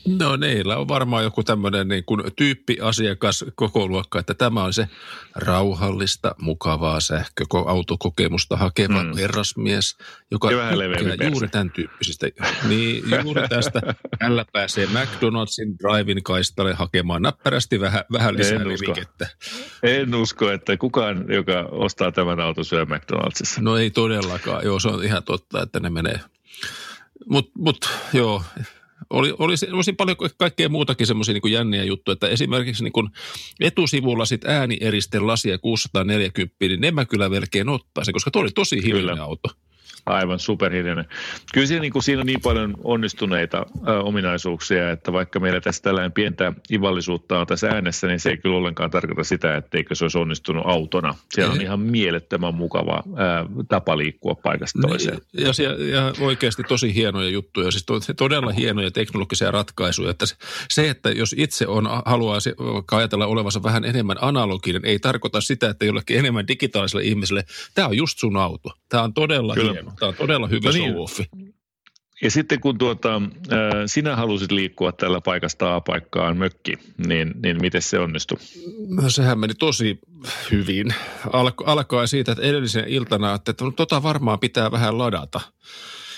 No 0.08 0.36
neillä 0.36 0.78
on 0.78 0.88
varmaan 0.88 1.24
joku 1.24 1.44
tämmöinen 1.44 1.88
niin 1.88 2.06
kuin 2.06 2.22
tyyppiasiakas 2.36 3.46
koko 3.56 3.88
luokka, 3.88 4.20
että 4.20 4.34
tämä 4.34 4.64
on 4.64 4.74
se 4.74 4.88
rauhallista, 5.36 6.36
mukavaa 6.40 7.00
sähköautokokemusta 7.00 8.58
hakeva 8.58 9.04
mm. 9.04 9.18
herrasmies, 9.18 9.98
joka 10.32 10.50
tykkää 10.50 11.30
juuri 11.30 11.48
tämän 11.48 11.72
tyyppisistä. 11.72 12.28
Niin, 12.68 13.04
juuri 13.24 13.48
tästä. 13.48 13.82
Tällä 14.20 14.46
pääsee 14.54 14.88
McDonaldsin 14.88 15.76
drive 15.80 16.22
kaistalle 16.24 16.74
hakemaan 16.74 17.22
näppärästi 17.22 17.80
vähän, 17.80 18.04
vähän 18.12 18.38
lisää 18.38 18.60
en 18.62 18.68
usko. 18.68 18.94
En 19.84 20.16
usko, 20.16 20.52
että 20.52 20.78
kukaan, 20.78 21.26
joka 21.34 21.60
ostaa 21.72 22.12
tämän 22.12 22.40
auton, 22.40 22.66
syö 22.66 22.86
McDonaldsissa. 22.86 23.62
No 23.62 23.78
ei 23.78 23.90
todellakaan. 23.90 24.66
Joo, 24.66 24.80
se 24.80 24.88
on 24.88 25.04
ihan 25.04 25.24
totta, 25.24 25.62
että 25.62 25.80
ne 25.80 25.90
menee. 25.90 26.20
Mutta 27.30 27.52
mut, 27.58 27.90
joo, 28.14 28.44
oli, 29.10 29.34
oli, 29.40 29.56
oli 29.72 29.94
paljon 29.98 30.18
kaikkea 30.38 30.70
muutakin 30.70 31.08
semmoisia 31.08 31.34
niin 31.34 31.52
jänniä 31.52 31.84
juttuja, 31.84 32.14
että 32.14 32.28
esimerkiksi 32.28 32.84
niin 32.84 32.92
kuin 32.92 33.10
etusivulla 33.60 34.26
sit 34.26 34.46
äänieristen 34.46 35.28
lasia 35.28 35.58
640, 35.58 36.56
niin 36.60 36.82
ne 36.82 36.92
mä 36.92 37.06
kyllä 37.06 37.30
melkein 37.30 37.70
ottaisin, 37.70 38.14
koska 38.14 38.32
tuo 38.32 38.42
oli 38.42 38.52
tosi 38.52 38.84
hiljainen 38.84 39.24
auto. 39.24 39.50
Aivan 40.06 40.40
superhiljainen. 40.40 41.06
Kyllä 41.54 41.68
siinä, 41.68 41.82
niin 41.82 41.92
kuin, 41.92 42.04
siinä 42.04 42.20
on 42.20 42.26
niin 42.26 42.42
paljon 42.42 42.76
onnistuneita 42.84 43.66
ä, 43.88 44.00
ominaisuuksia, 44.00 44.92
että 44.92 45.14
vaikka 45.14 45.40
meillä 45.40 45.62
tässä 45.62 45.82
tällainen 45.82 46.12
pientä 46.12 46.54
ivallisuutta 46.72 47.40
on 47.40 47.48
tässä 47.48 47.68
äänessä, 47.68 48.08
niin 48.08 48.20
se 48.20 48.30
ei 48.30 48.38
kyllä 48.38 48.56
ollenkaan 48.58 48.92
tarkoita 48.92 49.24
sitä, 49.24 49.58
etteikö 49.58 49.96
se 49.96 50.06
olisi 50.06 50.18
onnistunut 50.18 50.64
autona. 50.68 51.16
Siellä 51.34 51.54
on 51.54 51.62
ihan 51.62 51.80
mielettömän 51.80 52.54
mukava 52.56 52.94
ä, 52.96 53.02
tapa 53.68 53.98
liikkua 53.98 54.36
paikasta 54.36 54.80
Niin, 54.80 54.90
toiseen. 54.90 55.22
Ja, 55.34 55.52
ja, 55.64 55.90
ja 55.90 56.14
oikeasti 56.20 56.64
tosi 56.64 56.96
hienoja 56.96 57.30
juttuja, 57.30 57.72
siis 57.72 57.86
to- 57.86 58.00
todella 58.18 58.52
hienoja 58.52 58.92
teknologisia 58.92 59.52
ratkaisuja. 59.52 60.10
Että 60.12 60.26
se- 60.70 60.90
että 60.90 61.10
jos 61.10 61.36
itse 61.38 61.68
on, 61.68 61.90
haluaa 62.06 62.38
ajatella 62.92 63.26
olevansa 63.28 63.64
vähän 63.64 63.86
enemmän 63.86 64.18
analoginen, 64.22 64.86
ei 64.86 65.00
tarkoita 65.00 65.42
sitä, 65.42 65.70
että 65.70 65.86
jollekin 65.86 66.20
enemmän 66.20 66.48
digitaaliselle 66.48 67.04
ihmiselle, 67.04 67.44
tämä 67.74 67.88
on 67.88 67.98
just 67.98 68.20
sun 68.20 68.38
auto. 68.38 68.70
Tämä 68.90 69.04
on 69.04 69.14
todella 69.14 69.54
Kyllä. 69.54 69.75
Hieno. 69.76 69.92
Tämä 70.00 70.08
on 70.10 70.16
todella 70.16 70.48
hyvä 70.48 70.70
No 70.70 70.74
niin. 70.74 70.94
show-offi. 70.94 71.56
Ja 72.22 72.32
sitten 72.32 72.60
kun 72.60 72.78
tuota, 72.78 73.16
ä, 73.16 73.20
sinä 73.86 74.16
halusit 74.16 74.52
liikkua 74.52 74.92
tällä 74.92 75.22
paikasta 75.22 75.76
A 75.76 75.82
paikkaan 75.82 76.38
mökki, 76.38 76.74
niin, 77.08 77.34
niin 77.44 77.62
miten 77.62 77.82
se 77.82 78.00
onnistui? 78.00 78.38
No, 78.88 79.10
sehän 79.10 79.40
meni 79.40 79.54
tosi 79.54 80.00
hyvin. 80.52 80.94
Alko, 81.34 81.64
alkaa 81.66 82.08
siitä, 82.08 82.32
että 82.32 82.44
edellisen 82.44 82.88
iltana, 82.88 83.34
että 83.34 83.54
no, 83.62 83.72
tota 83.72 84.04
varmaan 84.04 84.40
pitää 84.40 84.72
vähän 84.72 84.98
ladata. 84.98 85.42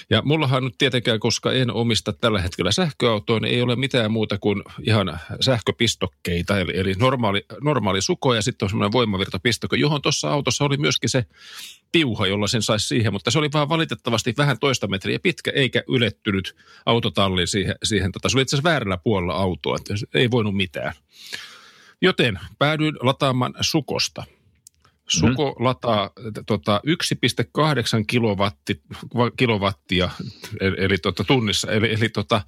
Ja 0.09 0.21
mullahan 0.25 0.63
nyt 0.63 0.77
tietenkään, 0.77 1.19
koska 1.19 1.51
en 1.51 1.71
omista 1.71 2.13
tällä 2.13 2.41
hetkellä 2.41 2.71
sähköautoa, 2.71 3.39
niin 3.39 3.55
ei 3.55 3.61
ole 3.61 3.75
mitään 3.75 4.11
muuta 4.11 4.37
kuin 4.37 4.63
ihan 4.81 5.19
sähköpistokkeita, 5.41 6.59
eli, 6.59 6.71
eli 6.75 6.93
normaali, 6.93 7.45
normaali 7.61 8.01
suko 8.01 8.33
ja 8.33 8.41
sitten 8.41 8.65
on 8.65 8.69
semmoinen 8.69 8.91
voimavirtapistokko, 8.91 9.75
johon 9.75 10.01
tuossa 10.01 10.29
autossa 10.29 10.65
oli 10.65 10.77
myöskin 10.77 11.09
se 11.09 11.25
piuha, 11.91 12.27
jolla 12.27 12.47
sen 12.47 12.61
saisi 12.61 12.87
siihen, 12.87 13.13
mutta 13.13 13.31
se 13.31 13.39
oli 13.39 13.49
vaan 13.53 13.69
valitettavasti 13.69 14.33
vähän 14.37 14.59
toista 14.59 14.87
metriä 14.87 15.19
pitkä, 15.19 15.51
eikä 15.51 15.83
ylettynyt 15.87 16.55
autotalliin 16.85 17.47
siihen, 17.47 17.75
siihen 17.83 18.11
tota, 18.11 18.29
se 18.29 18.37
oli 18.37 18.41
itse 18.41 18.55
asiassa 18.55 18.69
väärällä 18.69 18.97
puolella 18.97 19.33
autoa, 19.33 19.75
että 19.75 19.93
ei 20.13 20.31
voinut 20.31 20.55
mitään. 20.55 20.93
Joten 22.01 22.39
päädyin 22.59 22.95
lataamaan 23.01 23.53
Sukosta. 23.61 24.23
Suko 25.07 25.55
mm. 25.59 25.65
lataa 25.65 26.09
tota, 26.45 26.81
1,8 26.87 28.03
kilowatti, 28.07 28.81
kilowattia 29.37 30.09
eli, 30.59 30.75
eli 30.79 30.97
tota, 30.97 31.23
tunnissa. 31.23 31.71
Eli, 31.71 31.93
eli 31.93 32.09
tota, 32.09 32.41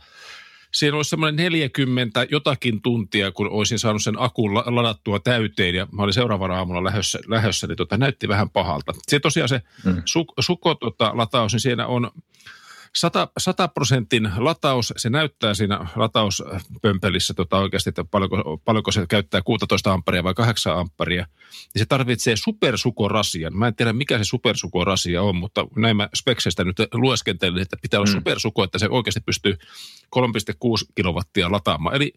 siinä 0.72 0.98
olisi 0.98 1.10
semmoinen 1.10 1.36
40 1.36 2.26
jotakin 2.32 2.82
tuntia, 2.82 3.32
kun 3.32 3.50
olisin 3.50 3.80
saanut 3.80 4.04
sen 4.04 4.20
akun 4.20 4.56
la- 4.56 4.64
ladattua 4.66 5.20
täyteen 5.20 5.76
ja 5.76 5.88
mä 5.92 6.04
olin 6.04 6.14
seuraavana 6.14 6.58
aamulla 6.58 6.84
lähössä, 6.84 7.20
lähössä 7.28 7.68
niin 7.68 7.78
tota, 7.78 7.98
näytti 7.98 8.28
vähän 8.28 8.50
pahalta. 8.50 8.94
Se 9.08 9.20
tosiaan 9.20 9.50
se 9.50 9.62
mm. 9.86 10.02
su, 10.06 10.26
Suko 10.40 10.76
tota, 10.76 11.12
lataus, 11.14 11.54
niin 11.54 11.60
siinä 11.60 11.88
on 11.88 12.12
100, 12.96 13.28
100 13.38 13.68
prosentin 13.68 14.32
lataus, 14.38 14.94
se 14.98 15.10
näyttää 15.10 15.54
siinä 15.54 15.86
latauspömpelissä 15.96 17.34
tota 17.34 17.58
oikeasti, 17.58 17.90
että 17.90 18.04
paljonko, 18.04 18.62
paljonko 18.66 18.92
se 18.92 19.06
käyttää 19.10 19.42
16 19.42 19.94
ampperia 19.94 20.24
vai 20.24 20.34
8 20.34 20.78
ampperia. 20.78 21.26
Niin 21.74 21.80
se 21.80 21.86
tarvitsee 21.86 22.36
supersukorasian. 22.36 23.58
Mä 23.58 23.68
en 23.68 23.76
tiedä, 23.76 23.94
mikä 23.94 24.18
se 24.18 24.24
supersukorasia 24.24 25.22
on, 25.22 25.36
mutta 25.36 25.68
näin 25.76 25.98
mä 25.98 26.10
spekseistä 26.16 26.64
nyt 26.64 26.78
lueskentelin, 26.94 27.62
että 27.62 27.78
pitää 27.82 28.00
olla 28.00 28.12
mm. 28.12 28.18
supersuko, 28.18 28.64
että 28.64 28.80
se 28.80 28.90
oikeasti 28.90 29.22
pystyy 29.26 29.58
3,6 30.16 30.92
kilowattia 30.96 31.52
lataamaan. 31.52 31.96
Eli 31.96 32.14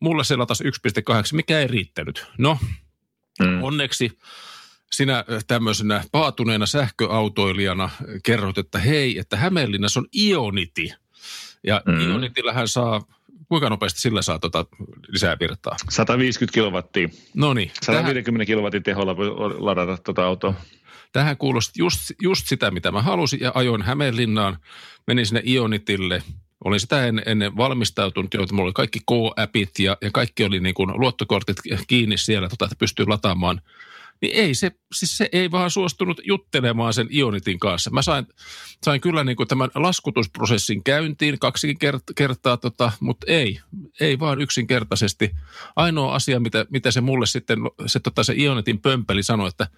mulla 0.00 0.24
se 0.24 0.36
latasi 0.36 0.64
1,8, 0.64 0.70
mikä 1.32 1.60
ei 1.60 1.66
riittänyt. 1.66 2.26
No, 2.38 2.58
Mm. 3.40 3.62
onneksi 3.62 4.18
sinä 4.92 5.24
ö, 5.30 5.40
tämmöisenä 5.46 6.04
paatuneena 6.12 6.66
sähköautoilijana 6.66 7.90
kerrot, 8.24 8.58
että 8.58 8.78
hei, 8.78 9.18
että 9.18 9.36
Hämeenlinnassa 9.36 10.00
on 10.00 10.06
Ioniti. 10.16 10.92
Ja 11.66 11.82
Mm. 11.86 12.10
Ionitillähän 12.10 12.68
saa, 12.68 13.02
kuinka 13.48 13.70
nopeasti 13.70 14.00
sillä 14.00 14.22
saa 14.22 14.38
tota 14.38 14.66
lisää 15.08 15.36
virtaa? 15.40 15.76
150 15.90 16.54
kilowattia. 16.54 17.08
No 17.34 17.54
niin, 17.54 17.70
tähän, 17.86 18.02
150 18.02 18.44
kilowatin 18.46 18.82
teholla 18.82 19.16
voi 19.16 19.30
ladata 19.58 19.96
tuota 19.96 20.26
autoa. 20.26 20.54
tähän 21.12 21.36
kuulosti 21.36 21.72
just, 21.78 22.12
just 22.22 22.46
sitä, 22.46 22.70
mitä 22.70 22.92
mä 22.92 23.02
halusin 23.02 23.40
ja 23.40 23.52
ajoin 23.54 23.82
Hämeenlinnaan, 23.82 24.56
menin 25.06 25.26
sinne 25.26 25.42
Ionitille. 25.46 26.22
Olin 26.64 26.80
sitä 26.80 27.06
ennen, 27.06 27.24
ennen 27.26 27.56
valmistautunut, 27.56 28.34
jo, 28.34 28.42
että 28.42 28.54
mulla 28.54 28.66
oli 28.66 28.72
kaikki 28.72 28.98
K-appit 28.98 29.78
ja, 29.78 29.96
ja 30.02 30.10
kaikki 30.10 30.44
oli 30.44 30.60
niin 30.60 30.74
kuin 30.74 31.00
luottokortit 31.00 31.56
kiinni 31.86 32.18
siellä, 32.18 32.48
tota, 32.48 32.64
että 32.64 32.76
pystyy 32.78 33.06
lataamaan. 33.06 33.60
Niin 34.22 34.34
ei 34.34 34.54
se, 34.54 34.70
siis 34.94 35.16
se 35.16 35.28
ei 35.32 35.50
vaan 35.50 35.70
suostunut 35.70 36.20
juttelemaan 36.24 36.94
sen 36.94 37.08
Ionitin 37.10 37.58
kanssa. 37.58 37.90
Mä 37.90 38.02
sain, 38.02 38.26
sain 38.84 39.00
kyllä 39.00 39.24
niin 39.24 39.36
kuin 39.36 39.48
tämän 39.48 39.70
laskutusprosessin 39.74 40.84
käyntiin 40.84 41.38
kaksi 41.38 41.74
kert- 41.74 42.12
kertaa, 42.16 42.56
tota, 42.56 42.92
mutta 43.00 43.26
ei, 43.28 43.60
ei 44.00 44.18
vaan 44.18 44.40
yksinkertaisesti. 44.40 45.30
Ainoa 45.76 46.14
asia, 46.14 46.40
mitä, 46.40 46.66
mitä 46.70 46.90
se 46.90 47.00
mulle 47.00 47.26
sitten, 47.26 47.58
se, 47.86 48.00
tota, 48.00 48.24
se 48.24 48.34
Ionitin 48.36 48.80
pömpeli 48.80 49.22
sanoi, 49.22 49.48
että 49.48 49.68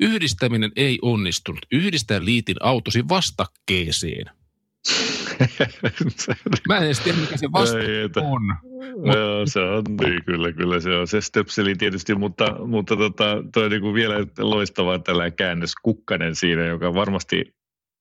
yhdistäminen 0.00 0.72
ei 0.76 0.98
onnistunut. 1.02 1.66
Yhdistä 1.72 2.24
liitin 2.24 2.56
autosi 2.60 3.08
vastakkeeseen. 3.08 4.30
Mä 6.68 6.76
en 6.76 6.82
edes 6.84 7.00
tiedä, 7.00 7.18
mikä 7.18 7.36
se 7.36 7.46
että- 8.04 8.20
on. 8.20 8.42
Joo, 9.14 9.46
se 9.46 9.60
on, 9.60 9.84
niin 10.00 10.24
kyllä, 10.24 10.52
kyllä 10.52 10.80
se 10.80 10.96
on. 10.96 11.06
Se 11.06 11.20
stöpseli 11.20 11.74
tietysti, 11.74 12.14
mutta, 12.14 12.66
mutta 12.66 12.96
tota, 12.96 13.24
toi 13.52 13.64
on 13.64 13.70
niin 13.70 13.94
vielä 13.94 14.14
loistava 14.38 14.98
tällainen 14.98 15.36
käännöskukkanen 15.36 16.34
siinä, 16.36 16.64
joka 16.66 16.94
varmasti 16.94 17.54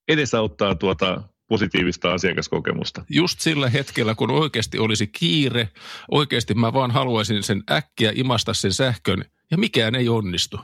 edesauttaa 0.08 0.76
tuota 0.76 1.24
positiivista 1.50 2.14
asiakaskokemusta. 2.14 3.06
just 3.10 3.40
sillä 3.40 3.70
hetkellä, 3.70 4.16
kun 4.16 4.32
oikeasti 4.32 4.80
olisi 4.80 5.08
kiire, 5.08 5.70
oikeasti 6.12 6.54
mä 6.54 6.74
vaan 6.74 6.92
haluaisin 6.92 7.44
sen 7.44 7.64
äkkiä 7.72 8.12
imasta 8.16 8.54
sen 8.54 8.74
sähkön, 8.74 9.26
ja 9.52 9.58
mikään 9.58 9.96
ei 9.96 10.10
onnistu. 10.10 10.60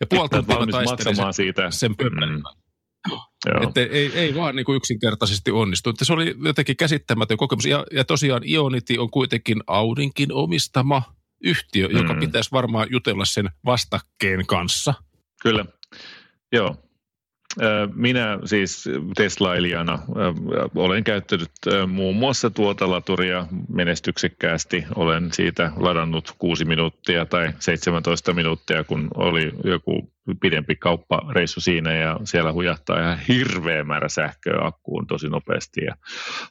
Ja 0.00 0.06
puolta 0.06 0.36
Olet 0.36 0.48
valmis 0.48 0.72
taistelin 0.72 1.04
maksamaan 1.06 1.34
siitä. 1.34 1.70
sen. 1.70 1.90
Mm. 1.90 2.42
Joo. 3.08 3.62
Että 3.62 3.80
ei, 3.80 4.12
ei 4.14 4.34
vaan 4.34 4.56
niin 4.56 4.66
kuin 4.66 4.76
yksinkertaisesti 4.76 5.50
onnistu. 5.50 5.90
Että 5.90 6.04
se 6.04 6.12
oli 6.12 6.34
jotenkin 6.44 6.76
käsittämätön 6.76 7.36
kokemus. 7.36 7.66
Ja, 7.66 7.86
ja 7.92 8.04
tosiaan 8.04 8.42
Ionity 8.48 8.96
on 8.98 9.10
kuitenkin 9.10 9.62
Audinkin 9.66 10.32
omistama 10.32 11.02
yhtiö, 11.44 11.88
joka 11.90 12.14
Mm. 12.14 12.20
pitäisi 12.20 12.52
varmaan 12.52 12.86
jutella 12.90 13.24
sen 13.24 13.50
vastakkeen 13.64 14.46
kanssa. 14.46 14.94
Kyllä, 15.42 15.64
joo. 16.52 16.76
Minä 17.94 18.38
siis 18.44 18.88
teslailijana 19.16 19.98
olen 20.74 21.04
käyttänyt 21.04 21.50
muun 21.86 22.16
muassa 22.16 22.50
tuota 22.50 22.90
laturia 22.90 23.46
menestyksekkäästi. 23.68 24.84
Olen 24.94 25.32
siitä 25.32 25.72
ladannut 25.76 26.34
6 26.38 26.64
minuuttia 26.64 27.26
tai 27.26 27.52
17 27.58 28.32
minuuttia, 28.32 28.84
kun 28.84 29.08
oli 29.14 29.52
joku 29.64 30.12
pidempi 30.40 30.76
kauppareissu 30.76 31.60
siinä 31.60 31.94
ja 31.94 32.20
siellä 32.24 32.52
hujahtaa 32.52 33.00
ihan 33.00 33.18
hirveä 33.28 33.84
määrä 33.84 34.08
sähköä 34.08 34.58
akkuun 34.60 35.06
tosi 35.06 35.28
nopeasti. 35.28 35.84
Ja 35.84 35.96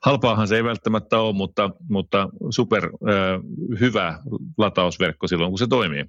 halpaahan 0.04 0.48
se 0.48 0.56
ei 0.56 0.64
välttämättä 0.64 1.20
ole, 1.20 1.36
mutta, 1.36 1.70
mutta 1.90 2.30
super 2.50 2.90
hyvä 3.80 4.20
latausverkko 4.58 5.28
silloin, 5.28 5.52
kun 5.52 5.60
se 5.60 5.68
toimii. 5.68 6.06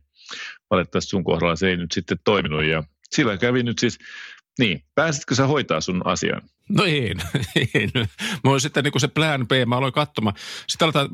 Valitettavasti 0.70 1.10
sun 1.10 1.24
kohdalla 1.24 1.56
se 1.56 1.68
ei 1.68 1.76
nyt 1.76 1.92
sitten 1.92 2.18
toiminut 2.24 2.64
ja 2.64 2.82
sillä 3.10 3.36
kävi 3.36 3.62
nyt 3.62 3.78
siis, 3.78 3.98
niin, 4.58 4.84
pääsitkö 4.94 5.34
sä 5.34 5.46
hoitaa 5.46 5.80
sun 5.80 6.02
asian? 6.04 6.42
No 6.68 6.84
en, 6.84 7.16
en. 7.74 7.90
Mä 8.44 8.50
olin 8.50 8.60
sitten 8.60 8.84
niin 8.84 8.92
kuin 8.92 9.00
se 9.00 9.08
plan 9.08 9.48
B, 9.48 9.50
mä 9.66 9.76
aloin 9.76 9.92
katsomaan. 9.92 10.36
Sitten 10.66 10.92
tällä, 10.92 11.10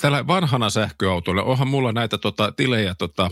tällä 0.00 0.26
vanhana 0.26 0.70
sähköautolla, 0.70 1.42
onhan 1.42 1.68
mulla 1.68 1.92
näitä 1.92 2.18
tota, 2.18 2.52
tilejä 2.52 2.94
tota, 2.94 3.30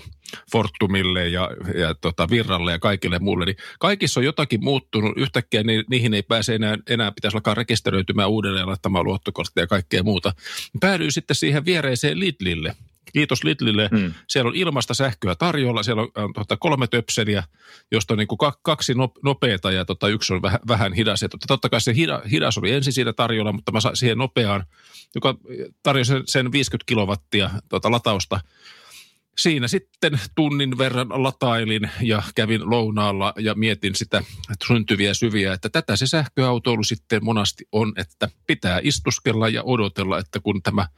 Fortumille 0.52 1.28
ja, 1.28 1.50
ja 1.74 1.94
tota, 1.94 2.30
Virralle 2.30 2.72
ja 2.72 2.78
kaikille 2.78 3.18
muille, 3.18 3.44
niin 3.44 3.56
kaikissa 3.78 4.20
on 4.20 4.24
jotakin 4.24 4.64
muuttunut. 4.64 5.12
Yhtäkkiä 5.16 5.62
ni, 5.62 5.84
niihin 5.90 6.14
ei 6.14 6.22
pääse 6.22 6.54
enää, 6.54 6.76
enää 6.88 7.12
pitäisi 7.12 7.36
alkaa 7.36 7.54
rekisteröitymään 7.54 8.30
uudelleen 8.30 8.66
laittamaan 8.66 9.04
luottokorttia 9.04 9.62
ja 9.62 9.66
kaikkea 9.66 10.02
muuta. 10.02 10.32
Päädyin 10.80 11.12
sitten 11.12 11.36
siihen 11.36 11.64
viereiseen 11.64 12.20
Lidlille. 12.20 12.76
Kiitos 13.16 13.44
Lidlille. 13.44 13.88
Hmm. 13.96 14.14
Siellä 14.28 14.48
on 14.48 14.54
ilmasta 14.54 14.94
sähköä 14.94 15.34
tarjolla, 15.34 15.82
siellä 15.82 16.02
on 16.02 16.08
äh, 16.18 16.24
tota, 16.34 16.56
kolme 16.56 16.86
töpseliä, 16.86 17.44
josta 17.92 18.14
on 18.14 18.18
niin 18.18 18.28
kuin 18.28 18.38
kaksi 18.62 18.94
no- 18.94 19.12
nopeata 19.24 19.70
ja 19.70 19.84
tota, 19.84 20.08
yksi 20.08 20.34
on 20.34 20.42
vähän, 20.42 20.60
vähän 20.68 20.92
hidas. 20.92 21.22
Ja 21.22 21.28
tota, 21.28 21.44
totta 21.48 21.68
kai 21.68 21.80
se 21.80 21.94
hida, 21.94 22.22
hidas 22.30 22.58
oli 22.58 22.72
ensin 22.72 22.92
siinä 22.92 23.12
tarjolla, 23.12 23.52
mutta 23.52 23.72
mä 23.72 23.80
sain 23.80 23.96
siihen 23.96 24.18
nopeaan, 24.18 24.64
joka 25.14 25.34
tarjosi 25.82 26.12
sen, 26.12 26.22
sen 26.26 26.52
50 26.52 26.88
kilowattia 26.88 27.50
tota, 27.68 27.90
latausta. 27.90 28.40
Siinä 29.38 29.68
sitten 29.68 30.20
tunnin 30.34 30.78
verran 30.78 31.08
latailin 31.22 31.90
ja 32.00 32.22
kävin 32.34 32.70
lounaalla 32.70 33.32
ja 33.38 33.54
mietin 33.54 33.94
sitä 33.94 34.22
syntyviä 34.66 35.14
syviä, 35.14 35.52
että 35.52 35.68
tätä 35.68 35.96
se 35.96 36.06
sähköautoilu 36.06 36.84
sitten 36.84 37.24
monasti 37.24 37.64
on, 37.72 37.92
että 37.96 38.28
pitää 38.46 38.80
istuskella 38.82 39.48
ja 39.48 39.62
odotella, 39.62 40.18
että 40.18 40.40
kun 40.40 40.62
tämä 40.62 40.88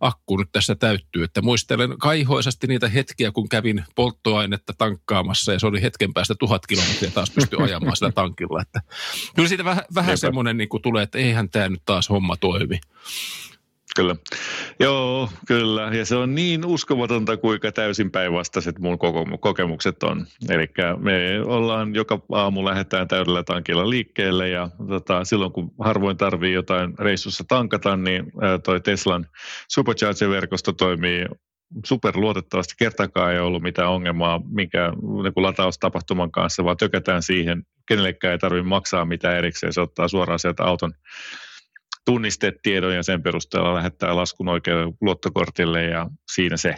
akku 0.00 0.36
nyt 0.36 0.48
tässä 0.52 0.74
täyttyy. 0.74 1.24
Että 1.24 1.42
muistelen 1.42 1.98
kaihoisasti 1.98 2.66
niitä 2.66 2.88
hetkiä, 2.88 3.32
kun 3.32 3.48
kävin 3.48 3.84
polttoainetta 3.94 4.72
tankkaamassa 4.78 5.52
ja 5.52 5.58
se 5.58 5.66
oli 5.66 5.82
hetken 5.82 6.14
päästä 6.14 6.34
tuhat 6.38 6.66
kilometriä 6.66 7.10
taas 7.10 7.30
pysty 7.30 7.56
ajamaan 7.62 7.96
sillä 7.96 8.12
tankilla. 8.12 8.62
Että 8.62 8.80
kyllä 9.34 9.48
siitä 9.48 9.64
vähän, 9.64 9.84
vähän 9.94 10.18
semmoinen 10.18 10.56
niin 10.56 10.68
tulee, 10.82 11.02
että 11.02 11.18
eihän 11.18 11.50
tämä 11.50 11.68
nyt 11.68 11.82
taas 11.86 12.10
homma 12.10 12.36
toimi. 12.36 12.80
Kyllä. 13.98 14.16
Joo, 14.80 15.28
kyllä. 15.46 15.90
Ja 15.92 16.04
se 16.04 16.16
on 16.16 16.34
niin 16.34 16.66
uskomatonta, 16.66 17.36
kuinka 17.36 17.72
täysin 17.72 18.10
päinvastaiset 18.10 18.78
mun 18.78 18.98
kokemukset 19.40 20.02
on. 20.02 20.26
Eli 20.50 20.66
me 20.98 21.40
ollaan 21.44 21.94
joka 21.94 22.20
aamu 22.32 22.64
lähdetään 22.64 23.08
täydellä 23.08 23.42
tankilla 23.42 23.90
liikkeelle 23.90 24.48
ja 24.48 24.68
tota, 24.88 25.24
silloin 25.24 25.52
kun 25.52 25.70
harvoin 25.80 26.16
tarvii 26.16 26.52
jotain 26.52 26.94
reissussa 26.98 27.44
tankata, 27.48 27.96
niin 27.96 28.32
toi 28.64 28.80
Teslan 28.80 29.26
Supercharger-verkosto 29.68 30.72
toimii 30.72 31.26
superluotettavasti. 31.84 32.74
Kertakaan 32.78 33.32
ei 33.32 33.38
ollut 33.38 33.62
mitään 33.62 33.90
ongelmaa 33.90 34.40
minkä 34.50 34.92
niin 35.22 35.44
lataustapahtuman 35.44 36.30
kanssa, 36.30 36.64
vaan 36.64 36.76
tökätään 36.76 37.22
siihen. 37.22 37.62
Kenellekään 37.88 38.32
ei 38.32 38.38
tarvitse 38.38 38.68
maksaa 38.68 39.04
mitään 39.04 39.36
erikseen. 39.36 39.72
Se 39.72 39.80
ottaa 39.80 40.08
suoraan 40.08 40.38
sieltä 40.38 40.64
auton 40.64 40.92
tunnistetiedon 42.08 42.94
ja 42.94 43.02
sen 43.02 43.22
perusteella 43.22 43.74
lähettää 43.74 44.16
laskun 44.16 44.48
oikealle 44.48 44.94
luottokortille 45.00 45.84
ja 45.84 46.06
siinä 46.32 46.56
se. 46.56 46.74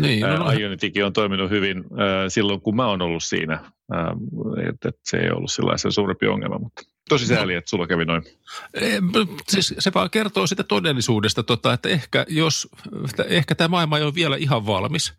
Niin, 0.00 0.20
no, 0.20 0.36
no. 0.36 0.52
Ionitikin 0.52 1.04
on 1.04 1.12
toiminut 1.12 1.50
hyvin 1.50 1.84
silloin, 2.28 2.60
kun 2.60 2.76
mä 2.76 2.86
oon 2.86 3.02
ollut 3.02 3.24
siinä. 3.24 3.60
että 4.68 4.90
se 5.04 5.16
ei 5.16 5.30
ollut 5.30 5.50
sellaisen 5.50 5.92
suurempi 5.92 6.26
ongelma, 6.26 6.58
mutta 6.58 6.82
Tosi 7.08 7.26
sääli, 7.26 7.54
että 7.54 7.70
sulla 7.70 7.86
kävi 7.86 8.04
noin. 8.04 8.22
Siis 9.48 9.74
se 9.78 9.90
vaan 9.94 10.10
kertoo 10.10 10.46
sitä 10.46 10.62
todellisuudesta, 10.62 11.42
tota, 11.42 11.72
että 11.72 11.88
ehkä, 11.88 12.26
jos, 12.28 12.68
että 13.04 13.22
ehkä 13.22 13.54
tämä 13.54 13.68
maailma 13.68 13.98
ei 13.98 14.04
ole 14.04 14.14
vielä 14.14 14.36
ihan 14.36 14.66
valmis. 14.66 15.12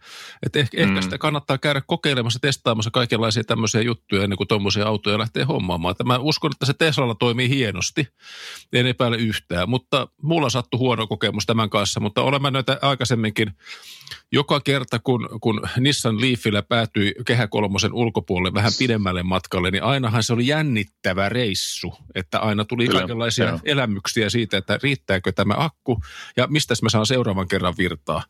Että 0.43 0.59
ehkä, 0.59 0.77
mm. 0.77 0.83
ehkä 0.83 1.01
sitä 1.01 1.17
kannattaa 1.17 1.57
käydä 1.57 1.81
kokeilemassa, 1.87 2.39
testaamassa 2.39 2.91
kaikenlaisia 2.91 3.43
tämmöisiä 3.43 3.81
juttuja 3.81 4.23
ennen 4.23 4.37
kuin 4.37 4.47
tuommoisia 4.47 4.85
autoja 4.85 5.17
lähtee 5.17 5.43
hommaamaan. 5.43 5.91
Että 5.91 6.03
mä 6.03 6.17
uskon, 6.17 6.51
että 6.51 6.65
se 6.65 6.73
Teslalla 6.73 7.15
toimii 7.15 7.49
hienosti, 7.49 8.07
en 8.73 8.87
epäile 8.87 9.17
yhtään. 9.17 9.69
Mutta 9.69 10.07
mulla 10.21 10.49
sattui 10.49 10.77
huono 10.77 11.07
kokemus 11.07 11.45
tämän 11.45 11.69
kanssa, 11.69 11.99
mutta 11.99 12.21
olemme 12.21 12.51
näitä 12.51 12.79
aikaisemminkin 12.81 13.51
joka 14.31 14.59
kerta, 14.59 14.99
kun, 14.99 15.29
kun 15.41 15.61
Nissan 15.79 16.21
Leafillä 16.21 16.63
päätyi 16.63 17.15
Kehä 17.25 17.47
Kolmosen 17.47 17.93
ulkopuolelle 17.93 18.53
vähän 18.53 18.71
pidemmälle 18.79 19.23
matkalle, 19.23 19.71
niin 19.71 19.83
ainahan 19.83 20.23
se 20.23 20.33
oli 20.33 20.47
jännittävä 20.47 21.29
reissu, 21.29 21.78
että 22.15 22.39
aina 22.39 22.65
tuli 22.65 22.87
Kyllä, 22.87 22.99
kaikenlaisia 22.99 23.47
joo. 23.47 23.59
elämyksiä 23.65 24.29
siitä, 24.29 24.57
että 24.57 24.79
riittääkö 24.83 25.31
tämä 25.31 25.53
akku 25.57 26.01
ja 26.37 26.47
mistä 26.47 26.73
mä 26.81 26.89
saan 26.89 27.05
seuraavan 27.05 27.47
kerran 27.47 27.73
virtaa. 27.77 28.23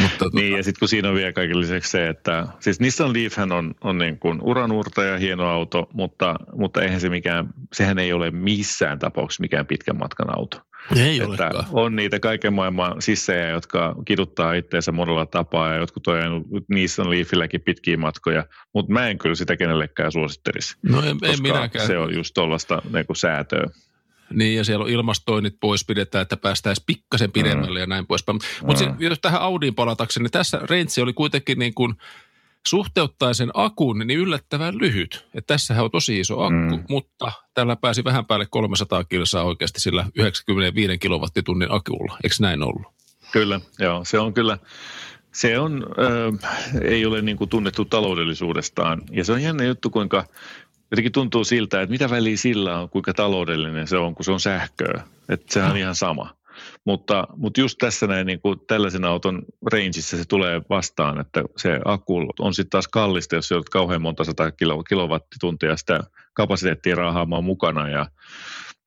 Mutta, 0.00 0.18
tuota- 0.18 0.36
niin, 0.36 0.56
ja 0.56 0.62
sitten 0.62 0.78
kun 0.78 0.88
siinä 0.88 1.08
on 1.08 1.14
vielä 1.14 1.32
kaiken 1.32 1.60
lisäksi 1.60 1.90
se, 1.90 2.08
että 2.08 2.46
siis 2.60 2.80
Nissan 2.80 3.12
Leafhän 3.12 3.52
on, 3.52 3.74
on 3.80 3.98
niin 3.98 4.18
kuin 4.18 4.38
uranuurta 4.42 5.04
ja 5.04 5.18
hieno 5.18 5.44
auto, 5.46 5.88
mutta, 5.92 6.34
mutta 6.56 6.82
eihän 6.82 7.00
se 7.00 7.08
mikään, 7.08 7.48
sehän 7.72 7.98
ei 7.98 8.12
ole 8.12 8.30
missään 8.30 8.98
tapauksessa 8.98 9.40
mikään 9.40 9.66
pitkän 9.66 9.98
matkan 9.98 10.38
auto. 10.38 10.60
Ei 10.96 11.20
että 11.20 11.64
on 11.72 11.96
niitä 11.96 12.20
kaiken 12.20 12.52
maailman 12.52 13.02
sissejä, 13.02 13.48
jotka 13.48 13.96
kiduttaa 14.04 14.52
itseensä 14.52 14.92
monella 14.92 15.26
tapaa 15.26 15.72
ja 15.72 15.78
jotkut 15.78 16.06
on 16.06 16.44
Nissan 16.68 17.10
Leafilläkin 17.10 17.60
pitkiä 17.60 17.96
matkoja, 17.96 18.46
mutta 18.74 18.92
mä 18.92 19.08
en 19.08 19.18
kyllä 19.18 19.34
sitä 19.34 19.56
kenellekään 19.56 20.12
suosittelisi. 20.12 20.76
No 20.82 21.02
en, 21.02 21.16
en 21.22 21.42
minäkään. 21.42 21.86
se 21.86 21.98
on 21.98 22.14
just 22.14 22.34
tuollaista 22.34 22.82
niin 22.92 23.16
säätöä. 23.16 23.66
Niin, 24.30 24.56
ja 24.56 24.64
siellä 24.64 24.84
on 24.84 24.90
ilmastoinnit 24.90 25.56
pois 25.60 25.84
pidetään, 25.84 26.22
että 26.22 26.36
päästäisiin 26.36 26.84
pikkasen 26.86 27.32
pidemmälle 27.32 27.78
mm. 27.78 27.80
ja 27.80 27.86
näin 27.86 28.06
poispäin. 28.06 28.38
Mutta 28.66 28.84
mm. 28.84 28.96
jos 28.98 29.18
tähän 29.18 29.40
Audiin 29.40 29.74
palatakseni, 29.74 30.22
niin 30.22 30.30
tässä 30.30 30.58
range 30.58 31.02
oli 31.02 31.12
kuitenkin 31.12 31.58
niin 31.58 31.74
kuin 31.74 31.94
suhteuttaisen 32.68 33.50
akun 33.54 33.98
niin 33.98 34.20
yllättävän 34.20 34.78
lyhyt. 34.78 35.26
Että 35.34 35.54
tässähän 35.54 35.84
on 35.84 35.90
tosi 35.90 36.20
iso 36.20 36.40
akku, 36.40 36.76
mm. 36.76 36.84
mutta 36.88 37.32
tällä 37.54 37.76
pääsi 37.76 38.04
vähän 38.04 38.26
päälle 38.26 38.46
300 38.50 39.04
kilsaa 39.04 39.44
oikeasti 39.44 39.80
sillä 39.80 40.06
95 40.14 40.98
kilowattitunnin 40.98 41.72
akulla. 41.72 42.18
Eikö 42.24 42.36
näin 42.40 42.62
ollut? 42.62 42.86
Kyllä, 43.32 43.60
joo. 43.78 44.04
Se 44.04 44.18
on 44.18 44.34
kyllä, 44.34 44.58
se 45.32 45.58
on, 45.58 45.86
äh, 45.98 46.82
ei 46.82 47.06
ole 47.06 47.22
niin 47.22 47.36
kuin 47.36 47.50
tunnettu 47.50 47.84
taloudellisuudestaan. 47.84 49.02
Ja 49.10 49.24
se 49.24 49.32
on 49.32 49.42
jännä 49.42 49.64
juttu, 49.64 49.90
kuinka 49.90 50.24
jotenkin 50.90 51.12
tuntuu 51.12 51.44
siltä, 51.44 51.82
että 51.82 51.90
mitä 51.90 52.10
väliä 52.10 52.36
sillä 52.36 52.78
on, 52.78 52.90
kuinka 52.90 53.14
taloudellinen 53.14 53.86
se 53.86 53.96
on, 53.96 54.14
kun 54.14 54.24
se 54.24 54.32
on 54.32 54.40
sähköä. 54.40 55.02
Että 55.28 55.54
sehän 55.54 55.70
on 55.70 55.76
ihan 55.76 55.94
sama. 55.94 56.36
Mutta, 56.84 57.26
mutta 57.36 57.60
just 57.60 57.78
tässä 57.78 58.06
näin 58.06 58.26
niin 58.26 58.40
kuin 58.40 58.60
tällaisen 58.66 59.04
auton 59.04 59.42
rangeissa 59.72 60.16
se 60.16 60.24
tulee 60.28 60.62
vastaan, 60.70 61.20
että 61.20 61.42
se 61.56 61.80
akku 61.84 62.26
on 62.38 62.54
sitten 62.54 62.70
taas 62.70 62.88
kallista, 62.88 63.34
jos 63.34 63.50
joudut 63.50 63.68
kauhean 63.68 64.02
monta 64.02 64.24
sata 64.24 64.50
kilo, 64.50 64.82
kilowattituntia 64.82 65.76
sitä 65.76 66.00
kapasiteettia 66.34 66.94
raahaamaan 66.94 67.44
mukana 67.44 67.88
ja, 67.88 68.06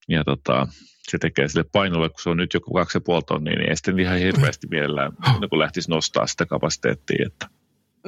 ja 0.07 0.23
tota, 0.23 0.67
se 1.11 1.17
tekee 1.17 1.47
sille 1.47 1.65
painolle, 1.71 2.09
kun 2.09 2.19
se 2.23 2.29
on 2.29 2.37
nyt 2.37 2.53
joku 2.53 2.79
2,5 2.79 2.83
tonnia, 3.27 3.55
niin 3.55 3.69
ei 3.69 3.75
sitten 3.75 3.99
ihan 3.99 4.19
hirveästi 4.19 4.67
mielellään 4.67 5.11
niin 5.39 5.59
lähtisi 5.59 5.89
nostaa 5.89 6.27
sitä 6.27 6.45
kapasiteettia. 6.45 7.25
Että 7.27 7.47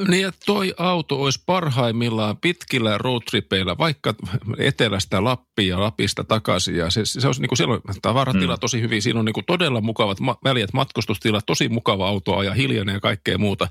niin 0.08 0.22
ja 0.22 0.32
toi 0.46 0.74
auto 0.78 1.22
olisi 1.22 1.44
parhaimmillaan 1.46 2.38
pitkillä 2.38 2.98
roadtripeillä, 2.98 3.78
vaikka 3.78 4.14
etelästä 4.58 5.24
Lappia 5.24 5.68
ja 5.68 5.80
Lapista 5.80 6.24
takaisin. 6.24 6.76
Ja 6.76 6.90
se, 6.90 7.06
se 7.06 7.28
olisi 7.28 7.42
niin 7.42 7.50
kuin, 7.50 7.58
siellä 7.58 7.74
on 7.74 7.82
tavaratila 8.02 8.56
mm. 8.56 8.60
tosi 8.60 8.82
hyvin, 8.82 9.02
siinä 9.02 9.20
on 9.20 9.26
niin 9.26 9.34
kuin 9.34 9.46
todella 9.46 9.82
mukavat 9.82 10.20
ma- 10.20 10.38
väliät, 10.44 10.74
matkustustilat, 10.74 11.46
tosi 11.46 11.70
mukava 11.70 12.08
auto 12.08 12.44
ja 12.44 12.54
hiljainen 12.54 12.94
ja 12.94 13.00
kaikkea 13.00 13.38
muuta. 13.38 13.68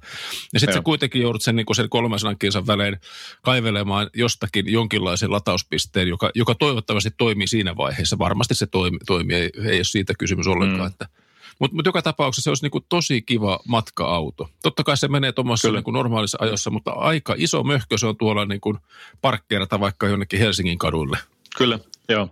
Ja 0.52 0.60
sitten 0.60 0.74
sä 0.74 0.82
kuitenkin 0.82 1.22
joudut 1.22 1.42
sen, 1.42 1.56
niin 1.56 1.66
kuin 1.66 1.76
sen 1.76 1.88
300 1.88 2.34
kilsan 2.34 2.66
välein 2.66 2.96
kaivelemaan 3.42 4.10
jostakin 4.14 4.72
jonkinlaisen 4.72 5.32
latauspisteen, 5.32 6.08
joka, 6.08 6.30
joka 6.34 6.54
toivottavasti 6.54 7.10
toimii 7.18 7.46
siinä 7.46 7.76
vaiheessa. 7.76 8.18
Varmasti 8.18 8.54
se 8.54 8.66
toimii, 8.66 9.00
toimii 9.06 9.36
ei, 9.36 9.50
ei 9.64 9.78
ole 9.78 9.84
siitä 9.84 10.12
kysymys 10.18 10.46
ollenkaan, 10.46 10.90
mm. 10.90 10.92
että– 10.92 11.08
mutta 11.58 11.74
mut 11.74 11.86
joka 11.86 12.02
tapauksessa 12.02 12.44
se 12.44 12.50
olisi 12.50 12.64
niinku 12.64 12.80
tosi 12.88 13.22
kiva 13.22 13.60
matka-auto. 13.68 14.48
Totta 14.62 14.84
kai 14.84 14.96
se 14.96 15.08
menee 15.08 15.32
tuommoisessa 15.32 15.72
niinku 15.72 15.90
normaalissa 15.90 16.38
ajossa, 16.40 16.70
mutta 16.70 16.90
aika 16.90 17.34
iso 17.36 17.62
möhkö 17.62 17.98
se 17.98 18.06
on 18.06 18.16
tuolla 18.16 18.44
niinku 18.44 18.78
parkkeerata 19.20 19.80
vaikka 19.80 20.08
jonnekin 20.08 20.40
Helsingin 20.40 20.78
kaduille. 20.78 21.18
Kyllä, 21.56 21.78
joo. 22.08 22.28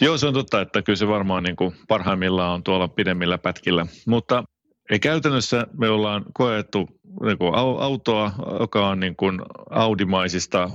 Joo, 0.00 0.18
se 0.18 0.26
on 0.26 0.34
totta, 0.34 0.60
että 0.60 0.82
kyllä 0.82 0.96
se 0.96 1.08
varmaan 1.08 1.42
niinku 1.42 1.74
parhaimmillaan 1.88 2.54
on 2.54 2.62
tuolla 2.62 2.88
pidemmillä 2.88 3.38
pätkillä. 3.38 3.86
Mutta 4.06 4.44
ei 4.90 4.98
käytännössä 4.98 5.66
me 5.78 5.88
ollaan 5.88 6.24
koettu 6.34 6.88
niinku 7.22 7.46
autoa, 7.78 8.32
joka 8.60 8.88
on 8.88 9.00
niinku 9.00 9.26
audimaisista 9.70 10.70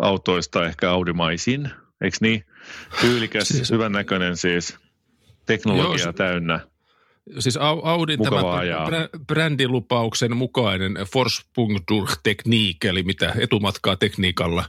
autoista 0.00 0.66
ehkä 0.66 0.90
audimaisin, 0.90 1.70
eikö 2.00 2.16
niin? 2.20 2.44
Tyylikäs, 3.00 3.48
siis, 3.48 3.70
hyvän 3.70 3.92
näköinen 3.92 4.36
siis, 4.36 4.78
teknologia 5.46 6.04
joo, 6.04 6.12
täynnä. 6.12 6.60
Siis 7.38 7.58
Audin 7.82 8.18
tämä 8.22 9.08
brändilupauksen 9.26 10.36
mukainen 10.36 10.94
Forsprungdur-tekniik, 10.94 12.84
eli 12.84 13.02
mitä 13.02 13.34
etumatkaa 13.38 13.96
tekniikalla, 13.96 14.64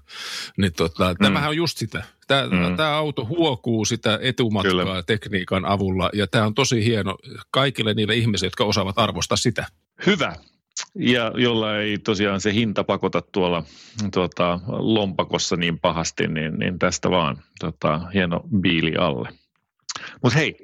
niin 0.57 0.73
tota, 0.73 1.13
mm. 1.13 1.23
tämähän 1.23 1.49
on 1.49 1.57
just 1.57 1.77
sitä. 1.77 2.03
Tämä, 2.27 2.69
mm. 2.69 2.77
tämä 2.77 2.97
auto 2.97 3.25
huokuu 3.25 3.85
sitä 3.85 4.19
etumatkaa 4.21 4.71
Kyllä. 4.71 5.03
tekniikan 5.03 5.65
avulla, 5.65 6.09
ja 6.13 6.27
tämä 6.27 6.45
on 6.45 6.55
tosi 6.55 6.85
hieno 6.85 7.17
kaikille 7.51 7.93
niille 7.93 8.15
ihmisille, 8.15 8.47
jotka 8.47 8.63
osaavat 8.63 8.99
arvostaa 8.99 9.37
sitä. 9.37 9.65
Hyvä. 10.05 10.35
Ja 10.95 11.31
jolla 11.35 11.77
ei 11.77 11.97
tosiaan 11.97 12.41
se 12.41 12.53
hinta 12.53 12.83
pakota 12.83 13.21
tuolla 13.21 13.63
tuota, 14.13 14.59
lompakossa 14.67 15.55
niin 15.55 15.79
pahasti, 15.79 16.27
niin, 16.27 16.59
niin 16.59 16.79
tästä 16.79 17.11
vaan 17.11 17.43
tota, 17.59 18.01
hieno 18.13 18.41
biili 18.59 18.95
alle. 18.95 19.29
Mutta 20.23 20.39
hei, 20.39 20.55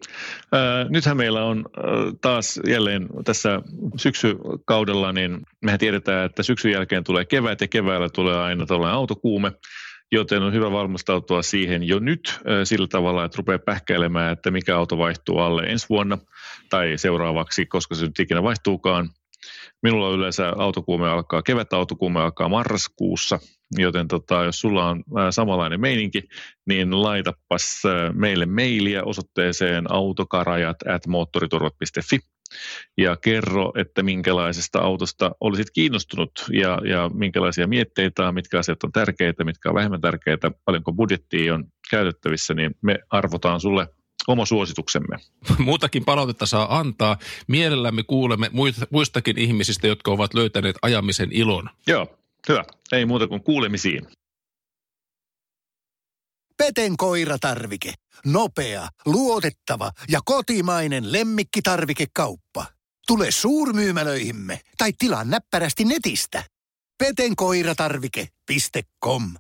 äh, 0.54 0.90
nythän 0.90 1.18
meillä 1.18 1.44
on 1.44 1.66
äh, 1.78 1.84
taas 2.22 2.60
jälleen 2.68 3.08
tässä 3.26 3.62
syksykaudella, 3.98 5.12
niin 5.12 5.40
mehän 5.62 5.80
tiedetään, 5.80 6.26
että 6.26 6.44
syksyn 6.44 6.72
jälkeen 6.72 7.04
tulee 7.04 7.26
kevät 7.26 7.62
ja 7.62 7.68
keväällä 7.68 8.10
tulee 8.10 8.38
aina 8.38 8.66
tällainen 8.66 8.98
autokuume, 8.98 9.52
joten 10.12 10.44
on 10.44 10.54
hyvä 10.54 10.72
valmistautua 10.72 11.42
siihen 11.42 11.84
jo 11.84 12.00
nyt 12.00 12.40
äh, 12.40 12.42
sillä 12.64 12.88
tavalla, 12.88 13.26
että 13.26 13.38
rupeaa 13.38 13.60
pähkäilemään, 13.60 14.34
että 14.34 14.52
mikä 14.52 14.78
auto 14.78 14.98
vaihtuu 14.98 15.38
alle 15.38 15.64
ensi 15.64 15.90
vuonna 15.90 16.18
tai 16.70 16.94
seuraavaksi, 16.98 17.66
koska 17.66 17.96
se 17.96 18.06
nyt 18.06 18.20
ikinä 18.20 18.44
vaihtuukaan. 18.44 19.10
Minulla 19.84 20.16
yleensä 20.16 20.54
autokuume 20.58 21.10
alkaa, 21.10 21.42
kevät 21.42 21.74
autokuume 21.74 22.22
alkaa 22.22 22.50
marraskuussa, 22.50 23.40
joten 23.72 24.08
tota, 24.08 24.44
jos 24.44 24.60
sulla 24.60 24.90
on 24.90 25.04
ää, 25.18 25.32
samanlainen 25.32 25.82
meininki, 25.82 26.22
niin 26.68 27.04
laitapas 27.04 27.82
ää, 27.86 28.14
meille 28.14 28.46
mailia 28.46 29.04
osoitteeseen 29.04 29.92
autokarajat 29.92 30.78
at 30.88 31.08
moottoriturvat.fi 31.08 32.20
ja 32.98 33.18
kerro, 33.18 33.72
että 33.78 34.04
minkälaisesta 34.04 34.80
autosta 34.80 35.32
olisit 35.40 35.68
kiinnostunut 35.74 36.32
ja, 36.52 36.80
ja 36.90 37.10
minkälaisia 37.14 37.68
mietteitä 37.68 38.28
on, 38.28 38.34
mitkä 38.34 38.60
asiat 38.60 38.84
on 38.84 38.92
tärkeitä, 38.92 39.44
mitkä 39.44 39.70
on 39.70 39.76
vähemmän 39.76 40.02
tärkeitä, 40.02 40.52
paljonko 40.66 40.94
budjettia 40.94 41.54
on 41.54 41.66
käytettävissä, 41.90 42.54
niin 42.54 42.72
me 42.82 43.00
arvotaan 43.10 43.60
sulle 43.60 43.88
oma 44.28 44.46
suosituksemme. 44.46 45.18
Muutakin 45.60 46.06
palautetta 46.06 46.46
saa 46.46 46.78
antaa. 46.78 47.18
Mielellämme 47.48 48.04
kuulemme 48.04 48.52
muistakin 48.92 49.40
ihmisistä, 49.40 49.88
jotka 49.88 50.12
ovat 50.12 50.34
löytäneet 50.34 50.76
ajamisen 50.82 51.30
ilon. 51.32 51.70
Joo, 51.88 52.18
hyvä. 52.50 52.64
Ei 52.92 53.06
muuta 53.06 53.28
kuin 53.28 53.44
kuulemisiin. 53.44 54.08
Peten 56.58 56.98
koiratarvike. 56.98 57.94
Nopea, 58.26 58.88
luotettava 59.06 59.92
ja 60.10 60.20
kotimainen 60.26 61.12
lemmikkitarvikekauppa. 61.12 62.66
Tule 63.08 63.32
suurmyymälöihimme 63.32 64.62
tai 64.78 64.94
tilaa 65.00 65.24
näppärästi 65.24 65.86
netistä. 65.86 66.44
petenkoiratarvike.com 66.98 69.36